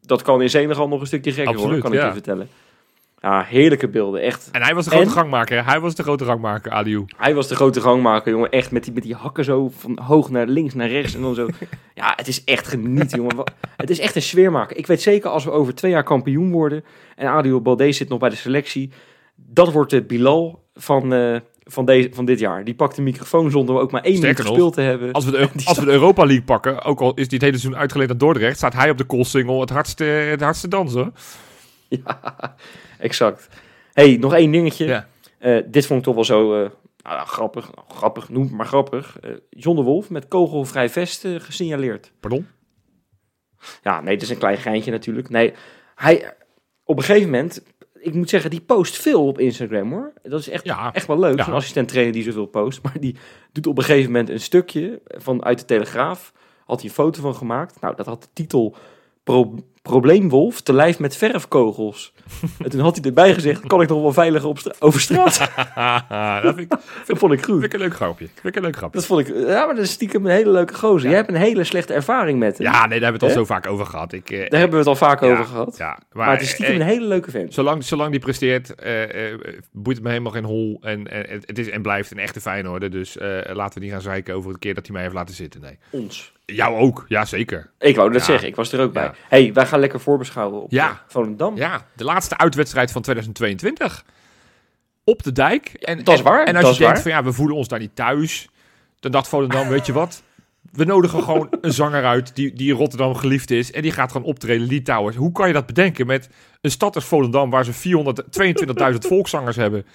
dat 0.00 0.22
kan 0.22 0.42
in 0.42 0.50
Senegal 0.50 0.88
nog 0.88 1.00
een 1.00 1.06
stukje 1.06 1.32
gekker 1.32 1.54
hoor, 1.54 1.62
Absoluut, 1.62 1.82
kan 1.82 1.92
ik 1.92 1.98
ja. 1.98 2.06
je 2.06 2.12
vertellen. 2.12 2.48
Ja, 3.20 3.42
heerlijke 3.42 3.88
beelden, 3.88 4.20
echt. 4.20 4.48
En 4.52 4.62
hij 4.62 4.74
was 4.74 4.84
de 4.84 4.90
grote 4.90 5.06
En? 5.06 5.12
gangmaker. 5.12 5.64
Hij 5.64 5.80
was 5.80 5.94
de 5.94 6.02
grote 6.02 6.24
gangmaker, 6.24 6.72
Aliou. 6.72 7.04
Hij 7.16 7.34
was 7.34 7.48
de 7.48 7.54
grote 7.54 7.80
gangmaker, 7.80 8.32
jongen. 8.32 8.50
Echt 8.50 8.70
met 8.70 8.84
die, 8.84 8.92
met 8.92 9.02
die 9.02 9.14
hakken 9.14 9.44
zo 9.44 9.70
van 9.76 9.98
hoog 10.02 10.30
naar 10.30 10.46
links, 10.46 10.74
naar 10.74 10.88
rechts 10.88 11.14
en 11.14 11.20
dan 11.20 11.34
zo. 11.34 11.48
Ja, 11.94 12.12
het 12.16 12.28
is 12.28 12.44
echt 12.44 12.68
genieten, 12.68 13.18
jongen. 13.18 13.52
Het 13.76 13.90
is 13.90 13.98
echt 13.98 14.16
een 14.16 14.22
sfeermaker. 14.22 14.76
Ik 14.76 14.86
weet 14.86 15.02
zeker 15.02 15.30
als 15.30 15.44
we 15.44 15.50
over 15.50 15.74
twee 15.74 15.90
jaar 15.90 16.02
kampioen 16.02 16.50
worden 16.50 16.84
en 17.16 17.26
Adio 17.26 17.60
Balde 17.60 17.92
zit 17.92 18.08
nog 18.08 18.18
bij 18.18 18.28
de 18.28 18.36
selectie, 18.36 18.90
dat 19.34 19.72
wordt 19.72 19.90
de 19.90 20.02
Bilal 20.02 20.64
van, 20.74 21.12
eh, 21.12 21.36
van, 21.64 21.84
deze, 21.84 22.08
van 22.12 22.24
dit 22.24 22.38
jaar. 22.38 22.64
Die 22.64 22.74
pakt 22.74 22.96
de 22.96 23.02
microfoon 23.02 23.50
zonder 23.50 23.78
ook 23.80 23.90
maar 23.90 24.02
één 24.02 24.12
minuut 24.12 24.28
Sterker 24.30 24.44
gespeeld 24.44 24.74
te 24.74 24.80
hebben. 24.80 25.12
Als 25.12 25.24
we, 25.24 25.30
de, 25.30 25.48
als 25.64 25.78
we 25.78 25.84
de 25.84 25.90
Europa 25.90 26.24
League 26.24 26.44
pakken, 26.44 26.82
ook 26.82 27.00
al 27.00 27.14
is 27.14 27.28
die 27.28 27.38
het 27.38 27.46
hele 27.46 27.58
seizoen 27.58 27.80
uitgeleend 27.80 28.10
aan 28.10 28.18
Dordrecht, 28.18 28.56
staat 28.56 28.74
hij 28.74 28.90
op 28.90 28.98
de 28.98 29.04
koolsingel 29.04 29.60
het 29.60 29.70
hardste, 29.70 30.04
het 30.04 30.40
hardste 30.40 30.68
dansen. 30.68 31.12
Ja, 32.04 32.56
exact. 33.00 33.48
hey, 33.92 34.16
nog 34.20 34.34
één 34.34 34.50
dingetje. 34.50 34.86
Ja. 34.86 35.08
Eh, 35.38 35.62
dit 35.66 35.86
vond 35.86 35.98
ik 35.98 36.04
toch 36.04 36.14
wel 36.14 36.24
zo 36.24 36.54
eh, 36.54 36.70
nou, 37.02 37.16
ja, 37.16 37.24
grappig. 37.24 37.74
Nou, 37.74 37.86
grappig, 37.88 38.28
noem 38.28 38.42
het 38.42 38.52
maar 38.52 38.66
grappig. 38.66 39.18
Eh 39.20 39.30
John 39.50 39.76
de 39.76 39.82
Wolf 39.82 40.10
met 40.10 40.28
kogelvrij 40.28 40.88
vest 40.88 41.26
gesignaleerd. 41.38 42.12
Pardon? 42.20 42.46
Ja, 43.82 44.00
nee, 44.00 44.14
het 44.14 44.22
is 44.22 44.30
een 44.30 44.38
klein 44.38 44.56
geintje 44.56 44.90
natuurlijk. 44.90 45.28
Nee, 45.28 45.52
hij 45.94 46.34
op 46.84 46.96
een 46.96 47.04
gegeven 47.04 47.30
moment, 47.30 47.62
ik 48.00 48.14
moet 48.14 48.28
zeggen, 48.28 48.50
die 48.50 48.60
post 48.60 48.96
veel 48.96 49.26
op 49.26 49.38
Instagram 49.38 49.92
hoor. 49.92 50.12
Dat 50.22 50.40
is 50.40 50.48
echt, 50.48 50.64
Ja. 50.64 50.92
echt 50.92 51.06
wel 51.06 51.18
leuk. 51.18 51.36
Ja. 51.36 51.44
Zo'n 51.44 51.54
assistent 51.54 51.88
trainer 51.88 52.12
die 52.12 52.22
zoveel 52.22 52.46
post. 52.46 52.82
Maar 52.82 53.00
die 53.00 53.16
doet 53.52 53.66
op 53.66 53.78
een 53.78 53.84
gegeven 53.84 54.10
moment 54.10 54.28
een 54.28 54.40
stukje 54.40 55.00
van 55.06 55.44
uit 55.44 55.58
de 55.58 55.64
Telegraaf. 55.64 56.32
Had 56.64 56.80
hij 56.80 56.88
een 56.88 56.94
foto 56.94 57.20
van 57.20 57.34
gemaakt. 57.34 57.80
Nou, 57.80 57.96
dat 57.96 58.06
had 58.06 58.22
de 58.22 58.28
titel 58.32 58.76
Pro 59.24 59.54
Probleemwolf 59.82 60.60
te 60.60 60.72
lijf 60.72 60.98
met 60.98 61.16
verfkogels. 61.16 62.12
En 62.58 62.70
toen 62.70 62.80
had 62.80 62.96
hij 62.96 63.04
erbij 63.04 63.34
gezegd, 63.34 63.66
kan 63.66 63.80
ik 63.80 63.88
nog 63.88 64.02
wel 64.02 64.12
veilig 64.12 64.44
op 64.44 64.58
stra- 64.58 64.74
over 64.78 65.00
straat? 65.00 65.38
dat 66.42 66.54
vind 66.54 66.58
ik, 66.72 66.78
dat 67.06 67.18
vond 67.18 67.32
ik 67.32 67.44
goed. 67.44 67.52
vind 67.60 67.64
ik 67.64 67.72
een 67.72 67.78
leuk 67.80 67.94
grapje. 67.94 68.26
Vind 68.26 68.46
ik 68.46 68.56
een 68.56 68.62
leuk 68.62 68.76
grapje. 68.76 68.98
Dat 68.98 69.06
vond 69.06 69.28
ik, 69.28 69.34
ja, 69.36 69.66
maar 69.66 69.74
dat 69.74 69.84
is 69.84 69.90
stiekem 69.90 70.24
een 70.26 70.32
hele 70.32 70.50
leuke 70.50 70.74
gozer. 70.74 71.08
Jij 71.08 71.18
hebt 71.18 71.28
een 71.28 71.34
hele 71.34 71.64
slechte 71.64 71.92
ervaring 71.92 72.38
met 72.38 72.58
hem. 72.58 72.66
Ja, 72.66 72.86
nee, 72.86 73.00
daar 73.00 73.10
hebben 73.10 73.20
we 73.20 73.26
het 73.26 73.36
al 73.36 73.44
zo 73.46 73.52
vaak 73.54 73.66
over 73.66 73.86
gehad. 73.86 74.12
Ik, 74.12 74.30
eh, 74.30 74.38
Daar 74.38 74.60
hebben 74.60 74.70
we 74.70 74.76
het 74.76 74.86
al 74.86 74.96
vaak 75.08 75.20
ja, 75.20 75.30
over 75.32 75.44
gehad. 75.44 75.76
Ja, 75.78 75.98
Maar, 76.12 76.30
het 76.30 76.40
is 76.40 76.50
stiekem 76.50 76.74
eh, 76.74 76.80
een 76.80 76.86
hele 76.86 77.06
leuke 77.06 77.30
vent. 77.30 77.54
Zolang, 77.54 77.84
zolang 77.84 78.10
die 78.10 78.20
presteert, 78.20 78.74
eh, 78.74 79.30
eh, 79.32 79.38
boeit 79.72 79.96
het 79.96 80.04
me 80.04 80.10
helemaal 80.12 80.32
geen 80.32 80.44
hol. 80.44 80.78
En, 80.82 81.10
en 81.10 81.24
het- 81.28 81.46
het 81.46 81.58
is 81.58 81.68
en 81.70 81.82
blijft 81.82 82.10
een 82.10 82.18
echte 82.18 82.40
Feyenoorder. 82.40 82.90
Dus 82.90 83.16
eh, 83.16 83.28
laten 83.52 83.78
we 83.78 83.84
niet 83.84 83.92
gaan 83.94 84.02
zeiken 84.02 84.34
over 84.34 84.52
de 84.52 84.58
keer 84.58 84.74
dat 84.74 84.84
hij 84.84 84.92
mij 84.92 85.02
heeft 85.02 85.14
laten 85.14 85.34
zitten. 85.34 85.60
Nee. 85.60 85.78
Ons. 85.90 86.32
Jou 86.44 86.76
ook, 86.78 87.04
ja 87.08 87.24
zeker. 87.24 87.70
Ik 87.78 87.96
wou 87.96 88.12
Ja. 88.12 88.18
zeggen, 88.18 88.48
ik 88.48 88.56
was 88.56 88.72
er 88.72 88.80
ook 88.80 88.92
bij. 88.92 89.02
Ja. 89.02 89.14
hey, 89.28 89.50
wij 89.52 89.66
gaan 89.66 89.80
lekker 89.80 90.00
voorbeschouwen 90.00 90.62
op 90.62 90.70
Ja. 90.70 90.84
ja. 90.86 91.02
Volendam. 91.08 91.56
Ja, 91.56 91.86
de 91.96 92.04
laatste 92.04 92.19
uitwedstrijd 92.28 92.90
van 92.90 93.02
2022. 93.02 94.04
Op 95.04 95.22
de 95.22 95.32
dijk. 95.32 95.68
En, 95.68 96.04
dat 96.04 96.14
is 96.14 96.20
en- 96.20 96.26
waar, 96.26 96.44
En 96.44 96.56
als 96.56 96.62
je 96.62 96.78
denkt 96.78 96.94
waar. 96.94 97.02
van 97.02 97.10
ja, 97.10 97.24
we 97.24 97.32
voelen 97.32 97.56
ons 97.56 97.68
daar 97.68 97.78
niet 97.78 97.96
thuis. 97.96 98.48
Dan 99.00 99.10
dacht 99.10 99.28
Volendam, 99.28 99.68
weet 99.68 99.86
je 99.86 99.92
wat? 99.92 100.22
We 100.72 100.84
nodigen 100.84 101.22
gewoon 101.22 101.48
een 101.60 101.72
zanger 101.72 102.04
uit 102.04 102.34
die, 102.34 102.52
die 102.52 102.70
in 102.70 102.76
Rotterdam 102.76 103.14
geliefd 103.14 103.50
is. 103.50 103.72
En 103.72 103.82
die 103.82 103.92
gaat 103.92 104.12
gewoon 104.12 104.26
optreden, 104.26 104.66
Lee 104.66 104.82
Towers. 104.82 105.16
Hoe 105.16 105.32
kan 105.32 105.46
je 105.46 105.52
dat 105.52 105.66
bedenken 105.66 106.06
met 106.06 106.28
een 106.60 106.70
stad 106.70 106.94
als 106.94 107.04
Volendam... 107.04 107.50
waar 107.50 107.64
ze 107.64 107.72
422.000 108.92 108.98
volkszangers 109.08 109.56
hebben... 109.56 109.86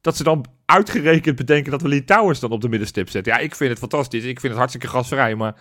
dat 0.00 0.16
ze 0.16 0.22
dan 0.22 0.44
uitgerekend 0.66 1.36
bedenken 1.36 1.70
dat 1.70 1.82
we 1.82 1.88
Lee 1.88 2.04
Towers 2.04 2.40
dan 2.40 2.50
op 2.50 2.60
de 2.60 2.68
middenstip 2.68 3.10
zetten. 3.10 3.32
Ja, 3.32 3.38
ik 3.38 3.54
vind 3.54 3.70
het 3.70 3.78
fantastisch. 3.78 4.24
Ik 4.24 4.40
vind 4.40 4.42
het 4.52 4.56
hartstikke 4.56 4.88
gasvrij, 4.88 5.34
maar... 5.34 5.54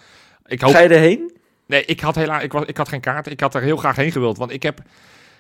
Ik 0.46 0.62
hoop 0.62 0.72
Ga 0.74 0.80
je 0.80 0.90
erheen? 0.90 1.36
Nee, 1.68 1.86
ik 1.86 2.00
had, 2.00 2.16
helaas, 2.16 2.44
ik, 2.44 2.52
was, 2.52 2.66
ik 2.66 2.78
had 2.78 2.90
geen 2.90 3.02
kaart. 3.02 3.28
Ik 3.30 3.40
had 3.40 3.56
er 3.56 3.62
heel 3.62 3.78
graag 3.78 3.96
heen 3.96 4.12
gewild. 4.12 4.38
Want 4.38 4.52
ik 4.52 4.64
heb, 4.64 4.82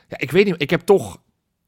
ja, 0.07 0.17
ik 0.17 0.31
weet 0.31 0.45
niet, 0.45 0.61
ik 0.61 0.69
heb 0.69 0.81
toch 0.81 1.21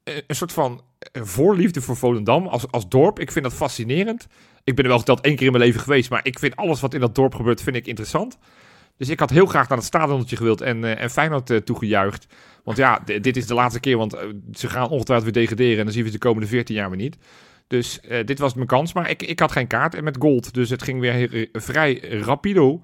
een, 0.03 0.23
een 0.27 0.35
soort 0.35 0.53
van 0.53 0.81
een 1.11 1.25
voorliefde 1.25 1.81
voor 1.81 1.95
Volendam 1.95 2.47
als, 2.47 2.71
als 2.71 2.89
dorp. 2.89 3.19
Ik 3.19 3.31
vind 3.31 3.45
dat 3.45 3.53
fascinerend. 3.53 4.27
Ik 4.63 4.75
ben 4.75 4.83
er 4.83 4.89
wel 4.89 4.99
geteld 4.99 5.21
één 5.21 5.35
keer 5.35 5.45
in 5.45 5.51
mijn 5.51 5.63
leven 5.63 5.81
geweest. 5.81 6.09
Maar 6.09 6.25
ik 6.25 6.39
vind 6.39 6.55
alles 6.55 6.81
wat 6.81 6.93
in 6.93 6.99
dat 6.99 7.15
dorp 7.15 7.35
gebeurt, 7.35 7.61
vind 7.61 7.75
ik 7.75 7.87
interessant. 7.87 8.37
Dus 8.97 9.09
ik 9.09 9.19
had 9.19 9.29
heel 9.29 9.45
graag 9.45 9.69
naar 9.69 9.77
het 9.77 9.87
stadionnetje 9.87 10.35
gewild 10.35 10.61
en, 10.61 10.83
eh, 10.83 11.03
en 11.03 11.09
Feyenoord 11.09 11.49
eh, 11.49 11.57
toegejuicht. 11.57 12.27
Want 12.63 12.77
ja, 12.77 12.99
dit 13.05 13.37
is 13.37 13.47
de 13.47 13.53
laatste 13.53 13.79
keer, 13.79 13.97
want 13.97 14.13
eh, 14.13 14.27
ze 14.51 14.69
gaan 14.69 14.89
ongetwijfeld 14.89 15.33
weer 15.33 15.43
degraderen. 15.43 15.77
En 15.77 15.83
dan 15.83 15.93
zien 15.93 16.03
we 16.03 16.09
ze 16.09 16.17
de 16.17 16.25
komende 16.25 16.47
14 16.47 16.75
jaar 16.75 16.89
weer 16.89 16.97
niet. 16.97 17.17
Dus 17.67 17.99
eh, 17.99 18.25
dit 18.25 18.39
was 18.39 18.53
mijn 18.53 18.67
kans. 18.67 18.93
Maar 18.93 19.09
ik, 19.09 19.21
ik 19.21 19.39
had 19.39 19.51
geen 19.51 19.67
kaart 19.67 19.95
en 19.95 20.03
met 20.03 20.17
gold. 20.19 20.53
Dus 20.53 20.69
het 20.69 20.83
ging 20.83 20.99
weer 20.99 21.49
vrij 21.51 21.99
rapido. 21.99 22.81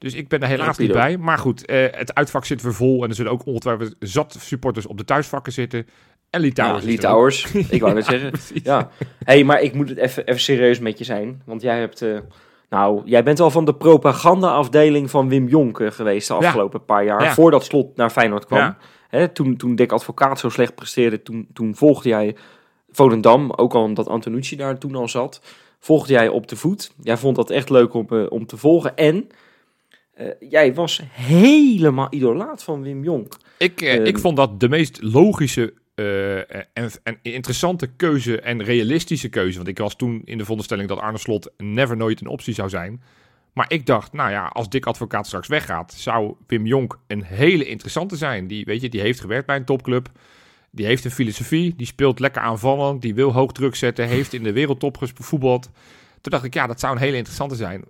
Dus 0.00 0.14
ik 0.14 0.28
ben 0.28 0.42
er 0.42 0.48
helaas 0.48 0.78
niet 0.78 0.92
bij. 0.92 1.16
Maar 1.18 1.38
goed, 1.38 1.66
eh, 1.66 1.86
het 1.90 2.14
uitvak 2.14 2.44
zit 2.44 2.62
weer 2.62 2.74
vol. 2.74 3.02
En 3.02 3.08
er 3.08 3.14
zullen 3.14 3.32
ook 3.32 3.46
ongetwijfeld 3.46 3.94
zat 3.98 4.36
supporters 4.40 4.86
op 4.86 4.98
de 4.98 5.04
thuisvakken 5.04 5.52
zitten. 5.52 5.86
En 6.30 6.40
Litouwers. 6.40 6.82
Ja, 6.82 6.86
er. 6.88 6.94
Litouwers. 6.94 7.52
ik 7.76 7.80
wou 7.80 7.94
net 7.94 8.04
zeggen. 8.04 8.30
Precies. 8.30 8.62
Ja. 8.62 8.90
hey, 9.24 9.44
maar 9.44 9.60
ik 9.62 9.74
moet 9.74 9.88
het 9.88 9.98
even, 9.98 10.26
even 10.26 10.40
serieus 10.40 10.78
met 10.78 10.98
je 10.98 11.04
zijn. 11.04 11.42
Want 11.46 11.62
jij 11.62 11.78
hebt... 11.78 12.02
eh, 12.02 12.18
nou, 12.68 13.02
jij 13.04 13.22
bent 13.22 13.40
al 13.40 13.50
van 13.50 13.64
de 13.64 13.74
propaganda-afdeling 13.74 15.10
van 15.10 15.28
Wim 15.28 15.48
Jonk 15.48 15.80
eh, 15.80 15.90
geweest 15.90 16.28
de 16.28 16.34
Ja. 16.34 16.40
afgelopen 16.40 16.84
paar 16.84 17.04
jaar. 17.04 17.22
Ja. 17.22 17.34
Voordat 17.34 17.64
Slot 17.64 17.96
naar 17.96 18.10
Feyenoord 18.10 18.46
kwam. 18.46 18.76
Hè, 19.08 19.28
toen, 19.28 19.56
toen 19.56 19.74
Dick 19.74 19.92
Advocaat 19.92 20.38
zo 20.38 20.48
slecht 20.48 20.74
presteerde, 20.74 21.22
toen, 21.22 21.48
toen 21.52 21.74
volgde 21.74 22.08
jij 22.08 22.36
Volendam. 22.90 23.50
Ook 23.50 23.74
al 23.74 23.82
omdat 23.82 24.08
Antonucci 24.08 24.56
daar 24.56 24.78
toen 24.78 24.94
al 24.94 25.08
zat. 25.08 25.40
Volgde 25.78 26.12
jij 26.12 26.28
op 26.28 26.48
de 26.48 26.56
voet. 26.56 26.92
Jij 27.02 27.16
vond 27.16 27.36
dat 27.36 27.50
echt 27.50 27.70
leuk 27.70 27.94
om, 27.94 28.06
om 28.28 28.46
te 28.46 28.56
volgen. 28.56 28.96
En 28.96 29.28
jij 30.40 30.74
was 30.74 31.02
helemaal 31.10 32.06
idolaat 32.10 32.62
van 32.62 32.82
Wim 32.82 33.04
Jonk. 33.04 33.36
Ik, 33.58 33.80
eh, 33.80 33.94
Ehm. 33.94 34.04
ik 34.04 34.18
vond 34.18 34.36
dat 34.36 34.60
de 34.60 34.68
meest 34.68 35.02
logische 35.02 35.74
eh, 35.94 36.38
en, 36.48 36.90
en 37.02 37.18
interessante 37.22 37.86
keuze 37.86 38.40
en 38.40 38.62
realistische 38.62 39.28
keuze. 39.28 39.56
Want 39.56 39.68
ik 39.68 39.78
was 39.78 39.96
toen 39.96 40.22
in 40.24 40.36
de 40.36 40.42
veronderstelling 40.42 40.88
dat 40.88 40.98
Arne 40.98 41.18
Slot 41.18 41.50
never 41.56 41.96
nooit 41.96 42.20
een 42.20 42.26
optie 42.26 42.54
zou 42.54 42.68
zijn. 42.68 43.02
Maar 43.52 43.64
ik 43.72 43.86
dacht, 43.86 44.12
nou 44.12 44.30
ja, 44.30 44.46
als 44.46 44.68
Dick 44.68 44.86
Advocaat 44.86 45.26
straks 45.26 45.48
weggaat, 45.48 45.92
zou 45.92 46.34
Wim 46.46 46.66
Jonk 46.66 46.98
een 47.06 47.22
hele 47.22 47.64
interessante 47.64 48.16
zijn. 48.16 48.46
Die, 48.46 48.64
weet 48.64 48.80
je, 48.80 48.88
die 48.88 49.00
heeft 49.00 49.20
gewerkt 49.20 49.46
bij 49.46 49.56
een 49.56 49.64
topclub. 49.64 50.08
Die 50.70 50.86
heeft 50.86 51.04
een 51.04 51.10
filosofie, 51.10 51.74
die 51.76 51.86
speelt 51.86 52.18
lekker 52.18 52.42
aanvallend, 52.42 53.02
die 53.02 53.14
wil 53.14 53.32
hoog 53.32 53.52
druk 53.52 53.74
zetten, 53.74 54.06
heeft 54.06 54.32
in 54.32 54.42
de 54.42 54.52
wereldtop 54.52 54.96
gevoetbald. 54.96 55.70
Toen 56.20 56.32
dacht 56.32 56.44
ik, 56.44 56.54
ja, 56.54 56.66
dat 56.66 56.80
zou 56.80 56.94
een 56.94 57.02
hele 57.02 57.16
interessante 57.16 57.56
zijn. 57.56 57.84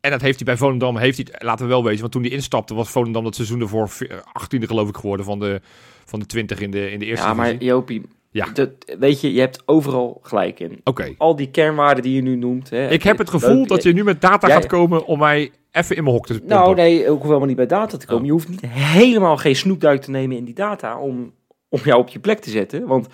En 0.00 0.10
dat 0.10 0.20
heeft 0.20 0.36
hij 0.36 0.44
bij 0.46 0.56
Volendam, 0.56 0.96
heeft 0.96 1.16
hij, 1.16 1.26
laten 1.38 1.64
we 1.66 1.70
wel 1.72 1.84
weten, 1.84 2.00
want 2.00 2.12
toen 2.12 2.22
hij 2.22 2.30
instapte 2.30 2.74
was 2.74 2.90
Volendam 2.90 3.24
dat 3.24 3.34
seizoen 3.34 3.60
ervoor 3.60 3.88
ve- 3.88 4.22
18e 4.42 4.62
geloof 4.66 4.88
ik 4.88 4.96
geworden 4.96 5.26
van 5.26 5.38
de, 5.38 5.60
van 6.04 6.18
de 6.20 6.26
20 6.26 6.60
in 6.60 6.70
de, 6.70 6.90
in 6.90 6.98
de 6.98 7.04
eerste 7.04 7.26
Ja, 7.26 7.34
maar. 7.34 7.54
Jopie, 7.54 8.02
Ja. 8.30 8.46
dat, 8.52 8.70
weet 8.98 9.20
je, 9.20 9.32
je 9.32 9.40
hebt 9.40 9.62
overal 9.66 10.18
gelijk 10.22 10.60
in. 10.60 10.80
Oké, 10.84 11.14
Al 11.18 11.36
die 11.36 11.50
kernwaarden 11.50 12.02
die 12.02 12.14
je 12.14 12.22
nu 12.22 12.36
noemt. 12.36 12.70
Hè, 12.70 12.88
ik 12.90 13.02
heb 13.02 13.18
het 13.18 13.30
gevoel 13.30 13.56
leuk- 13.58 13.68
dat 13.68 13.82
je 13.82 13.92
nu 13.92 14.04
met 14.04 14.20
data 14.20 14.46
Jij- 14.46 14.56
gaat 14.56 14.66
komen 14.66 15.04
om 15.06 15.18
mij 15.18 15.50
even 15.72 15.96
in 15.96 16.02
mijn 16.02 16.14
hok 16.14 16.26
te 16.26 16.32
pompen. 16.38 16.56
Nou, 16.56 16.74
nee, 16.74 17.10
ook 17.10 17.22
helemaal 17.22 17.46
niet 17.46 17.56
bij 17.56 17.66
data 17.66 17.96
te 17.96 18.06
komen. 18.06 18.20
Oh. 18.20 18.26
Je 18.26 18.32
hoeft 18.32 18.48
niet 18.48 18.66
helemaal 18.70 19.36
geen 19.36 19.56
snoepduik 19.56 20.00
te 20.00 20.10
nemen 20.10 20.36
in 20.36 20.44
die 20.44 20.54
data 20.54 20.98
om, 20.98 21.32
om 21.68 21.80
jou 21.84 22.00
op 22.00 22.08
je 22.08 22.18
plek 22.18 22.38
te 22.38 22.50
zetten. 22.50 22.86
Want 22.86 23.06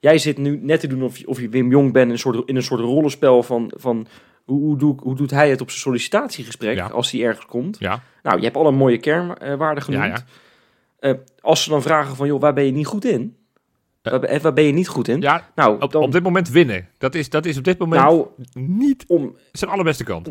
jij 0.00 0.18
zit 0.18 0.38
nu 0.38 0.58
net 0.62 0.80
te 0.80 0.86
doen 0.86 1.02
of 1.02 1.18
je, 1.18 1.26
of 1.28 1.40
je 1.40 1.48
Wim 1.48 1.70
Jong 1.70 1.92
bent 1.92 2.06
in 2.06 2.12
een 2.12 2.18
soort, 2.18 2.48
in 2.48 2.56
een 2.56 2.62
soort 2.62 2.80
rollenspel 2.80 3.42
van, 3.42 3.72
van 3.76 4.06
hoe, 4.44 4.60
hoe, 4.60 4.76
doe, 4.78 4.94
hoe 5.02 5.14
doet 5.16 5.30
hij 5.30 5.50
het 5.50 5.60
op 5.60 5.68
zijn 5.68 5.80
sollicitatiegesprek 5.80 6.76
Ja. 6.76 6.86
als 6.86 7.10
hij 7.10 7.22
ergens 7.22 7.46
komt. 7.46 7.76
Ja, 7.78 8.02
Nou, 8.22 8.36
je 8.38 8.44
hebt 8.44 8.56
alle 8.56 8.70
mooie 8.70 8.98
kernwaarden 8.98 9.82
genoemd. 9.82 10.24
Eh, 10.98 11.12
als 11.40 11.62
ze 11.62 11.70
dan 11.70 11.82
vragen 11.82 12.16
van, 12.16 12.26
joh, 12.26 12.40
waar 12.40 12.52
ben 12.52 12.64
je 12.64 12.72
niet 12.72 12.86
goed 12.86 13.04
in? 13.04 13.36
Eh. 14.02 14.10
Waar, 14.10 14.20
ben- 14.20 14.40
waar 14.42 14.52
ben 14.52 14.64
je 14.64 14.72
niet 14.72 14.88
goed 14.88 15.08
in? 15.08 15.20
ja 15.20 15.50
nou, 15.54 15.80
op, 15.80 15.92
dan, 15.92 16.02
op 16.02 16.12
dit 16.12 16.22
moment 16.22 16.48
winnen. 16.48 16.88
Dat 16.98 17.14
is, 17.14 17.30
dat 17.30 17.46
is 17.46 17.58
op 17.58 17.64
dit 17.64 17.78
moment 17.78 18.02
nou, 18.02 18.26
niet 18.54 19.04
om, 19.08 19.36
zijn 19.52 19.70
allerbeste 19.70 20.04
kant. 20.04 20.30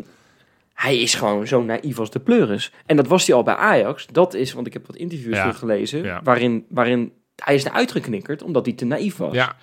Hij 0.74 1.00
is 1.00 1.14
gewoon 1.14 1.46
zo 1.46 1.62
naïef 1.62 1.98
als 1.98 2.10
de 2.10 2.20
pleuris. 2.20 2.72
En 2.86 2.96
dat 2.96 3.06
was 3.06 3.26
hij 3.26 3.36
al 3.36 3.42
bij 3.42 3.54
Ajax. 3.54 4.06
Dat 4.06 4.34
is, 4.34 4.52
want 4.52 4.66
ik 4.66 4.72
heb 4.72 4.86
wat 4.86 4.96
interviews 4.96 5.36
Ja, 5.36 5.42
teruggelezen, 5.42 6.02
ja. 6.02 6.20
waarin, 6.24 6.64
waarin 6.68 7.12
hij 7.36 7.54
is 7.54 7.64
eruit 7.64 7.92
geknikkerd 7.92 8.42
omdat 8.42 8.66
hij 8.66 8.74
te 8.74 8.84
naïef 8.84 9.16
was. 9.16 9.34
Ja, 9.34 9.56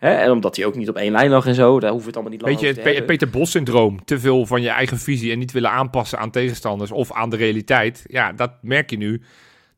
Hè? 0.00 0.10
En 0.14 0.30
omdat 0.30 0.56
hij 0.56 0.64
ook 0.64 0.74
niet 0.74 0.88
op 0.88 0.96
één 0.96 1.12
lijn 1.12 1.30
lag 1.30 1.46
en 1.46 1.54
zo. 1.54 1.80
Daar 1.80 1.90
hoeven 1.90 1.98
we 1.98 2.06
het 2.06 2.14
allemaal 2.14 2.32
niet 2.32 2.40
lang 2.42 2.52
weet 2.52 2.62
je, 2.62 2.68
over 2.70 2.82
het 2.82 2.92
te 2.92 2.98
hebben. 2.98 3.16
Peter 3.16 3.38
Bos-syndroom. 3.38 4.04
Te 4.04 4.20
veel 4.20 4.46
van 4.46 4.62
je 4.62 4.68
eigen 4.68 4.98
visie 4.98 5.32
en 5.32 5.38
niet 5.38 5.52
willen 5.52 5.70
aanpassen 5.70 6.18
aan 6.18 6.30
tegenstanders 6.30 6.90
of 6.90 7.12
aan 7.12 7.30
de 7.30 7.36
realiteit. 7.36 8.04
Ja, 8.06 8.32
dat 8.32 8.52
merk 8.62 8.90
je 8.90 8.96
nu. 8.96 9.22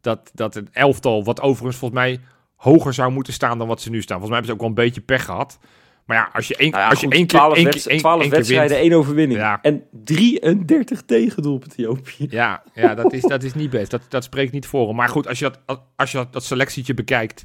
Dat, 0.01 0.31
dat 0.35 0.57
een 0.57 0.69
elftal, 0.73 1.25
wat 1.25 1.41
overigens 1.41 1.77
volgens 1.77 2.01
mij 2.01 2.21
hoger 2.57 2.95
zou 2.95 3.13
moeten 3.13 3.33
staan 3.33 3.59
dan 3.59 3.67
wat 3.69 3.81
ze 3.81 3.91
nu 3.91 4.03
staan. 4.03 4.19
Volgens 4.21 4.31
mij 4.31 4.39
hebben 4.39 4.47
ze 4.47 4.53
ook 4.53 4.61
wel 4.61 4.85
een 4.85 4.91
beetje 4.93 5.01
pech 5.07 5.25
gehad. 5.25 5.59
Maar 6.05 6.17
ja, 6.17 6.31
als 6.33 6.49
je 6.49 6.57
één, 6.57 6.71
Nou 6.71 6.83
ja, 6.83 6.89
als 6.89 7.01
je 7.01 7.09
één 7.09 7.27
keer, 7.27 7.39
12, 7.39 7.55
één, 7.57 7.65
wedst- 7.65 7.87
één, 7.87 7.99
12 7.99 8.21
één 8.23 8.31
wedstrijden, 8.31 8.77
één 8.77 8.93
overwinning. 8.93 9.41
Ja. 9.41 9.59
En 9.63 9.83
33 10.05 11.03
tegendoelpunten, 11.03 11.83
Joopje. 11.83 12.27
Ja, 12.31 12.63
ja 12.75 12.95
dat, 12.95 13.13
is, 13.13 13.23
dat 13.23 13.43
is 13.43 13.55
niet 13.55 13.71
best. 13.71 13.91
Dat, 13.91 14.03
dat 14.09 14.25
spreekt 14.25 14.53
niet 14.53 14.67
voor 14.67 14.87
hem. 14.87 14.97
Maar 14.97 15.09
goed, 15.09 15.29
als 15.29 15.39
je 15.39 15.51
dat, 15.67 15.81
als 15.97 16.11
je 16.13 16.17
dat, 16.17 16.33
dat 16.33 16.45
selectietje 16.45 16.95
bekijkt. 16.95 17.45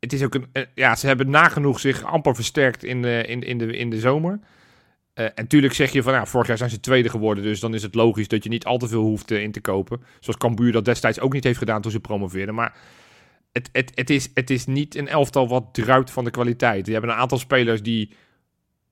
Het 0.00 0.12
is 0.12 0.22
ook 0.22 0.34
een. 0.34 0.46
eh, 0.52 0.62
Ja, 0.74 0.96
ze 0.96 1.06
hebben 1.06 1.30
nagenoeg 1.30 1.80
zich 1.80 2.04
amper 2.04 2.34
versterkt 2.34 2.84
in 2.84 3.02
de, 3.02 3.24
in, 3.26 3.40
in 3.42 3.58
de, 3.58 3.76
in 3.76 3.90
de 3.90 4.00
zomer. 4.00 4.40
Eh, 5.14 5.24
en 5.24 5.32
natuurlijk 5.36 5.74
zeg 5.74 5.92
je 5.92 6.02
van 6.02 6.12
ja, 6.12 6.26
vorig 6.26 6.46
jaar 6.46 6.58
zijn 6.58 6.70
ze 6.70 6.80
tweede 6.80 7.08
geworden. 7.08 7.44
Dus 7.44 7.60
dan 7.60 7.74
is 7.74 7.82
het 7.82 7.94
logisch 7.94 8.28
dat 8.28 8.42
je 8.44 8.48
niet 8.50 8.64
al 8.64 8.78
te 8.78 8.88
veel 8.88 9.02
hoeft 9.02 9.30
eh, 9.30 9.42
in 9.42 9.52
te 9.52 9.60
kopen. 9.60 10.02
Zoals 10.20 10.38
Cambuur 10.38 10.72
dat 10.72 10.84
destijds 10.84 11.20
ook 11.20 11.32
niet 11.32 11.44
heeft 11.44 11.58
gedaan 11.58 11.82
toen 11.82 11.90
ze 11.90 12.00
promoveerden. 12.00 12.54
Maar 12.54 12.76
het, 13.52 13.68
het, 13.72 13.92
het, 13.94 14.10
is, 14.10 14.30
het 14.34 14.50
is 14.50 14.66
niet 14.66 14.94
een 14.96 15.08
elftal 15.08 15.48
wat 15.48 15.64
druipt 15.72 16.10
van 16.10 16.24
de 16.24 16.30
kwaliteit. 16.30 16.84
Die 16.84 16.92
hebben 16.94 17.10
een 17.12 17.16
aantal 17.20 17.38
spelers 17.38 17.82
die. 17.82 18.12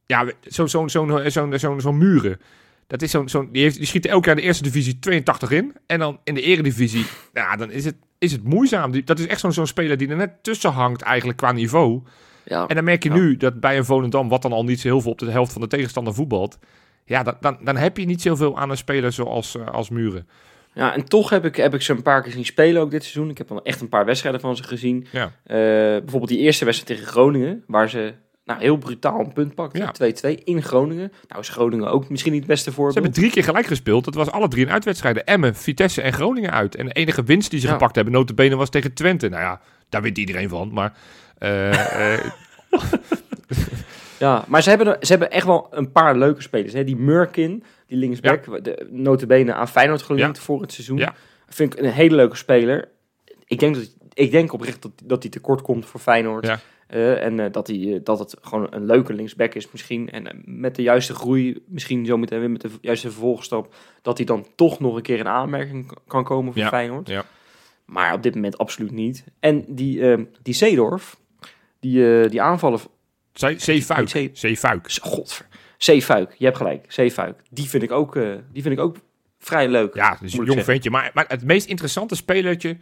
Ja, 0.07 0.31
zo'n 0.40 0.69
zo, 0.69 0.88
zo, 0.88 1.07
zo, 1.09 1.29
zo, 1.29 1.57
zo, 1.57 1.79
zo 1.79 1.92
muren. 1.92 2.40
Dat 2.87 3.03
is 3.03 3.11
zo'n, 3.11 3.29
zo'n, 3.29 3.49
die, 3.53 3.62
heeft, 3.62 3.77
die 3.77 3.87
schiet 3.87 4.07
elk 4.07 4.25
jaar 4.25 4.35
in 4.35 4.40
de 4.40 4.46
eerste 4.46 4.62
divisie 4.62 4.99
82 4.99 5.51
in. 5.51 5.77
En 5.87 5.99
dan 5.99 6.20
in 6.25 6.35
de 6.35 6.40
eredivisie, 6.42 7.05
ja, 7.33 7.57
dan 7.57 7.70
is 7.70 7.85
het, 7.85 7.96
is 8.18 8.33
het 8.33 8.42
moeizaam. 8.44 8.90
Die, 8.90 9.05
dat 9.05 9.18
is 9.18 9.27
echt 9.27 9.40
zo'n, 9.40 9.53
zo'n 9.53 9.66
speler 9.66 9.96
die 9.96 10.09
er 10.09 10.16
net 10.16 10.42
tussen 10.42 10.70
hangt 10.70 11.03
eigenlijk 11.03 11.38
qua 11.38 11.53
niveau. 11.53 12.03
Ja. 12.44 12.66
En 12.66 12.75
dan 12.75 12.85
merk 12.85 13.03
je 13.03 13.09
Ja. 13.09 13.14
nu 13.14 13.37
dat 13.37 13.61
bij 13.61 13.77
een 13.77 13.85
Volendam, 13.85 14.29
wat 14.29 14.42
dan 14.42 14.53
al 14.53 14.64
niet 14.64 14.81
zo 14.81 14.88
heel 14.88 15.01
veel 15.01 15.11
op 15.11 15.18
de 15.18 15.31
helft 15.31 15.53
van 15.53 15.61
de 15.61 15.66
tegenstander 15.66 16.14
voetbalt. 16.14 16.59
Ja, 17.05 17.22
dan, 17.22 17.37
dan, 17.40 17.59
dan 17.64 17.77
heb 17.77 17.96
je 17.96 18.05
niet 18.07 18.22
zoveel 18.22 18.59
aan 18.59 18.70
een 18.70 18.77
speler 18.77 19.12
zoals 19.12 19.57
eh, 19.57 19.66
als 19.66 19.88
Muren. 19.88 20.29
ja, 20.75 20.94
en 20.94 21.05
toch 21.05 21.31
heb 21.31 21.44
ik, 21.44 21.57
heb 21.57 21.75
ik 21.75 21.83
ze 21.83 21.92
een 21.92 22.03
paar 22.03 22.22
keer 22.22 22.33
zien 22.33 22.44
spelen 22.44 22.83
ook 22.83 22.90
dit 22.90 23.03
seizoen. 23.03 23.31
Ik 23.31 23.38
heb 23.38 23.51
al 23.51 23.62
echt 23.62 23.81
een 23.81 23.88
paar 23.88 24.05
wedstrijden 24.05 24.40
van 24.40 24.57
ze 24.57 24.62
gezien. 24.62 25.07
Ja. 25.12 25.25
Eh, 25.25 25.57
bijvoorbeeld 26.01 26.29
die 26.29 26.38
eerste 26.38 26.64
wedstrijd 26.64 26.99
tegen 26.99 27.12
Groningen, 27.12 27.64
waar 27.66 27.88
ze 27.90 28.14
nou, 28.46 28.61
heel 28.61 28.76
brutaal 28.76 29.20
een 29.20 29.32
punt 29.32 29.54
pakten. 29.54 29.80
Ja. 29.80 30.35
2-2 30.37 30.44
in 30.44 30.62
Groningen. 30.62 31.12
Nou 31.28 31.40
is 31.40 31.48
Groningen 31.48 31.90
ook 31.90 32.09
misschien 32.09 32.32
niet 32.32 32.40
het 32.40 32.50
beste 32.50 32.68
Ze 32.70 32.74
voorbeeld. 32.76 32.94
hebben 32.94 33.12
drie 33.14 33.30
keer 33.30 33.44
gelijk 33.44 33.66
gespeeld. 33.66 34.04
Dat 34.04 34.14
was 34.14 34.30
alle 34.30 34.48
drie 34.48 34.64
een 34.66 34.72
uitwedstrijden. 34.72 35.24
Emmen, 35.26 35.54
Vitesse 35.54 36.02
en 36.02 36.12
Groningen 36.12 36.52
uit. 36.52 36.74
En 36.76 36.87
de 36.87 36.92
enige 36.92 37.22
winst 37.22 37.50
die 37.50 37.61
ze 37.61 37.66
Ja. 37.66 37.72
gepakt 37.72 37.94
hebben, 37.94 38.12
notabene, 38.14 38.56
was 38.56 38.70
tegen 38.70 38.94
Twente. 38.94 39.28
Nou 39.28 39.42
ja, 39.42 39.61
daar 39.88 40.02
wint 40.02 40.18
iedereen 40.18 40.48
van. 40.48 40.72
Maar 40.72 40.92
eh, 41.38 42.12
eh, 42.14 42.24
Ja, 44.18 44.44
maar 44.48 44.62
ze 44.62 44.68
hebben, 44.68 44.87
er- 44.87 44.96
ze 45.00 45.11
hebben 45.11 45.30
echt 45.30 45.46
wel 45.46 45.66
een 45.70 45.92
paar 45.92 46.16
leuke 46.18 46.42
spelers. 46.42 46.72
Hè? 46.72 46.85
Die 46.85 46.96
Murkin, 46.96 47.64
die 47.87 47.98
linksback, 47.98 48.64
de 48.64 48.87
notabene 48.90 49.54
aan 49.54 49.68
Feyenoord 49.68 50.02
gelinkt 50.02 50.38
voor 50.38 50.61
het 50.61 50.72
seizoen. 50.72 51.02
Vind 51.48 51.72
ik 51.72 51.78
een 51.85 51.90
hele 51.90 52.14
leuke 52.14 52.37
speler. 52.37 52.88
Ik 53.44 53.59
denk, 53.59 53.74
dat, 53.74 53.94
ik 54.14 54.30
denk 54.30 54.52
oprecht 54.52 54.82
dat, 54.82 54.90
dat 55.04 55.22
hij 55.22 55.30
tekort 55.32 55.62
komt 55.62 55.87
voor 55.87 56.00
Feyenoord. 56.00 56.44
Eh, 56.87 57.25
en 57.25 57.40
eh, 57.40 57.53
dat, 57.53 57.66
hij, 57.66 57.94
eh, 57.94 58.01
dat 58.03 58.18
het 58.18 58.37
gewoon 58.40 58.66
een 58.70 58.87
leuke 58.87 59.14
linksback 59.14 59.55
is 59.55 59.70
misschien. 59.70 60.11
En 60.11 60.42
met 60.44 60.75
de 60.75 60.83
juiste 60.83 61.14
groei, 61.14 61.62
misschien 61.66 62.07
zo 62.07 62.16
meteen 62.16 62.40
weer 62.40 62.51
met 62.51 62.61
de 62.61 62.70
juiste 62.81 63.11
vervolgstap... 63.11 63.75
dat 64.03 64.16
hij 64.16 64.27
dan 64.27 64.46
toch 64.55 64.81
nog 64.81 64.96
een 64.96 65.03
keer 65.03 65.18
in 65.18 65.29
aanmerking 65.29 65.99
kan 66.07 66.25
komen 66.25 66.53
voor 66.53 66.62
Ja, 66.62 66.68
Feyenoord. 66.68 67.09
ja. 67.09 67.25
Maar 67.85 68.14
op 68.14 68.22
dit 68.22 68.35
moment 68.35 68.59
absoluut 68.59 68.90
niet. 68.90 69.25
En 69.40 69.64
die, 69.68 70.27
die 70.42 70.55
Zeedorf, 70.55 71.16
die, 71.81 72.29
die 72.29 72.42
aanvallen 72.42 72.81
Zeefuik. 73.33 74.31
Zeefuik. 74.33 74.92
Godver. 74.92 75.46
C-Fuik, 75.79 76.35
je 76.38 76.44
hebt 76.44 76.56
gelijk. 76.56 76.87
C-Fuik. 76.87 77.42
Die 77.50 77.69
vind 77.69 77.83
ik 77.83 77.90
ook, 77.90 78.15
die 78.52 78.63
vind 78.63 78.75
ik 78.75 78.81
ook 78.81 78.96
vrij 79.38 79.69
leuk. 79.69 79.94
Ja, 79.94 80.19
dus 80.21 80.33
een 80.33 80.44
jong 80.44 80.65
ventje. 80.65 80.90
Maar, 80.90 81.10
maar 81.15 81.25
het 81.29 81.44
meest 81.44 81.69
interessante 81.69 82.15
spelertje... 82.15 82.77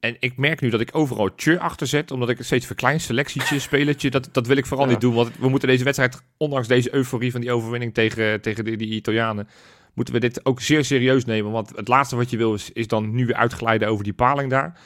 En 0.00 0.16
ik 0.20 0.36
merk 0.36 0.60
nu 0.60 0.70
dat 0.70 0.80
ik 0.80 0.88
overal 0.92 1.34
tje 1.34 1.58
achter 1.58 1.86
zet, 1.86 2.10
omdat 2.10 2.28
ik 2.28 2.36
het 2.36 2.46
steeds 2.46 2.66
verklein. 2.66 3.00
Selectietje, 3.00 3.58
spelertje, 3.58 4.10
dat, 4.10 4.28
dat 4.32 4.46
wil 4.46 4.56
ik 4.56 4.66
vooral 4.66 4.86
Ja. 4.86 4.92
niet 4.92 5.00
doen. 5.00 5.14
Want 5.14 5.30
we 5.38 5.48
moeten 5.48 5.68
deze 5.68 5.84
wedstrijd, 5.84 6.22
ondanks 6.36 6.68
deze 6.68 6.94
euforie 6.94 7.30
van 7.30 7.40
die 7.40 7.52
overwinning 7.52 7.94
tegen, 7.94 8.40
tegen 8.40 8.64
die, 8.64 8.76
die 8.76 8.88
Italianen, 8.88 9.48
moeten 9.94 10.14
we 10.14 10.20
dit 10.20 10.44
ook 10.44 10.60
zeer 10.60 10.84
serieus 10.84 11.24
nemen. 11.24 11.52
Want 11.52 11.72
het 11.76 11.88
laatste 11.88 12.16
wat 12.16 12.30
je 12.30 12.36
wil 12.36 12.54
is, 12.54 12.70
is 12.72 12.86
dan 12.86 13.14
nu 13.14 13.26
weer 13.26 13.36
uitglijden 13.36 13.88
over 13.88 14.04
die 14.04 14.12
paling 14.12 14.50
daar. 14.50 14.78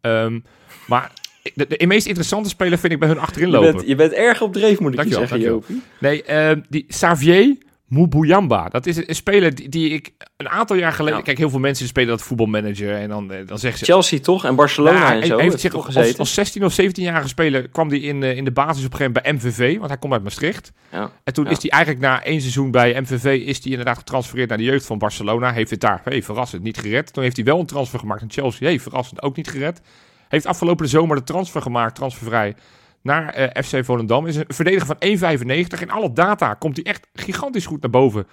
Ehm, 0.00 0.40
maar 0.86 1.12
de, 1.54 1.66
de, 1.78 1.86
meest 1.86 2.06
interessante 2.06 2.48
speler 2.48 2.78
vind 2.78 2.92
ik 2.92 2.98
bij 2.98 3.08
hun 3.08 3.18
achterin 3.18 3.48
je, 3.48 3.54
lopen. 3.54 3.72
bent, 3.72 3.88
je 3.88 3.94
bent 3.94 4.12
erg 4.12 4.42
op 4.42 4.52
dreef, 4.52 4.80
moet 4.80 4.90
ik 4.90 4.96
Dankjewel, 4.96 5.38
je 5.38 5.62
zeggen. 5.62 5.82
Nee, 6.00 6.22
ehm, 6.22 6.60
die 6.68 6.84
Xavier 6.88 7.56
Mubuyamba. 7.90 8.68
Dat 8.68 8.86
is 8.86 8.96
een, 8.96 9.14
speler 9.14 9.54
die, 9.54 9.68
die 9.68 9.90
ik 9.90 10.12
een 10.36 10.48
aantal 10.48 10.76
jaar 10.76 10.92
geleden... 10.92 11.18
Ja. 11.18 11.24
Kijk, 11.24 11.38
heel 11.38 11.50
veel 11.50 11.58
mensen 11.58 11.86
spelen 11.86 12.08
dat 12.08 12.22
voetbalmanager 12.22 12.94
en 12.94 13.08
dan, 13.08 13.32
eh, 13.32 13.46
dan 13.46 13.58
zeggen 13.58 13.78
ze... 13.78 13.84
Chelsea 13.92 14.18
toch? 14.18 14.44
En 14.44 14.54
Barcelona 14.54 14.98
Nou, 14.98 15.20
en 15.20 15.26
zo. 15.26 15.32
heeft 15.36 15.50
heeft 15.50 15.60
zich 15.60 15.72
toch 15.72 15.96
als, 15.96 16.18
als 16.18 16.34
16 16.34 16.64
of 16.64 16.80
17-jarige 16.80 17.28
speler 17.28 17.68
kwam 17.68 17.88
hij 17.88 17.98
in, 17.98 18.22
eh, 18.22 18.36
in 18.36 18.44
de 18.44 18.50
basis 18.52 18.84
op 18.84 18.92
een 18.92 18.96
gegeven 18.96 19.22
moment 19.24 19.42
bij 19.42 19.50
MVV, 19.50 19.76
want 19.78 19.88
hij 19.90 19.98
komt 19.98 20.12
uit 20.12 20.22
Maastricht. 20.22 20.72
Ja. 20.92 21.10
En 21.24 21.32
toen 21.32 21.44
Ja. 21.44 21.50
is 21.50 21.62
hij 21.62 21.70
eigenlijk 21.70 22.02
na 22.04 22.22
één 22.24 22.40
seizoen 22.40 22.70
bij 22.70 23.00
MVV 23.00 23.24
is 23.46 23.62
hij 23.62 23.70
inderdaad 23.70 23.98
getransfereerd 23.98 24.48
naar 24.48 24.58
de 24.58 24.64
jeugd 24.64 24.86
van 24.86 24.98
Barcelona. 24.98 25.52
Heeft 25.52 25.70
het 25.70 25.80
daar, 25.80 26.00
hey, 26.04 26.22
verrassend, 26.22 26.62
niet 26.62 26.78
gered. 26.78 27.12
Toen 27.12 27.22
heeft 27.22 27.36
hij 27.36 27.44
wel 27.44 27.60
een 27.60 27.66
transfer 27.66 27.98
gemaakt 27.98 28.20
naar 28.20 28.30
Chelsea. 28.30 28.66
Hey, 28.66 28.80
verrassend, 28.80 29.22
ook 29.22 29.36
niet 29.36 29.48
gered. 29.48 29.80
Heeft 30.28 30.46
afgelopen 30.46 30.88
zomer 30.88 31.16
de 31.16 31.22
transfer 31.24 31.62
gemaakt, 31.62 31.94
transfervrij, 31.94 32.54
naar 33.02 33.28
eh, 33.28 33.62
FC 33.62 33.84
Volendam. 33.84 34.26
Is 34.26 34.36
een 34.36 34.44
verdediger 34.48 34.86
van 34.86 35.36
1,95. 35.76 35.80
In 35.80 35.90
alle 35.90 36.12
data 36.12 36.54
komt 36.54 36.76
hij 36.76 36.84
echt 36.84 37.06
gigantisch 37.12 37.66
goed 37.66 37.80
naar 37.82 37.90
boven. 37.90 38.26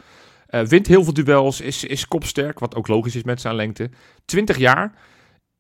Eh, 0.48 0.62
wint 0.62 0.88
heel 0.88 1.04
veel 1.04 1.14
duels, 1.14 1.62
is, 1.62 1.84
is 1.84 2.08
kopsterk, 2.08 2.60
wat 2.60 2.76
ook 2.76 2.88
logisch 2.88 3.16
is 3.16 3.24
met 3.24 3.42
zijn 3.42 3.56
lengte. 3.56 3.90
20 4.26 4.58
jaar. 4.58 4.94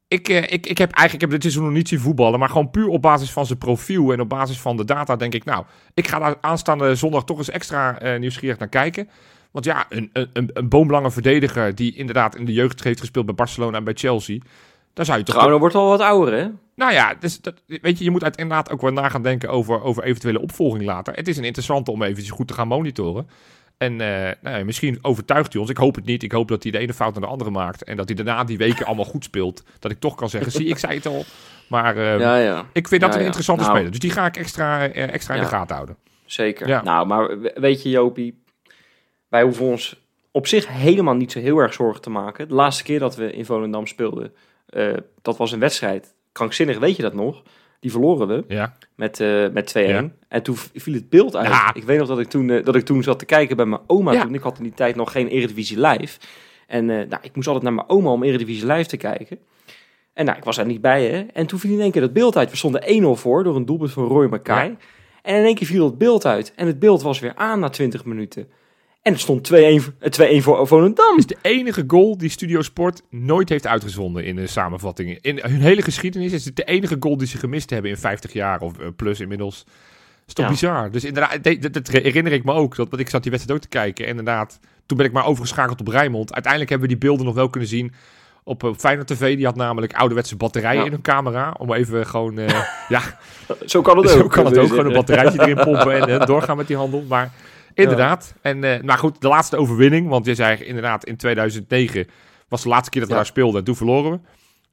Ik, 0.07 0.29
eh, 0.29 0.37
ik, 0.37 0.65
ik 0.67 0.77
heb 0.77 0.91
eigenlijk 0.91 1.21
heb 1.21 1.29
dit 1.31 1.41
seizoen 1.41 1.63
nog 1.63 1.73
niet 1.73 1.87
zien 1.87 1.99
voetballen, 1.99 2.39
maar 2.39 2.49
gewoon 2.49 2.71
puur 2.71 2.87
op 2.87 3.01
basis 3.01 3.31
van 3.31 3.45
zijn 3.45 3.57
profiel 3.57 4.11
en 4.13 4.19
op 4.21 4.29
basis 4.29 4.59
van 4.59 4.77
de 4.77 4.85
data 4.85 5.15
denk 5.15 5.33
ik, 5.33 5.45
nou, 5.45 5.65
ik 5.93 6.07
ga 6.07 6.19
daar 6.19 6.35
aanstaande 6.41 6.95
zondag 6.95 7.23
toch 7.23 7.37
eens 7.37 7.49
extra 7.49 8.17
nieuwsgierig 8.17 8.57
naar 8.57 8.69
kijken. 8.69 9.09
Want 9.51 9.65
ja, 9.65 9.85
een, 9.89 10.09
een- 10.13 10.49
een 10.53 10.69
boomlange 10.69 11.11
verdediger 11.11 11.75
die 11.75 11.95
inderdaad 11.95 12.35
in 12.35 12.45
de 12.45 12.53
jeugd 12.53 12.83
heeft 12.83 12.99
gespeeld 12.99 13.25
bij 13.25 13.35
Barcelona 13.35 13.77
en 13.77 13.83
bij 13.83 13.93
Chelsea, 13.93 14.39
daar 14.97 15.05
zou 15.05 15.17
je 15.17 15.23
toch... 15.23 15.57
Wordt 15.59 15.75
al 15.75 15.87
wat 15.89 15.99
ouder, 16.01 16.33
hè? 16.33 16.47
Nou 16.75 16.91
ja, 16.93 17.13
dus 17.19 17.41
dat, 17.41 17.53
weet 17.67 17.97
je, 17.97 18.03
je 18.03 18.11
moet 18.11 18.23
uit 18.23 18.37
inderdaad 18.37 18.71
ook 18.71 18.81
wel 18.81 18.91
na 18.91 19.09
gaan 19.09 19.21
denken 19.21 19.49
over, 19.49 19.81
over 19.83 20.03
eventuele 20.03 20.41
opvolging 20.41 20.85
later. 20.85 21.13
Het 21.13 21.27
is 21.27 21.37
een 21.37 21.43
interessante 21.43 21.91
om 21.91 22.03
eventjes 22.03 22.29
goed 22.29 22.47
te 22.47 22.53
gaan 22.53 22.67
monitoren. 22.67 23.29
En 23.77 23.91
eh, 24.01 24.31
nou 24.41 24.57
ja, 24.57 24.63
misschien 24.63 24.99
overtuigt 25.01 25.51
hij 25.53 25.61
ons. 25.61 25.69
Ik 25.71 25.77
hoop 25.77 25.95
het 25.95 26.05
niet. 26.05 26.23
Ik 26.23 26.31
hoop 26.31 26.47
dat 26.47 26.63
hij 26.63 26.71
de 26.71 26.77
ene 26.77 26.93
fout 26.93 27.13
naar 27.13 27.21
de 27.21 27.27
andere 27.27 27.49
maakt. 27.49 27.83
En 27.83 27.97
dat 27.97 28.07
hij 28.07 28.15
daarna 28.15 28.43
die 28.43 28.57
weken 28.57 28.85
allemaal 28.87 29.05
goed 29.05 29.23
speelt. 29.23 29.63
Dat 29.79 29.91
ik 29.91 29.99
toch 29.99 30.15
kan 30.15 30.29
zeggen, 30.29 30.51
zie, 30.51 30.65
ik 30.67 30.77
zei 30.77 30.93
het 30.95 31.05
al. 31.05 31.23
Maar 31.69 31.97
eh, 31.97 32.19
Ja, 32.19 32.37
ja. 32.37 32.65
ik 32.73 32.87
vind 32.87 33.01
dat 33.01 33.15
een 33.15 33.21
interessante 33.25 33.61
Nou. 33.63 33.73
speler. 33.75 33.91
Dus 33.91 33.99
die 34.01 34.11
ga 34.11 34.25
ik 34.25 34.37
extra, 34.37 34.87
eh, 34.87 35.13
extra 35.13 35.33
in 35.35 35.41
de 35.41 35.47
gaten 35.47 35.75
houden. 35.75 35.97
Zeker. 36.25 36.83
Nou, 36.83 37.07
maar 37.07 37.39
we- 37.39 37.53
weet 37.55 37.83
je, 37.83 37.89
Jopie, 37.89 38.43
wij 39.27 39.43
hoeven 39.43 39.65
ons 39.65 40.01
op 40.31 40.47
zich 40.47 40.67
helemaal 40.67 41.15
niet 41.15 41.31
zo 41.31 41.39
heel 41.39 41.57
erg 41.57 41.73
zorgen 41.73 42.01
te 42.01 42.09
maken. 42.09 42.47
De 42.47 42.53
laatste 42.53 42.83
keer 42.83 42.99
dat 42.99 43.15
we 43.15 43.31
in 43.31 43.45
Volendam 43.45 43.87
speelden, 43.87 44.33
eh, 44.67 44.93
dat 45.21 45.37
was 45.37 45.51
een 45.51 45.59
wedstrijd. 45.59 46.13
Krankzinnig, 46.31 46.79
weet 46.79 46.95
je 46.95 47.01
dat 47.01 47.13
nog? 47.13 47.43
Die 47.79 47.91
verloren 47.91 48.27
we 48.27 48.43
Ja. 48.47 48.77
met, 48.95 49.19
eh, 49.19 49.47
met 49.49 49.67
2-1. 49.67 50.03
Ja. 50.05 50.11
En 50.27 50.43
toen 50.43 50.55
viel 50.73 50.93
het 50.93 51.09
beeld 51.09 51.35
uit. 51.35 51.47
Ja. 51.47 51.73
Ik 51.73 51.83
weet 51.83 51.97
nog 51.97 52.07
dat 52.07 52.19
ik, 52.19 52.27
toen, 52.27 52.49
eh, 52.49 52.63
dat 52.65 52.75
ik 52.75 52.85
toen 52.85 53.03
zat 53.03 53.19
te 53.19 53.25
kijken 53.25 53.55
bij 53.55 53.65
mijn 53.65 53.81
oma. 53.87 54.21
Toen. 54.21 54.33
Ik 54.33 54.41
had 54.41 54.57
in 54.57 54.63
die 54.63 54.73
tijd 54.73 54.95
nog 54.95 55.11
geen 55.11 55.27
Eredivisie 55.27 55.79
Live. 55.79 56.19
En 56.67 56.85
nou, 56.85 57.17
ik 57.21 57.35
moest 57.35 57.47
altijd 57.47 57.65
naar 57.65 57.73
mijn 57.73 57.89
oma 57.89 58.09
om 58.11 58.23
Eredivisie 58.23 58.65
Live 58.67 58.89
te 58.89 58.97
kijken. 58.97 59.39
En 60.13 60.25
nou, 60.25 60.37
ik 60.37 60.43
was 60.43 60.55
daar 60.55 60.65
niet 60.65 60.81
bij, 60.81 61.05
hè. 61.05 61.25
En 61.33 61.45
toen 61.47 61.59
viel 61.59 61.73
in 61.73 61.79
één 61.81 61.91
keer 61.91 62.01
dat 62.01 62.13
beeld 62.13 62.37
uit. 62.37 62.49
We 62.49 62.55
stonden 62.57 62.81
1-0 62.85 63.15
voor 63.15 63.43
door 63.43 63.55
een 63.55 63.65
doelpunt 63.65 63.91
van 63.91 64.07
Roy 64.07 64.27
Mackay. 64.27 64.77
En 65.21 65.35
in 65.35 65.43
één 65.43 65.55
keer 65.55 65.67
viel 65.67 65.85
het 65.85 65.97
beeld 65.97 66.25
uit. 66.25 66.53
En 66.55 66.67
het 66.67 66.79
beeld 66.79 67.01
was 67.01 67.19
weer 67.19 67.35
aan 67.35 67.59
na 67.59 67.69
20 67.69 68.05
minuten. 68.05 68.47
En 69.07 69.13
het 69.13 69.21
stond 69.21 69.43
2-1 69.43 69.81
voor- 69.81 69.93
eh, 69.99 70.09
2-1 70.09 70.41
voor 70.43 70.67
Volendam. 70.67 71.17
is 71.17 71.25
de 71.25 71.37
enige 71.41 71.83
goal 71.87 72.17
die 72.17 72.29
Studio 72.29 72.61
Sport 72.61 73.01
nooit 73.09 73.49
heeft 73.49 73.67
uitgezonden 73.67 74.25
in 74.25 74.35
de 74.35 74.47
samenvattingen. 74.47 75.17
In 75.21 75.39
hun 75.41 75.61
hele 75.61 75.81
geschiedenis 75.81 76.31
is 76.31 76.45
het 76.45 76.55
de 76.55 76.63
enige 76.63 76.95
goal 76.99 77.17
die 77.17 77.27
ze 77.27 77.37
gemist 77.37 77.69
hebben 77.69 77.91
in 77.91 77.97
50 77.97 78.33
jaar 78.33 78.59
of 78.61 78.79
eh, 78.79 78.87
plus 78.95 79.19
inmiddels. 79.19 79.65
is 80.27 80.33
toch 80.33 80.45
Ja. 80.45 80.51
bizar. 80.51 80.91
Dus 80.91 81.03
inderdaad, 81.03 81.43
dat, 81.43 81.61
dat, 81.61 81.73
dat 81.73 81.87
herinner 81.87 82.33
ik 82.33 82.43
me 82.43 82.51
ook. 82.53 82.75
Dat, 82.75 82.89
want 82.89 83.01
ik 83.01 83.09
zat 83.09 83.21
die 83.23 83.31
wedstrijd 83.31 83.59
ook 83.59 83.65
te 83.69 83.77
kijken. 83.77 84.03
En 84.05 84.09
inderdaad, 84.09 84.59
toen 84.85 84.97
ben 84.97 85.05
ik 85.05 85.11
maar 85.11 85.25
overgeschakeld 85.25 85.79
op 85.79 85.87
Rijnmond. 85.87 86.33
Uiteindelijk 86.33 86.71
hebben 86.71 86.89
we 86.89 86.95
die 86.97 87.03
beelden 87.07 87.25
nog 87.25 87.35
wel 87.35 87.49
kunnen 87.49 87.69
zien 87.69 87.93
op, 88.43 88.63
op 88.63 88.77
Feyenoord 88.77 89.07
TV. 89.07 89.35
Die 89.35 89.45
had 89.45 89.55
namelijk 89.55 89.93
ouderwetse 89.93 90.35
batterijen 90.35 90.79
Ja. 90.79 90.85
in 90.85 90.91
hun 90.91 91.01
camera. 91.01 91.55
Om 91.57 91.73
even 91.73 92.05
gewoon, 92.07 92.37
eh, 92.39 92.61
ja, 92.95 93.01
Zo 93.65 93.81
kan 93.81 93.97
het 93.97 94.05
ook. 94.11 94.19
zo 94.21 94.27
kan 94.27 94.45
het 94.45 94.57
ook. 94.57 94.67
Gewoon 94.69 94.85
een 94.85 94.93
batterijtje 94.93 95.41
erin 95.41 95.55
pompen 95.63 95.93
en 96.01 96.19
eh, 96.19 96.25
doorgaan 96.25 96.57
met 96.57 96.67
die 96.67 96.77
handel. 96.77 97.03
Maar 97.07 97.31
inderdaad. 97.83 98.33
En, 98.41 98.63
eh, 98.63 98.81
maar 98.83 98.97
goed, 98.97 99.21
de 99.21 99.27
laatste 99.27 99.57
overwinning. 99.57 100.07
Want 100.07 100.25
je 100.25 100.35
zei 100.35 100.63
inderdaad 100.63 101.05
in 101.05 101.17
2009 101.17 102.07
was 102.47 102.63
de 102.63 102.69
laatste 102.69 102.89
keer 102.89 102.99
dat 103.01 103.09
we 103.09 103.15
Ja. 103.15 103.21
daar 103.21 103.31
speelden. 103.31 103.59
En 103.59 103.65
toen 103.65 103.75
verloren 103.75 104.11
we. 104.11 104.19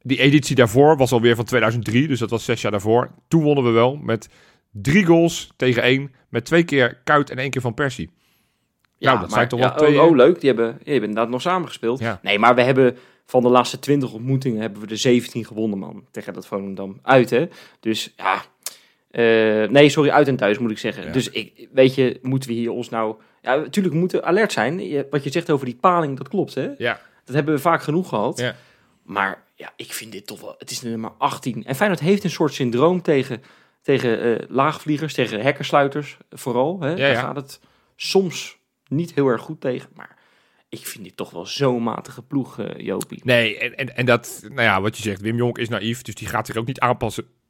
Die 0.02 0.18
editie 0.18 0.56
daarvoor 0.56 0.96
was 0.96 1.12
alweer 1.12 1.36
van 1.36 1.44
2003. 1.44 2.08
Dus 2.08 2.18
dat 2.18 2.30
was 2.30 2.44
zes 2.44 2.62
jaar 2.62 2.70
daarvoor. 2.70 3.10
Toen 3.28 3.42
wonnen 3.42 3.64
we 3.64 3.70
wel 3.70 3.96
met 3.96 4.28
drie 4.70 5.04
goals 5.04 5.52
tegen 5.56 5.82
één. 5.82 6.12
Met 6.28 6.44
twee 6.44 6.64
keer 6.64 7.00
Kuit 7.04 7.30
en 7.30 7.38
één 7.38 7.50
keer 7.50 7.60
Van 7.60 7.74
Persie. 7.74 8.10
Nou, 8.98 9.20
dat 9.20 9.32
zijn 9.32 9.48
toch 9.48 9.58
wel 9.60 9.68
ja, 9.68 9.74
twee, 9.74 9.98
Oh, 9.98 10.04
eh, 10.04 10.10
oh, 10.10 10.16
leuk. 10.16 10.40
Die 10.40 10.48
hebben, 10.48 10.66
die 10.82 10.92
hebben 10.92 11.08
inderdaad 11.08 11.32
nog 11.32 11.40
samen 11.40 11.68
gespeeld. 11.68 11.98
Ja. 11.98 12.18
Nee, 12.22 12.38
maar 12.38 12.54
we 12.54 12.62
hebben 12.62 12.96
van 13.26 13.42
de 13.42 13.48
laatste 13.48 13.78
20 13.78 14.12
ontmoetingen 14.12 14.60
hebben 14.60 14.80
we 14.80 14.86
de 14.86 14.96
17 14.96 15.44
gewonnen, 15.44 15.78
man. 15.78 16.04
Tegen 16.10 16.32
dat 16.32 16.46
Volendam. 16.46 16.98
Uit, 17.02 17.30
hè. 17.30 17.46
Dus 17.80 18.14
ja... 18.16 18.42
eh, 19.14 19.68
nee, 19.68 19.88
sorry, 19.88 20.10
uit 20.10 20.28
en 20.28 20.36
thuis 20.36 20.58
moet 20.58 20.70
ik 20.70 20.78
zeggen. 20.78 21.04
Ja. 21.04 21.12
Dus 21.12 21.30
ik, 21.30 21.68
weet 21.72 21.94
je, 21.94 22.18
moeten 22.22 22.48
we 22.48 22.54
hier 22.54 22.70
ons 22.70 22.88
nou... 22.88 23.16
Ja, 23.42 23.56
natuurlijk 23.56 23.94
we 23.94 24.00
moeten 24.00 24.24
alert 24.24 24.52
zijn. 24.52 24.88
Je- 24.88 25.06
wat 25.10 25.24
je 25.24 25.30
zegt 25.30 25.50
over 25.50 25.66
die 25.66 25.76
paling, 25.76 26.16
dat 26.16 26.28
klopt, 26.28 26.54
hè. 26.54 26.70
Ja. 26.78 27.00
Dat 27.24 27.34
hebben 27.34 27.54
we 27.54 27.60
vaak 27.60 27.82
genoeg 27.82 28.08
gehad. 28.08 28.38
Ja. 28.38 28.54
Maar 29.02 29.42
ja, 29.54 29.72
ik 29.76 29.92
vind 29.92 30.12
dit 30.12 30.26
toch 30.26 30.40
wel... 30.40 30.54
Het 30.58 30.70
is 30.70 30.82
nummer 30.82 31.12
18. 31.18 31.64
En 31.64 31.74
Feyenoord 31.74 32.00
heeft 32.00 32.24
een 32.24 32.30
soort 32.30 32.52
syndroom 32.52 33.02
tegen, 33.02 33.42
tegen 33.82 34.20
eh, 34.20 34.48
laagvliegers, 34.48 35.14
tegen 35.14 35.40
hekkersluiters 35.40 36.16
vooral. 36.30 36.80
Hè? 36.80 36.96
Daar 36.96 37.10
ja. 37.10 37.20
gaat 37.20 37.36
het 37.36 37.60
soms 37.96 38.56
niet 38.88 39.14
heel 39.14 39.26
erg 39.26 39.42
goed 39.42 39.60
tegen. 39.60 39.88
Maar 39.94 40.16
ik 40.68 40.86
vind 40.86 41.04
dit 41.04 41.16
toch 41.16 41.30
wel 41.30 41.46
zo'n 41.46 41.82
matige 41.82 42.22
ploeg, 42.22 42.58
eh, 42.58 42.86
Jopie. 42.86 43.20
Nee, 43.24 43.58
en, 43.58 43.76
en, 43.76 43.96
en 43.96 44.06
dat, 44.06 44.40
nou 44.42 44.62
ja, 44.62 44.80
wat 44.80 44.96
je 44.96 45.02
zegt, 45.02 45.20
Wim 45.20 45.36
Jonk 45.36 45.58
is 45.58 45.68
naïef, 45.68 46.02
dus 46.02 46.14
die 46.14 46.28
gaat 46.28 46.46
zich 46.46 46.56
ook 46.56 46.66
niet 46.66 46.80
aanpassen 46.80 47.24
aan 47.24 47.43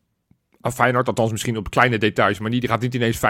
Feyenoord. 0.72 1.08
Althans 1.08 1.30
misschien 1.30 1.56
op 1.56 1.70
kleine 1.70 1.98
details, 1.98 2.38
maar 2.38 2.50
niet, 2.50 2.60
die 2.60 2.70
gaat 2.70 2.80
niet 2.80 2.94
ineens 2.94 3.16
5-3-2 3.16 3.20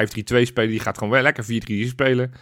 spelen. 0.42 0.70
Die 0.70 0.80
gaat 0.80 0.98
gewoon 0.98 1.12
wel 1.12 1.22
lekker 1.22 1.44
4-3 1.44 1.46
spelen. 1.88 2.34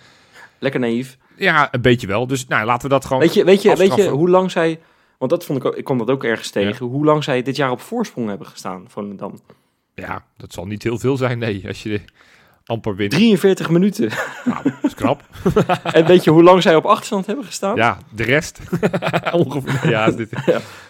Lekker 0.59 0.81
naïef. 0.81 1.17
Ja, 1.37 1.69
een 1.75 1.81
beetje 1.81 2.07
wel. 2.07 2.27
Dus 2.27 2.47
nou, 2.47 2.67
laten 2.67 2.83
we 2.83 2.89
dat 2.89 3.05
gewoon 3.05 3.23
Weet 3.23 3.35
je, 3.35 3.45
weet 3.45 3.63
je, 3.63 3.77
weet 3.77 3.95
je 3.95 4.09
hoe 4.09 4.29
lang 4.29 4.51
zij... 4.51 4.81
Want 5.19 5.31
dat 5.31 5.45
vond 5.45 5.59
ik 5.59 5.65
ook, 5.65 5.77
ik 5.77 5.85
kwam 5.85 5.99
dat 5.99 6.11
ook 6.11 6.25
ergens 6.25 6.51
tegen. 6.51 6.87
Hoe 6.87 7.05
lang 7.05 7.25
zij 7.25 7.43
dit 7.43 7.57
jaar 7.57 7.71
op 7.71 7.81
voorsprong 7.81 8.29
hebben 8.29 8.47
gestaan 8.47 8.85
van 8.89 9.17
dan. 9.17 9.41
Ja, 9.95 10.25
dat 10.37 10.53
zal 10.53 10.67
niet 10.67 10.83
heel 10.83 10.99
veel 10.99 11.17
zijn, 11.17 11.39
nee, 11.39 11.65
als 11.67 11.83
je 11.83 12.01
amper 12.65 12.97
wint. 12.97 13.11
43 13.11 13.71
minuten. 13.71 14.11
Nou, 14.45 14.63
dat 14.63 14.75
is 14.83 14.95
knap. 14.95 15.23
en 15.83 16.07
weet 16.07 16.25
je 16.25 16.31
hoe 16.31 16.43
lang 16.43 16.63
zij 16.63 16.77
op 16.77 16.85
achterstand 16.85 17.27
hebben 17.27 17.45
gestaan? 17.45 17.77
Ja, 17.77 17.99
de 18.15 18.23
rest. 18.23 18.61
Ongeveer. 19.33 19.91
Ja, 19.91 20.11
dit, 20.11 20.29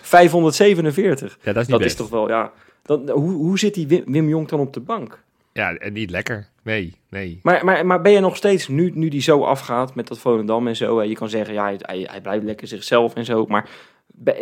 547. 0.00 1.38
ja, 1.42 1.52
dat 1.52 1.62
is 1.62 1.68
niet 1.68 1.70
Dat 1.70 1.78
best. 1.78 1.90
is 1.90 1.96
toch 1.96 2.08
wel, 2.08 2.28
ja. 2.28 2.52
Dan, 2.82 3.10
hoe, 3.10 3.32
hoe 3.32 3.58
zit 3.58 3.74
die 3.74 3.88
Wim, 3.88 4.04
Wim 4.06 4.28
Jong 4.28 4.48
dan 4.48 4.60
op 4.60 4.72
de 4.72 4.80
bank? 4.80 5.22
Ja, 5.52 5.74
en 5.74 5.92
niet 5.92 6.10
lekker. 6.10 6.48
Nee, 6.62 6.94
nee. 7.08 7.40
Maar, 7.42 7.64
maar, 7.64 7.86
maar 7.86 8.00
ben 8.00 8.12
je 8.12 8.20
nog 8.20 8.36
steeds, 8.36 8.68
nu, 8.68 8.90
nu 8.94 9.08
die 9.08 9.22
zo 9.22 9.42
afgaat 9.42 9.94
met 9.94 10.08
dat 10.08 10.18
Volendam 10.18 10.68
en 10.68 10.76
zo, 10.76 11.02
je 11.02 11.14
kan 11.14 11.28
zeggen, 11.28 11.54
ja, 11.54 11.74
hij, 11.78 12.06
hij, 12.10 12.20
blijft 12.20 12.44
lekker 12.44 12.66
zichzelf 12.66 13.14
en 13.14 13.24
zo, 13.24 13.46
maar 13.46 13.68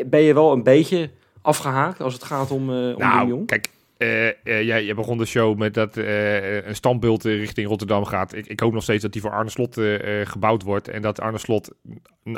ben, 0.07 0.21
je 0.21 0.35
wel 0.35 0.53
een 0.53 0.63
beetje 0.63 1.11
afgehaakt 1.43 2.01
als 2.01 2.13
het 2.13 2.25
gaat 2.25 2.51
om, 2.51 2.71
eh 2.71 2.77
om 2.77 2.97
Wim 2.97 2.99
Nou, 2.99 3.29
Jong? 3.29 3.47
kijk, 3.47 3.69
eh, 3.97 4.29
eh, 4.29 4.35
jij, 4.45 4.85
jij 4.85 4.95
begon 4.95 5.19
de 5.19 5.25
show 5.25 5.59
met 5.59 5.75
dat 5.75 5.97
een 5.97 6.77
standbeeld 6.77 7.25
richting 7.25 7.69
Rotterdam 7.69 8.05
gaat. 8.05 8.35
Ik, 8.35 8.47
ik 8.47 8.61
hoop 8.61 8.73
nog 8.73 8.83
steeds 8.83 9.03
dat 9.03 9.13
die 9.13 9.23
voor 9.23 9.31
Arne 9.31 9.51
Slot 9.51 9.81
gebouwd 10.25 10.63
wordt. 10.63 10.89
En 10.89 11.03
dat 11.03 11.21
Arne 11.21 11.39
Slot, 11.39 11.71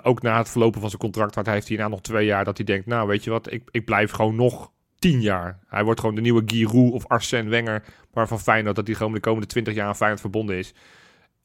ook 0.03 0.22
na 0.22 0.38
het 0.38 0.50
verlopen 0.50 0.80
van 0.80 0.88
zijn 0.88 1.03
contract, 1.03 1.34
want 1.34 1.46
hij 1.46 1.55
heeft 1.55 1.68
hierna 1.68 1.88
nog 1.88 2.00
twee 2.00 2.26
jaar, 2.26 2.44
dat 2.44 2.57
hij 2.57 2.66
denkt, 2.66 2.86
nou 2.86 3.09
weet 3.09 3.24
je 3.24 3.30
wat, 3.30 3.53
ik, 3.53 3.62
ik 3.70 3.84
blijf 3.84 4.11
gewoon 4.11 4.34
nog 4.34 4.70
tien 5.03 5.20
jaar. 5.20 5.59
Hij 5.66 5.84
wordt 5.84 6.00
gewoon 6.00 6.14
de 6.14 6.20
nieuwe 6.20 6.42
Giroud 6.46 6.92
of 6.92 7.07
Arsène 7.07 7.48
Wenger, 7.48 7.84
waarvan 8.12 8.40
Feyenoord 8.40 8.76
dat 8.76 8.86
hij 8.86 8.96
gewoon 8.96 9.12
de 9.12 9.20
komende 9.20 9.46
twintig 9.46 9.74
jaar 9.74 9.86
aan 9.86 9.96
Feyenoord 9.96 10.20
verbonden 10.20 10.57
is. 10.57 10.74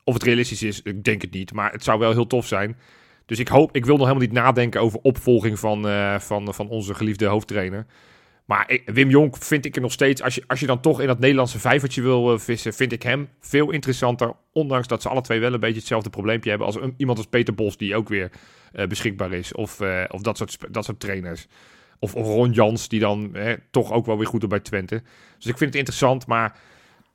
Of 0.03 0.13
het 0.13 0.23
realistisch 0.23 0.63
is, 0.63 0.81
ik 0.81 1.03
denk 1.03 1.21
het 1.21 1.31
niet, 1.31 1.53
maar 1.53 1.71
het 1.71 1.83
zou 1.83 1.99
wel 1.99 2.11
heel 2.11 2.27
tof 2.27 2.47
zijn. 2.47 2.77
Dus 3.25 3.39
ik 3.39 3.47
hoop, 3.47 3.75
ik 3.75 3.85
wil 3.85 3.97
nog 3.97 4.07
helemaal 4.07 4.27
niet 4.27 4.37
nadenken 4.37 4.81
over 4.81 4.99
opvolging 5.01 5.59
van, 5.59 5.87
eh, 5.87 6.19
van, 6.19 6.53
van 6.53 6.69
onze 6.69 6.93
geliefde 6.93 7.25
hoofdtrainer. 7.25 7.85
Maar 8.45 8.79
Wim 8.85 9.09
Jonk 9.09 9.37
vind 9.37 9.65
ik 9.65 9.75
er 9.75 9.81
nog 9.81 9.91
steeds, 9.91 10.21
als 10.21 10.35
je, 10.35 10.43
als 10.47 10.59
je 10.59 10.65
dan 10.65 10.81
toch 10.81 11.01
in 11.01 11.07
dat 11.07 11.19
Nederlandse 11.19 11.59
vijvertje 11.59 12.01
wil 12.01 12.33
eh, 12.33 12.39
vissen, 12.39 12.73
vind 12.73 12.91
ik 12.91 13.03
hem 13.03 13.29
veel 13.39 13.71
interessanter. 13.71 14.33
Ondanks 14.51 14.87
dat 14.87 15.01
ze 15.01 15.09
alle 15.09 15.21
twee 15.21 15.39
wel 15.39 15.53
een 15.53 15.59
beetje 15.59 15.79
hetzelfde 15.79 16.09
probleempje 16.09 16.49
hebben 16.49 16.67
als 16.67 16.77
iemand 16.97 17.17
als 17.17 17.27
Peter 17.27 17.53
Bos, 17.53 17.77
die 17.77 17.95
ook 17.95 18.09
weer 18.09 18.31
eh, 18.71 18.87
beschikbaar 18.87 19.33
is. 19.33 19.53
Of, 19.53 19.81
of 20.07 20.21
dat, 20.21 20.37
soort, 20.37 20.57
dat 20.69 20.85
soort 20.85 20.99
trainers. 20.99 21.47
Of, 21.99 22.15
of 22.15 22.25
Ron 22.27 22.51
Jans, 22.51 22.87
die 22.87 22.99
dan 22.99 23.35
eh, 23.35 23.53
toch 23.71 23.91
ook 23.91 24.05
wel 24.05 24.17
weer 24.17 24.27
goed 24.27 24.41
doet 24.41 24.49
bij 24.49 24.59
Twente. 24.59 25.01
Dus 25.37 25.45
ik 25.45 25.57
vind 25.57 25.69
het 25.69 25.75
interessant, 25.75 26.27
maar 26.27 26.55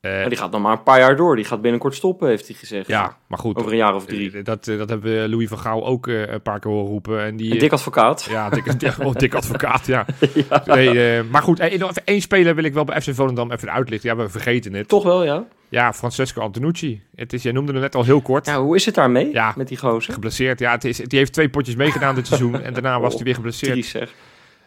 eh, 0.01 0.11
Maar 0.11 0.29
die 0.29 0.37
gaat 0.37 0.51
nog 0.51 0.61
maar 0.61 0.71
een 0.71 0.83
paar 0.83 0.99
jaar 0.99 1.15
door, 1.15 1.35
die 1.35 1.45
gaat 1.45 1.61
binnenkort 1.61 1.95
stoppen, 1.95 2.27
heeft 2.27 2.47
hij 2.47 2.55
gezegd. 2.55 2.87
ja, 2.87 3.17
maar 3.27 3.39
goed. 3.39 3.55
Over 3.55 3.71
een 3.71 3.77
jaar 3.77 3.95
of 3.95 4.05
drie. 4.05 4.31
Eh, 4.37 4.43
Dat, 4.43 4.67
eh, 4.67 4.77
dat 4.77 4.89
hebben 4.89 5.21
we 5.21 5.29
Louis 5.29 5.47
van 5.47 5.59
Gaal 5.59 5.85
ook 5.85 6.07
een 6.07 6.41
paar 6.43 6.59
keer 6.59 6.71
horen 6.71 6.87
roepen. 6.89 7.23
En 7.23 7.35
die, 7.35 7.51
Een 7.51 7.57
dik 7.59 7.71
advocaat. 7.71 8.27
Ja, 8.29 8.49
dik, 8.49 8.65
oh, 9.03 9.13
dik 9.15 9.33
advocaat, 9.33 9.85
ja. 9.85 10.05
Nee, 10.65 11.23
maar 11.23 11.41
goed, 11.41 11.57
nog 11.59 11.89
even 11.89 12.01
één 12.05 12.21
speler 12.21 12.55
wil 12.55 12.63
ik 12.63 12.73
wel 12.73 12.83
bij 12.83 13.01
FC 13.01 13.13
Volendam 13.13 13.51
even 13.51 13.71
uitlichten. 13.71 14.09
Ja, 14.09 14.15
we 14.15 14.29
vergeten 14.29 14.73
het. 14.73 14.87
Toch 14.87 15.03
wel, 15.03 15.23
ja. 15.23 15.45
Ja, 15.69 15.93
Francesco 15.93 16.41
Antonucci. 16.41 17.01
Het 17.15 17.33
is, 17.33 17.43
jij 17.43 17.51
noemde 17.51 17.71
hem 17.71 17.81
net 17.81 17.95
al 17.95 18.03
heel 18.03 18.21
kort. 18.21 18.45
Ja, 18.45 18.61
hoe 18.61 18.75
is 18.75 18.85
het 18.85 18.95
daarmee 18.95 19.31
Ja. 19.31 19.53
met 19.57 19.67
die 19.67 19.77
gozer? 19.77 20.13
Geblesseerd. 20.13 20.59
Ja, 20.59 20.71
het 20.71 20.83
is, 20.83 20.97
die 20.97 21.19
heeft 21.19 21.33
twee 21.33 21.49
potjes 21.49 21.75
meegedaan 21.75 22.15
dit 22.15 22.27
seizoen. 22.27 22.61
En 22.61 22.73
daarna 22.73 22.99
was 22.99 23.13
hij 23.13 23.23
weer 23.23 23.35
geblesseerd. 23.35 23.71
Triest, 23.71 23.89
zeg. 23.91 24.13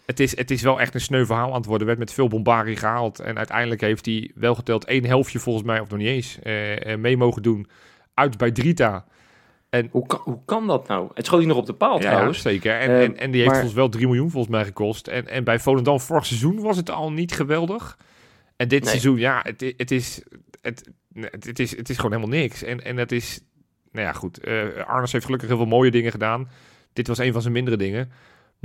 Het 0.07 0.21
is, 0.21 0.37
het 0.37 0.51
is 0.51 0.63
wel 0.63 0.81
echt 0.81 0.95
een 0.95 1.01
sneu 1.01 1.25
verhaal 1.25 1.49
aan 1.51 1.57
het 1.57 1.67
worden. 1.67 1.87
Werd 1.87 1.99
met 1.99 2.13
veel 2.13 2.29
bombarie 2.29 2.77
gehaald. 2.77 3.21
En 3.21 3.37
uiteindelijk 3.37 3.81
heeft 3.81 4.07
hij 4.07 4.31
wel 4.35 4.55
geteld 4.55 4.85
één 4.85 5.05
helftje 5.05 5.39
volgens 5.39 5.65
mij, 5.67 5.81
of 5.81 5.89
nog 5.89 5.99
niet 5.99 6.09
eens, 6.09 6.39
eh, 6.43 6.93
eh, 6.93 6.99
mee 6.99 7.17
mogen 7.17 7.43
doen. 7.43 7.67
Uit 8.15 8.37
bij 8.37 8.51
Drita. 8.51 9.05
Hoe, 9.91 10.07
kan, 10.07 10.21
hoe 10.25 10.39
kan 10.45 10.67
dat 10.67 10.89
nou? 10.89 11.11
Het 11.15 11.27
schoot 11.27 11.39
hij 11.39 11.49
nog 11.49 11.57
op 11.57 11.67
de 11.67 11.73
paal 11.75 12.01
Ja, 12.03 12.11
trouwens. 12.11 12.43
zeker. 12.43 12.79
En, 12.79 12.89
Eh, 12.91 13.03
en, 13.03 13.17
en 13.19 13.31
die 13.31 13.41
heeft 13.41 13.55
maar- 13.55 13.63
ons 13.63 13.73
wel 13.73 13.89
3 13.89 14.07
miljoen 14.07 14.31
volgens 14.31 14.53
mij 14.53 14.65
gekost. 14.65 15.07
En, 15.07 15.29
en 15.29 15.45
bij 15.45 15.59
Volendam 15.59 16.01
vorig 16.01 16.27
seizoen 16.27 16.61
was 16.61 16.77
het 16.77 16.91
al 16.91 17.13
niet 17.13 17.33
geweldig. 17.33 17.99
En 18.57 18.69
dit 18.69 18.81
Nee. 18.81 18.89
seizoen, 18.91 19.19
ja, 19.19 19.41
het, 19.43 19.73
het, 19.77 19.91
is, 19.91 20.23
het, 20.61 20.89
het, 21.41 21.59
is, 21.59 21.77
het 21.77 21.89
is 21.89 21.97
gewoon 21.97 22.13
helemaal 22.13 22.39
niks. 22.41 22.63
En, 22.63 22.85
en 22.85 22.97
het 22.97 23.13
is, 23.13 23.41
nou 23.93 24.07
ja, 24.07 24.13
goed. 24.13 24.39
eh 24.39 24.63
Arnes 24.87 25.13
heeft 25.13 25.25
gelukkig 25.25 25.49
heel 25.49 25.57
veel 25.59 25.67
mooie 25.67 25.91
dingen 25.91 26.11
gedaan. 26.11 26.49
Dit 26.93 27.07
was 27.07 27.19
een 27.19 27.33
van 27.33 27.41
zijn 27.43 27.53
mindere 27.55 27.77
dingen. 27.77 28.11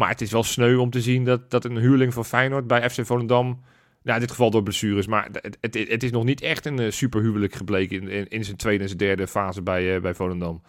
Maar 0.02 0.10
het 0.10 0.22
is 0.22 0.32
wel 0.32 0.43
sneu 0.43 0.76
om 0.76 0.89
te 0.89 1.02
zien 1.02 1.26
dat, 1.26 1.49
dat 1.49 1.66
een 1.66 1.78
huurling 1.78 2.14
van 2.14 2.26
Feyenoord 2.26 2.68
bij 2.68 2.89
FC 2.89 3.06
Volendam... 3.06 3.62
Nou, 4.04 4.16
in 4.16 4.22
dit 4.22 4.30
geval 4.32 4.52
door 4.52 4.64
blessures. 4.64 5.08
Maar 5.08 5.28
het, 5.32 5.58
het, 5.62 5.89
het 5.89 6.04
is 6.04 6.12
nog 6.12 6.24
niet 6.24 6.41
echt 6.41 6.66
een 6.66 6.80
eh, 6.80 6.91
superhuwelijk 6.91 7.56
gebleken 7.56 8.02
in, 8.02 8.08
in, 8.08 8.28
in 8.28 8.43
zijn 8.43 8.58
tweede 8.58 8.82
en 8.82 8.88
zijn 8.88 8.99
derde 8.99 9.28
fase 9.28 9.62
bij, 9.62 9.95
eh, 9.95 10.02
bij 10.02 10.14
Volendam. 10.14 10.62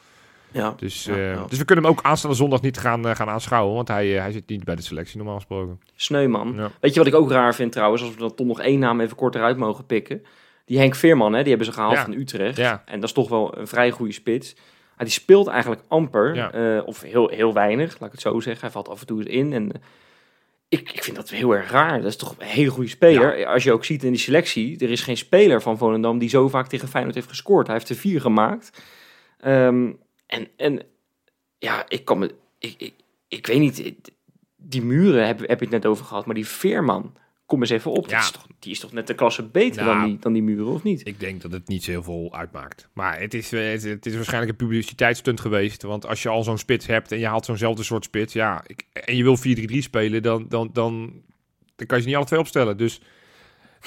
Ja. 0.51 0.75
Dus, 0.77 1.05
Ja, 1.05 1.15
eh, 1.15 1.33
ja. 1.33 1.45
dus 1.49 1.59
we 1.59 1.65
kunnen 1.65 1.85
hem 1.85 1.93
ook 1.93 2.03
aanstaande 2.03 2.37
zondag 2.37 2.61
niet 2.61 2.79
gaan, 2.79 3.17
gaan 3.17 3.29
aanschouwen. 3.29 3.75
Want 3.75 3.89
hij, 3.89 4.09
hij 4.09 4.33
zit 4.33 4.49
niet 4.49 4.65
bij 4.65 4.77
de 4.77 4.83
selectie 4.83 5.17
normaal 5.17 5.37
gesproken. 5.37 5.81
Sneu 5.95 6.29
man. 6.29 6.53
Ja. 6.57 6.71
Weet 6.81 6.93
je 6.93 6.99
wat 6.99 7.09
ik 7.09 7.15
ook 7.15 7.31
raar 7.31 7.55
vind 7.55 7.73
trouwens, 7.73 8.03
als 8.03 8.11
we 8.13 8.19
dan 8.19 8.35
toch 8.35 8.47
nog 8.47 8.61
één 8.61 8.79
naam 8.79 9.01
even 9.01 9.17
kort 9.17 9.35
eruit 9.35 9.57
mogen 9.57 9.87
pikken. 9.87 10.23
Die 10.65 10.79
Henk 10.79 10.95
Veerman, 10.95 11.33
hè, 11.33 11.41
die 11.41 11.49
hebben 11.49 11.67
ze 11.67 11.73
gehaald 11.73 11.99
van 11.99 12.13
Utrecht. 12.13 12.57
Ja. 12.57 12.83
En 12.85 13.01
dat 13.01 13.09
is 13.09 13.15
toch 13.15 13.29
wel 13.29 13.59
een 13.59 13.67
vrij 13.67 13.91
goede 13.91 14.13
spits. 14.13 14.57
Maar 14.97 15.07
die 15.07 15.15
speelt 15.15 15.47
eigenlijk 15.47 15.83
amper, 15.89 16.35
Ja. 16.35 16.53
eh, 16.53 16.87
of 16.87 17.01
heel, 17.01 17.29
heel 17.29 17.53
weinig, 17.53 17.91
laat 17.93 18.07
ik 18.09 18.13
het 18.13 18.21
zo 18.21 18.41
zeggen. 18.41 18.61
Hij 18.63 18.71
valt 18.71 18.89
af 18.89 19.01
en 19.01 19.07
toe 19.07 19.19
eens 19.19 19.29
in. 19.29 19.53
En, 19.53 19.73
eh, 19.73 19.81
ik, 20.69 20.93
ik 20.93 21.05
vind 21.05 21.17
dat 21.17 21.31
heel 21.31 21.53
erg 21.53 21.71
raar. 21.71 21.99
Dat 21.99 22.11
is 22.11 22.17
toch 22.17 22.35
een 22.39 22.47
hele 22.47 22.71
goede 22.71 22.89
speler. 22.89 23.47
Als 23.47 23.65
je 23.65 23.73
ook 23.73 23.85
ziet 23.85 24.03
in 24.05 24.11
die 24.11 24.21
selectie, 24.21 24.79
er 24.79 24.91
is 24.91 25.01
geen 25.03 25.17
speler 25.17 25.63
van 25.63 25.79
Volendam 25.79 26.19
die 26.19 26.29
zo 26.29 26.49
vaak 26.49 26.67
tegen 26.69 26.89
Feyenoord 26.89 27.15
heeft 27.15 27.29
gescoord. 27.29 27.67
Hij 27.67 27.77
heeft 27.77 27.89
er 27.89 27.97
vier 27.97 28.21
gemaakt. 28.21 28.83
Ehm, 29.39 29.91
en, 30.27 30.49
en 30.57 30.83
ja, 31.59 31.85
ik 31.89 32.05
kan 32.05 32.19
me... 32.19 32.35
Ik, 32.59 32.75
ik, 32.79 32.93
ik 33.29 33.47
weet 33.47 33.59
niet, 33.59 33.93
die 34.57 34.83
muren 34.83 35.27
heb, 35.27 35.39
heb 35.39 35.59
je 35.59 35.65
het 35.65 35.71
net 35.75 35.87
over 35.87 36.05
gehad, 36.05 36.27
maar 36.27 36.35
die 36.35 36.47
Veerman, 36.47 37.15
kom 37.53 37.61
eens 37.61 37.71
even 37.71 37.91
op. 37.91 38.09
Ja. 38.09 38.19
Is 38.19 38.31
toch, 38.31 38.47
die 38.59 38.73
is 38.73 38.81
toch 38.81 38.93
net 38.93 39.07
de 39.07 39.15
klasse 39.15 39.43
beter 39.43 39.85
Nou. 39.85 39.99
dan, 39.99 40.09
die, 40.09 40.19
dan 40.19 40.33
die 40.33 40.43
muren, 40.43 40.67
of 40.73 40.83
niet? 40.83 41.07
Ik 41.07 41.21
denk 41.21 41.43
dat 41.43 41.53
het 41.53 41.69
niet 41.69 41.85
zo 41.85 41.91
heel 41.91 42.03
veel 42.03 42.29
uitmaakt. 42.35 42.89
Maar 42.93 43.21
het 43.21 43.35
is, 43.35 43.53
eh, 43.53 43.71
het, 43.71 43.83
het 43.83 44.07
is 44.07 44.15
waarschijnlijk 44.15 44.53
een 44.53 44.67
publiciteitsstunt 44.67 45.41
geweest. 45.41 45.83
Want 45.83 46.07
als 46.07 46.23
je 46.23 46.29
al 46.29 46.43
zo'n 46.43 46.59
spits 46.59 46.87
hebt 46.87 47.13
en 47.13 47.19
je 47.19 47.27
haalt 47.27 47.45
zo'nzelfde 47.45 47.83
soort 47.83 48.05
spits. 48.05 48.33
Ja, 48.33 48.65
ik, 48.67 48.85
en 48.93 49.17
je 49.17 49.23
wil 49.23 49.39
4-3-3 49.39 49.79
spelen, 49.79 50.23
dan, 50.23 50.47
dan, 50.49 50.71
dan, 50.73 51.13
dan 51.77 51.87
kan 51.87 51.97
je 51.97 52.03
ze 52.03 52.09
niet 52.09 52.17
alle 52.17 52.27
twee 52.27 52.41
opstellen. 52.41 52.77
Dus, 52.77 53.01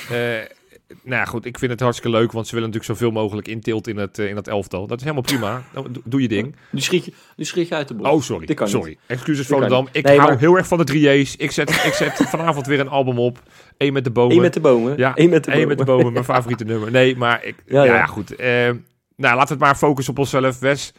eh, 0.10 0.40
nou 0.88 1.16
ja, 1.16 1.26
goed. 1.26 1.46
Ik 1.46 1.58
vind 1.60 1.72
het 1.72 1.80
hartstikke 1.80 2.18
leuk. 2.18 2.32
Want 2.32 2.48
ze 2.48 2.56
willen 2.56 2.70
natuurlijk 2.70 3.00
zoveel 3.00 3.12
mogelijk 3.22 3.48
intilt 3.48 3.88
in 3.88 3.98
het, 3.98 4.20
eh, 4.20 4.28
in 4.30 4.36
dat 4.36 4.48
elftal. 4.48 4.88
Dat 4.88 4.98
is 4.98 5.04
helemaal 5.04 5.24
prima. 5.24 5.64
Doe, 5.74 6.02
doe 6.04 6.22
je 6.22 6.28
ding. 6.28 6.56
Nu 6.70 6.80
schiet 6.82 7.06
je, 7.06 7.14
nu 7.36 7.44
schiet 7.44 7.68
je 7.68 7.76
uit 7.76 7.88
de 7.88 7.94
bocht. 7.94 8.12
Oh, 8.12 8.22
sorry. 8.22 8.46
Dit 8.46 8.56
kan 8.56 8.68
sorry. 8.68 8.90
niet. 8.90 9.00
Excuses 9.08 9.48
Volendam. 9.48 9.88
Ik 9.92 10.04
Nee, 10.04 10.18
hou 10.18 10.30
maar- 10.30 10.40
heel 10.40 10.56
erg 10.58 10.68
van 10.68 10.78
de 10.78 10.84
3J's. 10.94 11.36
Ik 11.36 11.52
zet, 11.52 11.70
ik 11.70 11.94
zet 11.94 12.14
vanavond 12.30 12.66
weer 12.66 12.80
een 12.80 12.90
album 12.90 13.20
op. 13.20 13.42
Eén 13.78 13.94
met 13.94 14.04
de 14.04 14.12
bomen. 14.12 14.36
Eén 14.36 14.42
met 14.42 14.54
de 14.54 14.60
bomen. 14.60 14.98
Ja, 14.98 15.12
Eén 15.16 15.30
met 15.30 15.44
de 15.44 15.50
Eén 15.52 15.56
bomen. 15.58 15.68
met 15.68 15.78
de 15.78 15.86
bomen, 15.86 16.14
mijn 16.14 16.26
favoriete 16.26 16.64
nummer. 16.64 16.92
Nee, 16.92 17.16
maar 17.16 17.44
ik, 17.46 17.56
ja, 17.66 17.84
Ja, 17.84 18.06
goed. 18.06 18.36
Eh, 18.36 18.48
nou, 18.50 19.36
laten 19.36 19.48
we 19.48 19.54
het 19.54 19.60
maar 19.60 19.76
focussen 19.76 20.14
op 20.14 20.20
onszelf. 20.20 20.60
Wes, 20.60 20.94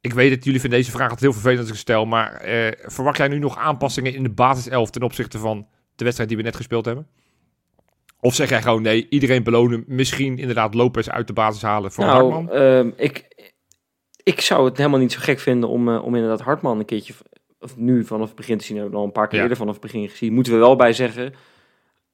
ik 0.00 0.12
weet 0.14 0.30
dat 0.34 0.44
jullie 0.44 0.60
vinden 0.60 0.78
deze 0.78 0.90
vraag 0.90 1.02
altijd 1.02 1.20
heel 1.20 1.32
vervelend 1.32 1.60
als 1.60 1.70
ik 1.70 1.76
stel. 1.76 2.06
Maar 2.06 2.32
eh, 2.32 2.72
verwacht 2.90 3.16
jij 3.16 3.28
nu 3.28 3.38
nog 3.38 3.58
aanpassingen 3.58 4.14
in 4.14 4.22
de 4.22 4.30
basiself 4.30 4.90
ten 4.90 5.02
opzichte 5.02 5.38
van 5.38 5.66
de 5.94 6.04
wedstrijd 6.04 6.28
die 6.30 6.38
we 6.38 6.44
net 6.44 6.56
gespeeld 6.56 6.84
hebben? 6.84 7.06
Of 8.20 8.34
zeg 8.34 8.48
jij 8.48 8.62
gewoon 8.62 8.82
nee, 8.82 9.06
iedereen 9.10 9.42
belonen. 9.42 9.84
Misschien 9.86 10.38
inderdaad 10.38 10.74
Lopez 10.74 11.08
uit 11.08 11.26
de 11.26 11.32
basis 11.32 11.62
halen 11.62 11.92
voor 11.92 12.04
Hartman? 12.04 12.44
Nou, 12.44 12.56
ehm, 12.58 12.90
ik, 12.96 13.28
ik 14.22 14.40
zou 14.40 14.64
het 14.64 14.76
helemaal 14.76 14.98
niet 14.98 15.12
zo 15.12 15.18
gek 15.22 15.38
vinden 15.38 15.68
om, 15.68 15.88
eh, 15.88 16.04
om 16.04 16.14
inderdaad 16.14 16.40
Hartman 16.40 16.78
een 16.78 16.84
keertje, 16.84 17.14
of 17.60 17.76
nu 17.76 18.04
vanaf 18.04 18.26
het 18.26 18.36
begin 18.36 18.58
te 18.58 18.64
zien, 18.64 18.76
hebben 18.76 18.94
we 18.94 19.00
al 19.00 19.06
een 19.06 19.12
paar 19.12 19.26
keer 19.26 19.36
Ja. 19.36 19.42
eerder 19.42 19.58
vanaf 19.58 19.72
het 19.72 19.82
begin 19.82 20.08
gezien. 20.08 20.32
Moeten 20.32 20.52
we 20.52 20.58
wel 20.58 20.76
bij 20.76 20.92
zeggen, 20.92 21.34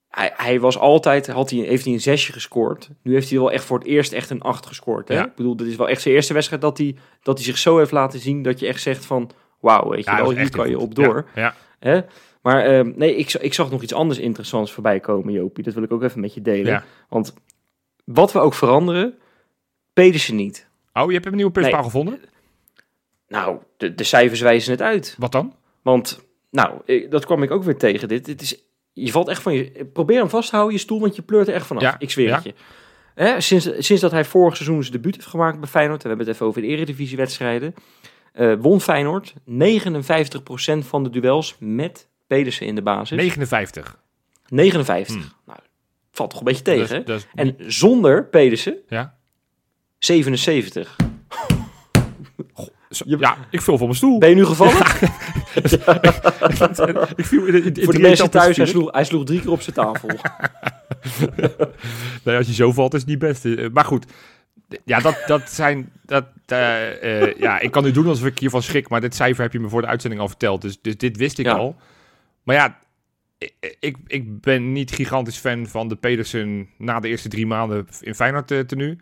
hij, 0.08 0.32
hij 0.36 0.60
was 0.60 0.78
altijd, 0.78 1.26
had 1.26 1.50
hij, 1.50 1.58
heeft 1.58 1.84
hij 1.84 1.92
een 1.92 2.00
zesje 2.00 2.32
gescoord. 2.32 2.90
Nu 3.02 3.12
heeft 3.12 3.30
hij 3.30 3.38
wel 3.38 3.50
echt 3.52 3.64
voor 3.64 3.78
het 3.78 3.86
eerst 3.86 4.12
echt 4.12 4.30
een 4.30 4.42
acht 4.42 4.66
gescoord. 4.66 5.08
Hè? 5.08 5.14
Ja. 5.14 5.24
Ik 5.24 5.34
bedoel, 5.34 5.56
dit 5.56 5.66
is 5.66 5.76
wel 5.76 5.88
echt 5.88 6.02
zijn 6.02 6.14
eerste 6.14 6.32
wedstrijd 6.32 6.62
dat 6.62 6.78
hij, 6.78 6.96
dat 7.22 7.36
hij 7.36 7.44
zich 7.44 7.58
zo 7.58 7.78
heeft 7.78 7.90
laten 7.90 8.18
zien 8.20 8.42
dat 8.42 8.60
je 8.60 8.66
echt 8.66 8.82
zegt 8.82 9.04
van, 9.04 9.30
wauw, 9.60 9.88
weet 9.88 10.04
je 10.04 10.10
Ja, 10.10 10.16
wel, 10.16 10.30
hier 10.30 10.50
kan 10.50 10.68
je 10.68 10.78
op 10.78 10.94
door. 10.94 11.26
Ja, 11.34 11.42
ja. 11.42 11.54
Hè? 11.78 12.00
Maar 12.44 12.64
ehm, 12.64 12.92
nee, 12.96 13.16
ik, 13.16 13.32
ik 13.32 13.54
zag 13.54 13.70
nog 13.70 13.82
iets 13.82 13.92
anders 13.94 14.18
interessants 14.18 14.72
voorbij 14.72 15.00
komen, 15.00 15.32
Jopie. 15.32 15.64
Dat 15.64 15.74
wil 15.74 15.82
ik 15.82 15.92
ook 15.92 16.02
even 16.02 16.20
met 16.20 16.34
je 16.34 16.42
delen. 16.42 16.72
Ja. 16.72 16.84
Want 17.08 17.34
wat 18.04 18.32
we 18.32 18.38
ook 18.38 18.54
veranderen, 18.54 19.18
Pedersen 19.92 20.36
niet. 20.36 20.68
Oh, 20.92 21.06
je 21.08 21.12
hebt 21.14 21.26
een 21.26 21.34
nieuwe 21.36 21.50
pispaal 21.52 21.72
Nee. 21.74 21.82
gevonden? 21.82 22.20
Nou, 23.28 23.58
de, 23.76 23.94
de 23.94 24.04
cijfers 24.04 24.40
wijzen 24.40 24.70
het 24.72 24.82
uit. 24.82 25.14
Wat 25.18 25.32
dan? 25.32 25.54
Want, 25.82 26.24
nou, 26.50 26.80
ik- 26.84 27.10
dat 27.10 27.24
kwam 27.24 27.42
ik 27.42 27.50
ook 27.50 27.62
weer 27.64 27.76
tegen. 27.76 28.08
Dit, 28.08 28.24
dit 28.24 28.40
is, 28.42 28.62
je 28.92 29.10
valt 29.10 29.28
echt 29.28 29.42
van 29.42 29.54
je... 29.54 29.84
Probeer 29.92 30.18
hem 30.18 30.28
vast 30.28 30.48
te 30.48 30.54
houden, 30.54 30.76
je 30.76 30.82
stoel, 30.82 31.00
want 31.00 31.16
je 31.16 31.22
pleurt 31.22 31.48
er 31.48 31.54
echt 31.54 31.66
vanaf. 31.66 31.82
Ja, 31.82 31.96
Ik 31.98 32.10
zweer 32.10 32.26
ja. 32.28 32.34
het 32.34 32.44
je. 32.44 32.54
Hè, 33.14 33.40
sinds, 33.40 33.70
sinds 33.78 34.02
dat 34.02 34.10
hij 34.10 34.24
vorig 34.24 34.56
seizoen 34.56 34.80
zijn 34.82 34.92
debuut 34.96 35.14
heeft 35.14 35.26
gemaakt 35.28 35.60
bij 35.60 35.68
Feyenoord... 35.68 35.96
en 35.98 36.02
we 36.02 36.08
hebben 36.08 36.26
het 36.26 36.34
even 36.34 36.46
over 36.46 36.62
de 36.62 36.68
eredivisiewedstrijden... 36.68 37.74
eh 38.32 38.54
won 38.58 38.80
Feyenoord 38.80 39.34
59% 39.50 40.78
van 40.78 41.02
de 41.02 41.10
duels 41.10 41.56
met 41.58 42.08
Pedersen 42.26 42.66
in 42.66 42.74
de 42.74 42.82
basis. 42.82 43.16
59. 43.16 43.98
59. 44.48 45.14
Hmm. 45.14 45.24
Nou, 45.46 45.58
valt 46.12 46.30
toch 46.30 46.38
een 46.38 46.44
beetje 46.44 46.62
tegen, 46.62 47.04
En 47.34 47.54
zonder 47.58 48.24
Pedersen 48.24 48.76
ja. 48.88 49.14
77. 49.98 50.96
Zo- 52.90 53.04
je- 53.06 53.16
ja, 53.18 53.36
ik 53.50 53.60
vul 53.62 53.76
voor 53.78 53.86
mijn 53.86 53.98
stoel. 53.98 54.18
Ben 54.18 54.28
je 54.28 54.34
nu 54.34 54.44
gevallen? 54.44 54.76
ik 57.16 57.24
viel 57.26 57.44
in, 57.46 57.54
in, 57.54 57.74
in 57.74 57.84
Voor 57.84 57.92
de 57.92 57.98
mensen 58.00 58.30
thuis, 58.30 58.56
hij 58.56 58.66
viel 58.66 58.80
sloeg, 58.80 58.92
hij 58.92 59.04
sloeg 59.04 59.24
drie 59.24 59.40
keer 59.40 59.50
op 59.50 59.60
zijn 59.62 59.76
tafel. 59.76 60.08
Nee, 62.24 62.36
als 62.36 62.46
je 62.46 62.54
zo 62.54 62.72
valt 62.72 62.94
is 62.94 63.00
het 63.00 63.08
niet 63.08 63.18
best. 63.18 63.44
Eh, 63.44 63.70
Maar 63.72 63.84
goed, 63.84 64.06
ja, 64.84 65.00
dat, 65.00 65.22
dat 65.26 65.50
zijn... 65.50 65.92
Dat, 66.02 66.24
eh, 66.46 67.22
eh, 67.22 67.38
ja, 67.38 67.60
ik 67.60 67.70
kan 67.70 67.84
nu 67.84 67.90
doen 67.90 68.06
alsof 68.06 68.26
ik 68.26 68.38
hiervan 68.38 68.62
schrik, 68.62 68.88
maar 68.88 69.00
dit 69.00 69.14
cijfer 69.14 69.42
heb 69.42 69.52
je 69.52 69.60
me 69.60 69.68
voor 69.68 69.80
de 69.80 69.86
uitzending 69.86 70.22
al 70.22 70.28
verteld. 70.28 70.62
Dus, 70.62 70.78
dus 70.82 70.96
dit 70.96 71.16
wist 71.16 71.38
ik 71.38 71.46
Ja. 71.46 71.52
al. 71.54 71.76
Maar 72.44 72.56
ja, 72.56 72.78
ik, 73.80 73.96
ik, 74.06 74.40
ben 74.40 74.72
niet 74.72 74.90
gigantisch 74.90 75.36
fan 75.36 75.66
van 75.66 75.88
de 75.88 75.96
Pedersen 75.96 76.68
na 76.78 77.00
de 77.00 77.08
eerste 77.08 77.28
drie 77.28 77.46
maanden 77.46 77.86
in 78.00 78.14
Feyenoord 78.14 78.50
eh, 78.50 78.60
tenue. 78.60 78.98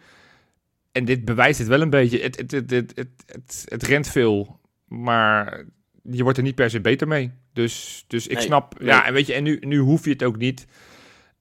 En 0.92 1.04
dit 1.04 1.24
bewijst 1.24 1.58
het 1.58 1.68
wel 1.68 1.80
een 1.80 1.90
beetje. 1.90 2.20
Het, 2.20 2.36
het, 2.36 2.50
het, 2.50 2.70
het, 2.70 2.92
het, 2.94 3.22
het, 3.26 3.64
het 3.68 3.82
rent 3.82 4.08
veel, 4.08 4.60
maar 4.88 5.64
je 6.02 6.22
wordt 6.22 6.38
er 6.38 6.44
niet 6.44 6.54
per 6.54 6.70
se 6.70 6.80
beter 6.80 7.08
mee. 7.08 7.32
Dus, 7.52 8.04
dus 8.06 8.26
ik 8.26 8.36
Nee, 8.36 8.44
snap... 8.44 8.78
nee. 8.78 8.88
Ja, 8.88 9.06
en 9.06 9.12
weet 9.12 9.26
je, 9.26 9.34
en 9.34 9.42
nu, 9.42 9.58
nu 9.60 9.78
hoef 9.78 10.04
je 10.04 10.10
het 10.10 10.22
ook 10.22 10.36
niet. 10.36 10.66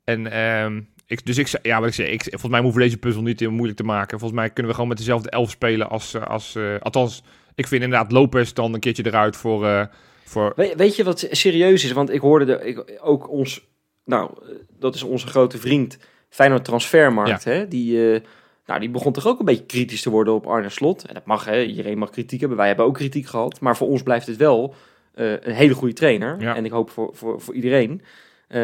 En 0.04 0.32
ehm, 0.32 0.82
ik, 1.06 1.26
dus 1.26 1.38
ik 1.38 1.60
ja, 1.62 1.80
wat 1.80 1.88
ik 1.88 1.94
zei, 1.94 2.08
ik, 2.08 2.22
volgens 2.24 2.52
mij 2.52 2.60
hoeven 2.60 2.80
we 2.80 2.86
deze 2.86 3.00
puzzel 3.00 3.22
niet 3.22 3.40
heel 3.40 3.52
moeilijk 3.52 3.78
te 3.78 3.84
maken. 3.84 4.20
Volgens 4.20 4.40
mij 4.40 4.50
kunnen 4.50 4.66
we 4.66 4.74
gewoon 4.74 4.90
met 4.90 4.98
dezelfde 4.98 5.30
elf 5.30 5.50
spelen 5.50 5.90
als, 5.90 6.14
eh, 6.14 6.24
als 6.24 6.56
eh, 6.56 6.76
althans, 6.80 7.24
ik 7.56 7.68
vind 7.68 7.84
inderdaad 7.84 8.12
Lopez 8.12 8.52
dan 8.52 8.74
een 8.74 8.80
keertje 8.80 9.06
eruit 9.06 9.36
voor, 9.36 9.90
voor 10.32 10.54
weet, 10.56 10.76
weet 10.76 10.96
je 10.96 11.04
wat 11.04 11.28
serieus 11.32 11.84
is? 11.84 11.92
Want 11.92 12.10
ik 12.10 12.22
hoorde 12.22 12.46
de, 12.46 12.60
ik, 12.64 12.98
ook 13.02 13.30
ons, 13.30 13.68
nou, 14.06 14.32
dat 14.80 14.96
is 14.96 15.04
onze 15.04 15.28
grote 15.28 15.58
vriend 15.58 15.98
Feyenoord 16.30 16.66
Transfermarkt, 16.66 17.44
hè? 17.44 17.68
Die, 17.68 18.14
eh, 18.14 18.22
nou, 18.66 18.80
die 18.80 18.90
begon 18.90 19.14
toch 19.14 19.28
ook 19.28 19.40
een 19.40 19.46
beetje 19.46 19.66
kritisch 19.66 20.02
te 20.02 20.10
worden 20.10 20.34
op 20.34 20.48
Arne 20.48 20.70
Slot. 20.70 21.06
En 21.06 21.14
dat 21.14 21.26
mag, 21.26 21.46
hè? 21.46 21.64
Iedereen 21.64 21.98
mag 21.98 22.10
kritiek 22.10 22.40
hebben. 22.40 22.58
Wij 22.58 22.68
hebben 22.68 22.86
ook 22.86 22.94
kritiek 22.94 23.26
gehad. 23.26 23.60
Maar 23.60 23.78
voor 23.78 23.88
ons 23.88 24.04
blijft 24.04 24.28
het 24.28 24.38
wel 24.38 24.76
eh, 25.14 25.32
een 25.32 25.54
hele 25.54 25.74
goede 25.74 25.94
trainer. 25.94 26.42
Ja. 26.42 26.56
En 26.56 26.66
ik 26.66 26.72
hoop 26.72 26.90
voor, 26.90 27.10
voor, 27.14 27.42
voor 27.42 27.54
iedereen. 27.54 28.02
Eh, 28.48 28.62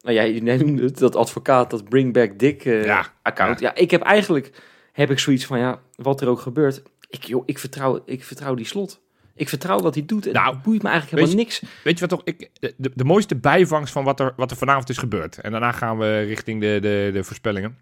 nou 0.00 0.14
ja, 0.14 0.22
je 0.22 0.42
noemde 0.42 0.82
het, 0.82 0.98
dat 0.98 1.16
advocaat, 1.16 1.70
dat 1.70 1.88
Bring 1.88 2.12
Back 2.12 2.38
Dick 2.38 2.62
Ja, 2.62 3.06
account. 3.22 3.60
Ja. 3.60 3.74
ik 3.74 3.90
heb 3.90 4.02
eigenlijk, 4.02 4.50
heb 4.92 5.10
ik 5.10 5.18
zoiets 5.18 5.46
van, 5.46 5.58
ja, 5.58 5.80
wat 5.94 6.20
er 6.20 6.28
ook 6.28 6.40
gebeurt. 6.40 6.82
Ik, 7.08 7.24
joh, 7.24 7.42
ik, 7.46 7.58
vertrouw, 7.58 8.02
ik 8.04 8.24
vertrouw 8.24 8.54
die 8.54 8.66
Slot. 8.66 9.00
Ik 9.38 9.48
vertrouw 9.48 9.78
wat 9.78 9.94
hij 9.94 10.04
doet. 10.06 10.26
En 10.26 10.32
Nou, 10.32 10.54
het 10.54 10.62
boeit 10.62 10.82
me 10.82 10.88
eigenlijk 10.88 11.20
helemaal 11.20 11.44
niks. 11.44 11.62
Weet 11.84 11.98
je 11.98 12.06
wat 12.06 12.18
toch? 12.18 12.22
Ik, 12.24 12.50
de, 12.76 12.90
de 12.94 13.04
mooiste 13.04 13.36
bijvangst 13.36 13.92
van 13.92 14.04
wat 14.04 14.20
er, 14.20 14.32
wat 14.36 14.50
er 14.50 14.56
vanavond 14.56 14.88
is 14.88 14.98
gebeurd. 14.98 15.38
En 15.38 15.50
daarna 15.50 15.72
gaan 15.72 15.98
we 15.98 16.20
richting 16.20 16.60
de, 16.60 16.78
de, 16.80 17.10
de 17.12 17.24
voorspellingen. 17.24 17.78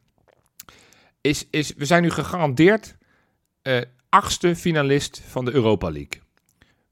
Is, 1.20 1.46
is, 1.50 1.72
we 1.76 1.84
zijn 1.84 2.02
nu 2.02 2.10
gegarandeerd 2.10 2.96
eh, 3.62 3.80
achtste 4.08 4.56
finalist 4.56 5.22
van 5.28 5.44
de 5.44 5.52
Europa 5.52 5.90
League. 5.90 6.20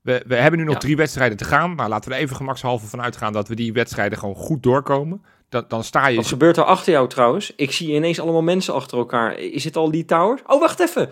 We, 0.01 0.23
we 0.27 0.35
hebben 0.35 0.59
nu 0.61 0.65
nog 0.65 0.75
Ja. 0.75 0.81
drie 0.81 0.97
wedstrijden 0.97 1.37
te 1.37 1.45
gaan. 1.45 1.75
Nou, 1.77 1.89
laten 1.89 2.11
we 2.11 2.17
er 2.17 2.23
even 2.23 2.37
gemakshalve 2.37 2.87
van 2.87 3.03
uitgaan 3.03 3.33
dat 3.33 3.49
we 3.49 3.55
die 3.55 3.73
wedstrijden 3.73 4.19
gewoon 4.19 4.35
goed 4.35 4.63
doorkomen. 4.63 5.23
dan, 5.49 5.65
dan 5.69 5.85
sta 5.85 6.07
je... 6.07 6.17
Wat 6.17 6.27
gebeurt 6.27 6.57
er 6.57 6.65
achter 6.65 6.93
jou 6.93 7.09
trouwens? 7.09 7.53
Ik 7.57 7.73
zie 7.73 7.95
ineens 7.95 8.21
allemaal 8.21 8.43
mensen 8.43 8.75
achter 8.75 8.99
elkaar. 8.99 9.39
Is 9.39 9.63
dit 9.63 9.77
al 9.77 9.91
Lee 9.91 10.05
Towers? 10.05 10.43
Oh, 10.47 10.61
wacht 10.61 10.81
even. 10.81 11.11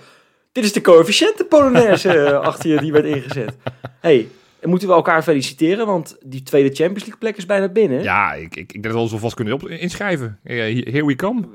Dit 0.52 0.64
is 0.64 0.72
de 0.72 0.80
coëfficiënte 0.80 1.44
Polonaise 1.44 2.08
eh, 2.08 2.40
achter 2.40 2.70
je 2.70 2.80
die 2.80 2.92
werd 2.92 3.04
ingezet. 3.04 3.56
hey, 4.00 4.28
en 4.60 4.68
moeten 4.68 4.88
we 4.88 4.94
elkaar 4.94 5.22
feliciteren, 5.22 5.86
want 5.86 6.16
die 6.24 6.42
tweede 6.42 6.68
Champions 6.68 7.00
League 7.00 7.18
plek 7.18 7.36
is 7.36 7.46
bijna 7.46 7.68
binnen. 7.68 8.02
Ja, 8.02 8.32
ik, 8.32 8.56
ik, 8.56 8.56
ik 8.56 8.72
denk 8.72 8.84
dat 8.84 8.92
we 8.92 8.98
ons 8.98 9.12
alvast 9.12 9.34
kunnen 9.34 9.54
op, 9.54 9.68
inschrijven. 9.68 10.38
Here 10.42 11.06
we 11.06 11.16
come. 11.16 11.48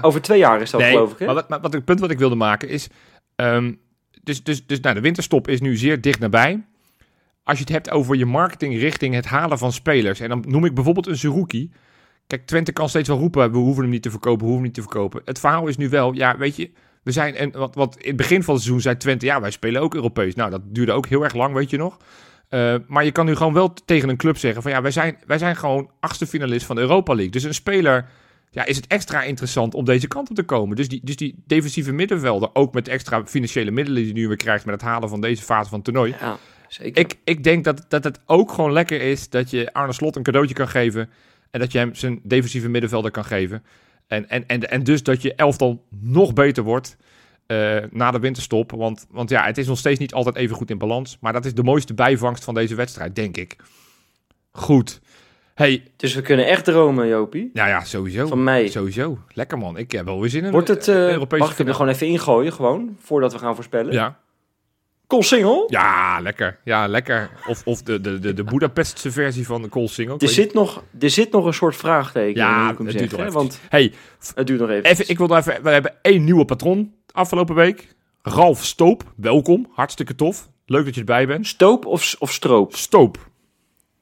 Over 0.00 0.22
twee 0.22 0.38
jaar 0.38 0.60
is 0.60 0.70
dat, 0.70 0.80
nee, 0.80 0.90
geloof 0.90 1.12
ik. 1.12 1.18
Hè? 1.18 1.26
maar 1.26 1.34
wat, 1.34 1.48
maar 1.48 1.60
wat 1.60 1.72
het 1.72 1.84
punt 1.84 2.00
wat 2.00 2.10
ik 2.10 2.18
wilde 2.18 2.34
maken 2.34 2.68
is... 2.68 2.88
ehm, 3.36 3.72
dus 4.22 4.42
dus, 4.42 4.66
dus 4.66 4.80
nou, 4.80 4.94
de 4.94 5.00
winterstop 5.00 5.48
is 5.48 5.60
nu 5.60 5.76
zeer 5.76 6.00
dicht 6.00 6.18
nabij. 6.18 6.64
Als 7.42 7.58
je 7.58 7.64
het 7.64 7.72
hebt 7.72 7.90
over 7.90 8.16
je 8.16 8.26
marketing 8.26 8.78
richting 8.78 9.14
het 9.14 9.26
halen 9.26 9.58
van 9.58 9.72
spelers... 9.72 10.20
en 10.20 10.28
dan 10.28 10.44
noem 10.46 10.64
ik 10.64 10.74
bijvoorbeeld 10.74 11.06
een 11.06 11.16
Zerouki... 11.16 11.70
Kijk, 12.26 12.46
Twente 12.46 12.72
kan 12.72 12.88
steeds 12.88 13.08
wel 13.08 13.18
roepen... 13.18 13.52
we 13.52 13.58
hoeven 13.58 13.82
hem 13.82 13.92
niet 13.92 14.02
te 14.02 14.10
verkopen, 14.10 14.46
we 14.46 14.52
hoeven 14.52 14.62
hem 14.62 14.72
niet 14.74 14.74
te 14.74 14.92
verkopen. 14.92 15.22
Het 15.24 15.38
verhaal 15.38 15.66
is 15.66 15.76
nu 15.76 15.88
wel, 15.88 16.12
ja, 16.12 16.36
weet 16.36 16.56
je... 16.56 16.70
We 17.04 17.12
zijn, 17.12 17.34
en 17.34 17.52
wat, 17.52 17.74
wat 17.74 17.96
in 17.98 18.08
het 18.08 18.16
begin 18.16 18.42
van 18.42 18.54
het 18.54 18.62
seizoen 18.62 18.82
zei 18.82 18.96
Twente... 18.96 19.26
ja, 19.26 19.40
wij 19.40 19.50
spelen 19.50 19.82
ook 19.82 19.94
Europees. 19.94 20.34
Nou, 20.34 20.50
dat 20.50 20.60
duurde 20.64 20.92
ook 20.92 21.06
heel 21.06 21.22
erg 21.22 21.34
lang, 21.34 21.54
weet 21.54 21.70
je 21.70 21.76
nog. 21.76 21.98
Eh, 22.48 22.74
maar 22.86 23.04
je 23.04 23.12
kan 23.12 23.26
nu 23.26 23.36
gewoon 23.36 23.52
wel 23.52 23.74
tegen 23.84 24.08
een 24.08 24.16
club 24.16 24.36
zeggen... 24.36 24.62
van 24.62 24.70
ja, 24.70 24.82
wij 24.82 24.90
zijn, 24.90 25.16
wij 25.26 25.38
zijn 25.38 25.56
gewoon 25.56 25.90
achtste 26.00 26.26
finalist 26.26 26.66
van 26.66 26.76
de 26.76 26.82
Europa 26.82 27.14
League. 27.14 27.32
Dus 27.32 27.42
een 27.42 27.54
speler 27.54 28.08
ja, 28.54 28.64
is 28.64 28.76
het 28.76 28.86
extra 28.86 29.22
interessant 29.22 29.74
om 29.74 29.84
deze 29.84 30.08
kant 30.08 30.30
op 30.30 30.36
te 30.36 30.42
komen. 30.42 30.76
Dus 30.76 30.88
die, 30.88 31.00
dus 31.04 31.16
die 31.16 31.42
defensieve 31.46 31.92
middenvelder, 31.92 32.50
ook 32.52 32.74
met 32.74 32.88
extra 32.88 33.26
financiële 33.26 33.70
middelen 33.70 34.02
die 34.02 34.12
hij 34.12 34.20
nu 34.20 34.28
weer 34.28 34.36
krijgt 34.36 34.64
met 34.64 34.74
het 34.74 34.84
halen 34.84 35.08
van 35.08 35.20
deze 35.20 35.42
fase 35.42 35.68
van 35.68 35.78
het 35.78 35.84
toernooi. 35.84 36.14
Ja, 36.20 36.38
zeker. 36.68 37.00
Ik, 37.00 37.18
ik 37.24 37.44
denk 37.44 37.64
dat, 37.64 37.84
dat 37.88 38.04
het 38.04 38.20
ook 38.26 38.52
gewoon 38.52 38.72
lekker 38.72 39.00
is 39.00 39.28
dat 39.28 39.50
je 39.50 39.72
Arne 39.72 39.92
Slot 39.92 40.16
een 40.16 40.22
cadeautje 40.22 40.54
kan 40.54 40.68
geven 40.68 41.10
en 41.50 41.60
dat 41.60 41.72
je 41.72 41.78
hem 41.78 41.94
zijn 41.94 42.20
defensieve 42.22 42.68
middenvelder 42.68 43.10
kan 43.10 43.24
geven. 43.24 43.62
En, 44.14 44.28
en, 44.28 44.46
en, 44.46 44.70
en 44.70 44.82
dus 44.82 45.02
dat 45.02 45.22
je 45.22 45.34
elftal 45.34 45.84
nog 46.00 46.32
beter 46.32 46.62
wordt 46.62 46.96
eh, 47.46 47.76
na 47.90 48.10
de 48.10 48.18
winterstop. 48.18 48.70
Want, 48.70 49.06
want 49.10 49.30
ja, 49.30 49.44
het 49.44 49.58
is 49.58 49.66
nog 49.66 49.78
steeds 49.78 49.98
niet 49.98 50.14
altijd 50.14 50.36
even 50.36 50.56
goed 50.56 50.70
in 50.70 50.78
balans. 50.78 51.18
Maar 51.20 51.32
dat 51.32 51.44
is 51.44 51.54
de 51.54 51.62
mooiste 51.62 51.94
bijvangst 51.94 52.44
van 52.44 52.54
deze 52.54 52.74
wedstrijd, 52.74 53.14
denk 53.16 53.36
ik. 53.36 53.56
Goed. 54.50 55.00
Hey, 55.54 55.84
Dus 55.96 56.14
we 56.14 56.22
kunnen 56.22 56.46
echt 56.46 56.64
dromen, 56.64 57.08
Jopie. 57.08 57.50
nou 57.52 57.68
ja, 57.68 57.84
sowieso. 57.84 58.26
Van 58.26 58.44
mij. 58.44 58.68
Sowieso. 58.68 59.18
Lekker 59.28 59.58
man. 59.58 59.76
Ik 59.76 59.92
heb 59.92 60.04
wel 60.04 60.20
weer 60.20 60.30
zin 60.30 60.44
in 60.44 60.50
Wordt 60.50 60.68
het, 60.68 60.86
een 60.86 60.94
eh 60.94 61.12
Europese 61.12 61.42
mag 61.42 61.58
ik 61.58 61.66
er 61.66 61.74
gewoon 61.74 61.90
even 61.90 62.06
ingooien, 62.06 62.52
gewoon, 62.52 62.96
voordat 63.00 63.32
we 63.32 63.38
gaan 63.38 63.54
voorspellen? 63.54 63.92
Ja. 63.92 64.18
Col 65.06 65.22
Single? 65.22 65.64
ja, 65.68 66.20
lekker. 66.20 66.58
Ja, 66.64 66.86
lekker. 66.86 67.30
Of, 67.46 67.62
of 67.64 67.82
de, 67.82 68.00
de, 68.00 68.18
de, 68.18 68.34
de 68.34 68.44
Budapestse 68.44 69.10
versie 69.10 69.46
van 69.46 69.62
de 69.62 69.88
Single. 69.88 70.18
Er 70.18 70.28
zit, 70.28 70.54
nog, 70.54 70.82
er 71.00 71.10
zit 71.10 71.32
nog 71.32 71.44
een 71.44 71.54
soort 71.54 71.76
vraagteken 71.76 72.40
Ja, 72.40 72.74
in, 72.78 72.86
het 72.86 72.98
duurt 72.98 73.16
nog 73.16 73.32
want 73.32 73.60
Hey, 73.68 73.92
het 74.34 74.46
duurt 74.46 74.60
nog 74.60 74.70
even. 74.70 74.84
even, 74.90 75.08
ik 75.08 75.18
wil 75.18 75.26
nog 75.26 75.38
even... 75.38 75.62
We 75.62 75.70
hebben 75.70 75.94
één 76.02 76.24
nieuwe 76.24 76.44
patroon 76.44 76.92
afgelopen 77.12 77.54
week. 77.54 77.94
Ralf 78.22 78.64
Stoop. 78.64 79.02
Welkom. 79.16 79.66
Hartstikke 79.72 80.14
tof. 80.14 80.48
Leuk 80.66 80.84
dat 80.84 80.94
je 80.94 81.00
erbij 81.00 81.26
bent. 81.26 81.46
Stoop 81.46 81.86
of, 81.86 82.14
of 82.18 82.32
stroop? 82.32 82.76
Stoop. 82.76 83.18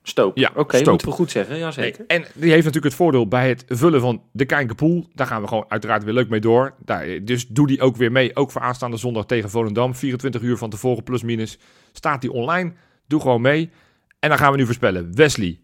Stoop. 0.02 0.36
Ja, 0.38 0.50
Oké, 0.54 0.76
stoop. 0.76 0.88
moeten 0.88 1.08
we 1.08 1.14
goed 1.14 1.30
zeggen, 1.30 1.56
ja 1.56 1.70
zeker. 1.70 2.04
En 2.06 2.24
die 2.34 2.50
heeft 2.50 2.64
natuurlijk 2.64 2.84
het 2.84 2.94
voordeel 2.94 3.28
bij 3.28 3.48
het 3.48 3.64
vullen 3.68 4.00
van 4.00 4.22
de 4.32 4.44
Kijkenpool. 4.44 5.06
Daar 5.14 5.26
gaan 5.26 5.42
we 5.42 5.48
gewoon 5.48 5.64
uiteraard 5.68 6.04
weer 6.04 6.14
leuk 6.14 6.28
mee 6.28 6.40
door. 6.40 6.74
Daar, 6.84 7.24
dus 7.24 7.46
doe 7.48 7.66
die 7.66 7.80
ook 7.80 7.96
weer 7.96 8.12
mee. 8.12 8.36
Ook 8.36 8.50
voor 8.50 8.60
aanstaande 8.60 8.96
zondag 8.96 9.26
tegen 9.26 9.50
Volendam. 9.50 9.94
24 9.94 10.42
uur 10.42 10.56
van 10.56 10.70
tevoren 10.70 11.02
plus 11.02 11.22
minus. 11.22 11.58
Staat 11.92 12.20
die 12.20 12.32
online. 12.32 12.72
Doe 13.06 13.20
gewoon 13.20 13.40
mee. 13.40 13.70
En 14.18 14.28
dan 14.28 14.38
gaan 14.38 14.50
we 14.52 14.58
nu 14.58 14.64
voorspellen. 14.64 15.14
Wesley. 15.14 15.60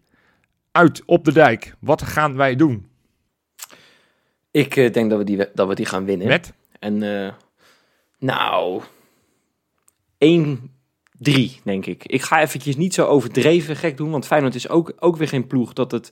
Uit 0.71 1.03
op 1.05 1.25
de 1.25 1.33
dijk. 1.33 1.75
Wat 1.79 2.01
gaan 2.01 2.35
wij 2.35 2.55
doen? 2.55 2.87
Ik 4.51 4.75
eh, 4.75 4.93
denk 4.93 5.09
dat 5.09 5.19
we, 5.19 5.25
die, 5.25 5.45
dat 5.53 5.67
we 5.67 5.75
die 5.75 5.85
gaan 5.85 6.05
winnen. 6.05 6.27
Met? 6.27 6.53
En 6.79 7.25
eh, 7.25 7.33
nou, 8.19 8.81
1-3 10.25 10.78
denk 11.63 11.85
ik. 11.85 12.05
Ik 12.05 12.21
ga 12.21 12.41
eventjes 12.41 12.75
niet 12.75 12.93
zo 12.93 13.05
overdreven 13.05 13.75
gek 13.75 13.97
doen, 13.97 14.11
want 14.11 14.25
Feyenoord 14.25 14.55
is 14.55 14.69
ook, 14.69 14.93
ook 14.99 15.17
weer 15.17 15.27
geen 15.27 15.47
ploeg 15.47 15.73
dat 15.73 15.91
het, 15.91 16.11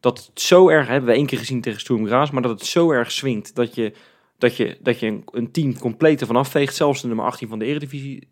dat 0.00 0.26
het 0.26 0.40
zo 0.40 0.68
erg, 0.68 0.86
hebben 0.88 1.10
we 1.10 1.16
één 1.16 1.26
keer 1.26 1.38
gezien 1.38 1.60
tegen 1.60 1.80
Sturm 1.80 2.06
Graz, 2.06 2.30
maar 2.30 2.42
dat 2.42 2.50
het 2.50 2.68
zo 2.68 2.90
erg 2.90 3.12
swingt 3.12 3.54
dat 3.54 3.74
je, 3.74 3.92
dat 4.38 4.56
je, 4.56 4.76
dat 4.80 5.00
je 5.00 5.06
een, 5.06 5.22
een 5.30 5.50
team 5.50 5.78
compleet 5.78 6.20
ervan 6.20 6.36
afveegt, 6.36 6.74
zelfs 6.74 7.00
de 7.00 7.06
nummer 7.06 7.26
18 7.26 7.48
van 7.48 7.58
de 7.58 7.64
Eredivisie. 7.64 8.28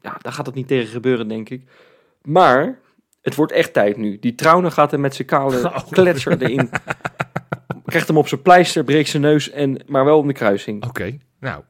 Ja, 0.00 0.18
daar 0.20 0.32
gaat 0.32 0.46
het 0.46 0.54
niet 0.54 0.68
tegen 0.68 0.88
gebeuren, 0.88 1.28
denk 1.28 1.48
ik. 1.48 1.62
Maar 2.22 2.80
het 3.22 3.34
wordt 3.34 3.52
echt 3.52 3.72
tijd 3.72 3.96
nu. 3.96 4.18
Die 4.18 4.34
Trauner 4.34 4.70
gaat 4.70 4.92
er 4.92 5.00
met 5.00 5.14
zijn 5.14 5.28
kale 5.28 5.64
Oh. 5.64 5.90
kletser 5.90 6.42
erin. 6.42 6.70
Krijgt 7.84 8.08
hem 8.08 8.16
op 8.16 8.28
zijn 8.28 8.42
pleister, 8.42 8.84
breekt 8.84 9.08
zijn 9.08 9.22
neus, 9.22 9.50
en, 9.50 9.82
maar 9.86 10.04
wel 10.04 10.18
om 10.18 10.26
de 10.26 10.32
kruising. 10.32 10.84
Oké. 10.84 11.18
Nou. 11.40 11.62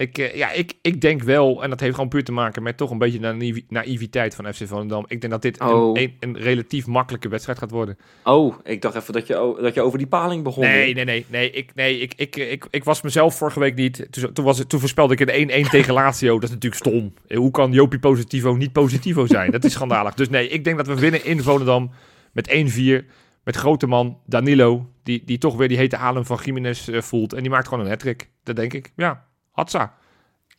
Ik, 0.00 0.18
eh, 0.18 0.34
ja, 0.34 0.50
ik, 0.52 0.72
ik 0.82 1.00
denk 1.00 1.22
wel, 1.22 1.62
en 1.62 1.70
dat 1.70 1.80
heeft 1.80 1.94
gewoon 1.94 2.08
puur 2.08 2.24
te 2.24 2.32
maken 2.32 2.62
met 2.62 2.76
toch 2.76 2.90
een 2.90 2.98
beetje 2.98 3.18
de 3.18 3.64
naïviteit 3.68 4.34
van 4.34 4.54
FC 4.54 4.66
Volendam. 4.66 5.04
Ik 5.08 5.20
denk 5.20 5.32
dat 5.32 5.42
dit 5.42 5.60
Oh. 5.60 5.98
een, 5.98 6.02
een, 6.02 6.16
een 6.20 6.42
relatief 6.42 6.86
makkelijke 6.86 7.28
wedstrijd 7.28 7.58
gaat 7.58 7.70
worden. 7.70 7.98
Oh, 8.24 8.54
ik 8.64 8.82
dacht 8.82 8.94
even 8.94 9.12
dat 9.12 9.26
je, 9.26 9.58
dat 9.60 9.74
je 9.74 9.82
over 9.82 9.98
die 9.98 10.06
paling 10.06 10.42
begon. 10.42 10.64
Nee, 10.64 10.94
nee, 10.94 11.04
nee. 11.04 11.26
nee, 11.28 11.50
ik, 11.50 11.74
nee 11.74 11.98
ik, 11.98 12.12
ik, 12.16 12.36
ik, 12.36 12.66
ik 12.70 12.84
was 12.84 13.02
mezelf 13.02 13.36
vorige 13.36 13.60
week 13.60 13.74
niet. 13.74 14.06
Toen, 14.10 14.32
toen, 14.32 14.44
was 14.44 14.58
het, 14.58 14.68
toen 14.68 14.80
voorspelde 14.80 15.14
ik 15.16 15.20
een 15.50 15.66
1-1 15.66 15.70
tegen 15.70 15.94
Lazio. 15.94 16.34
Dat 16.34 16.48
is 16.48 16.54
natuurlijk 16.54 16.84
stom. 16.84 17.14
Eh, 17.26 17.36
Hoe 17.36 17.50
kan 17.50 17.72
Jopie 17.72 17.98
Positivo 17.98 18.54
niet 18.54 18.72
Positivo 18.72 19.26
zijn? 19.26 19.50
Dat 19.50 19.64
is 19.64 19.72
schandalig. 19.72 20.14
Dus 20.14 20.28
nee, 20.28 20.48
ik 20.48 20.64
denk 20.64 20.76
dat 20.76 20.86
we 20.86 20.94
winnen 20.94 21.24
in 21.24 21.42
Volendam 21.42 21.90
met 22.32 22.50
1-4. 22.50 23.04
Met 23.44 23.56
grote 23.56 23.86
man 23.86 24.18
Danilo, 24.26 24.90
die, 25.02 25.22
die 25.24 25.38
toch 25.38 25.56
weer 25.56 25.68
die 25.68 25.76
hete 25.76 25.96
adem 25.96 26.24
van 26.24 26.38
Jiménez 26.44 26.88
eh, 26.88 27.00
voelt. 27.00 27.32
En 27.32 27.40
die 27.40 27.50
maakt 27.50 27.68
gewoon 27.68 27.84
een 27.84 27.90
hat 27.90 28.26
Dat 28.42 28.56
denk 28.56 28.72
ik. 28.72 28.92
Ja, 28.96 29.28
hatsa. 29.60 29.94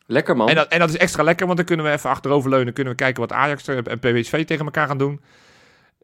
Lekker 0.06 0.36
man. 0.36 0.48
En 0.48 0.54
dat, 0.54 0.68
en 0.68 0.78
dat 0.78 0.88
is 0.88 0.96
extra 0.96 1.22
lekker, 1.22 1.44
want 1.46 1.56
dan 1.58 1.66
kunnen 1.66 1.86
we 1.86 1.92
even 1.92 2.10
achteroverleunen. 2.10 2.72
Kunnen 2.72 2.92
we 2.92 2.98
kijken 2.98 3.20
wat 3.20 3.32
Ajax 3.32 3.68
en 3.68 3.98
PSV 3.98 4.44
tegen 4.44 4.64
elkaar 4.64 4.86
gaan 4.86 4.98
doen. 4.98 5.20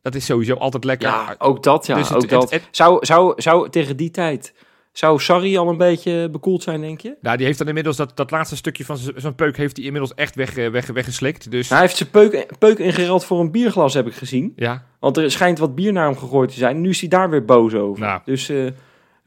Dat 0.02 0.14
is 0.14 0.24
sowieso 0.24 0.54
altijd 0.54 0.84
lekker. 0.84 1.08
ja, 1.08 1.34
ook 1.38 1.62
dat, 1.62 1.86
ja, 1.86 1.94
Dus 1.94 2.08
het- 2.08 2.16
ook 2.16 2.20
het- 2.22 2.30
dat. 2.30 2.50
het- 2.50 2.68
zou, 2.70 3.06
zou, 3.06 3.32
zou 3.42 3.70
tegen 3.70 3.96
die 3.96 4.10
tijd, 4.10 4.54
zou 4.92 5.20
Sarri 5.20 5.56
al 5.56 5.68
een 5.68 5.76
beetje 5.76 6.28
bekoeld 6.30 6.62
zijn, 6.62 6.80
denk 6.80 7.00
je? 7.00 7.16
Nou, 7.20 7.36
die 7.36 7.46
heeft 7.46 7.58
dan 7.58 7.68
inmiddels 7.68 7.96
dat, 7.96 8.16
dat 8.16 8.30
laatste 8.30 8.56
stukje 8.56 8.84
van 8.84 8.96
z- 8.96 9.08
zo'n 9.14 9.34
peuk 9.34 9.56
heeft 9.56 9.76
hij 9.76 9.86
inmiddels 9.86 10.14
echt 10.14 10.34
weg, 10.34 10.56
eh, 10.56 10.70
weg, 10.70 10.86
weggeslikt. 10.86 11.50
Dus 11.50 11.68
Nou, 11.68 11.80
hij 11.80 11.82
heeft 11.82 11.96
zijn 11.96 12.10
peuk, 12.10 12.58
peuk 12.58 12.78
ingereld 12.78 13.24
voor 13.24 13.40
een 13.40 13.50
bierglas, 13.50 13.94
heb 13.94 14.06
ik 14.06 14.14
gezien. 14.14 14.52
ja, 14.56 14.84
Want 15.00 15.16
er 15.16 15.30
schijnt 15.30 15.58
wat 15.58 15.74
bier 15.74 15.92
naar 15.92 16.06
hem 16.06 16.18
gegooid 16.18 16.48
te 16.48 16.58
zijn. 16.58 16.80
Nu 16.80 16.88
is 16.88 17.00
hij 17.00 17.08
daar 17.08 17.30
weer 17.30 17.44
boos 17.44 17.74
over. 17.74 18.04
Nou. 18.04 18.20
Dus 18.24 18.48
eh, 18.48 18.66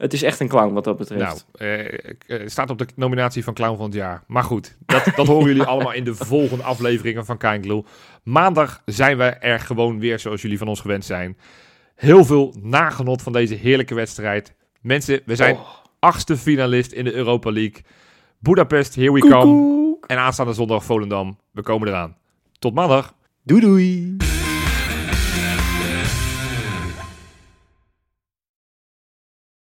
het 0.02 0.12
is 0.12 0.22
echt 0.22 0.40
een 0.40 0.48
clown 0.48 0.72
wat 0.74 0.84
dat 0.84 0.96
betreft. 0.96 1.46
nou, 1.52 1.70
eh, 1.70 1.94
eh, 2.26 2.48
staat 2.48 2.70
op 2.70 2.78
de 2.78 2.86
nominatie 2.96 3.44
van 3.44 3.54
Clown 3.54 3.76
van 3.76 3.84
het 3.84 3.94
jaar. 3.94 4.22
Maar 4.26 4.44
goed, 4.44 4.76
dat, 4.86 5.04
dat 5.16 5.26
horen 5.26 5.46
jullie 5.46 5.62
allemaal 5.62 5.92
in 5.92 6.04
de 6.04 6.14
volgende 6.14 6.62
afleveringen 6.64 7.24
van 7.24 7.38
Kijkloel. 7.38 7.84
Maandag 8.22 8.82
zijn 8.84 9.16
we 9.18 9.24
er 9.24 9.60
gewoon 9.60 9.98
weer 9.98 10.18
zoals 10.18 10.42
jullie 10.42 10.58
van 10.58 10.68
ons 10.68 10.80
gewend 10.80 11.04
zijn. 11.04 11.36
Heel 11.94 12.24
veel 12.24 12.54
nagenot 12.60 13.22
van 13.22 13.32
deze 13.32 13.54
heerlijke 13.54 13.94
wedstrijd. 13.94 14.54
Mensen, 14.80 15.20
we 15.24 15.36
zijn 15.36 15.54
Oh. 15.54 15.68
achtste 15.98 16.36
finalist 16.36 16.92
in 16.92 17.04
de 17.04 17.12
Europa 17.12 17.52
League. 17.52 17.82
Budapest, 18.38 18.94
here 18.94 19.12
we 19.12 19.20
come. 19.20 19.96
En 20.06 20.18
aanstaande 20.18 20.52
zondag 20.52 20.84
Volendam. 20.84 21.38
We 21.50 21.62
komen 21.62 21.88
eraan. 21.88 22.16
Tot 22.58 22.74
maandag. 22.74 23.14
Doei 23.42 23.60
doei. 23.60 24.16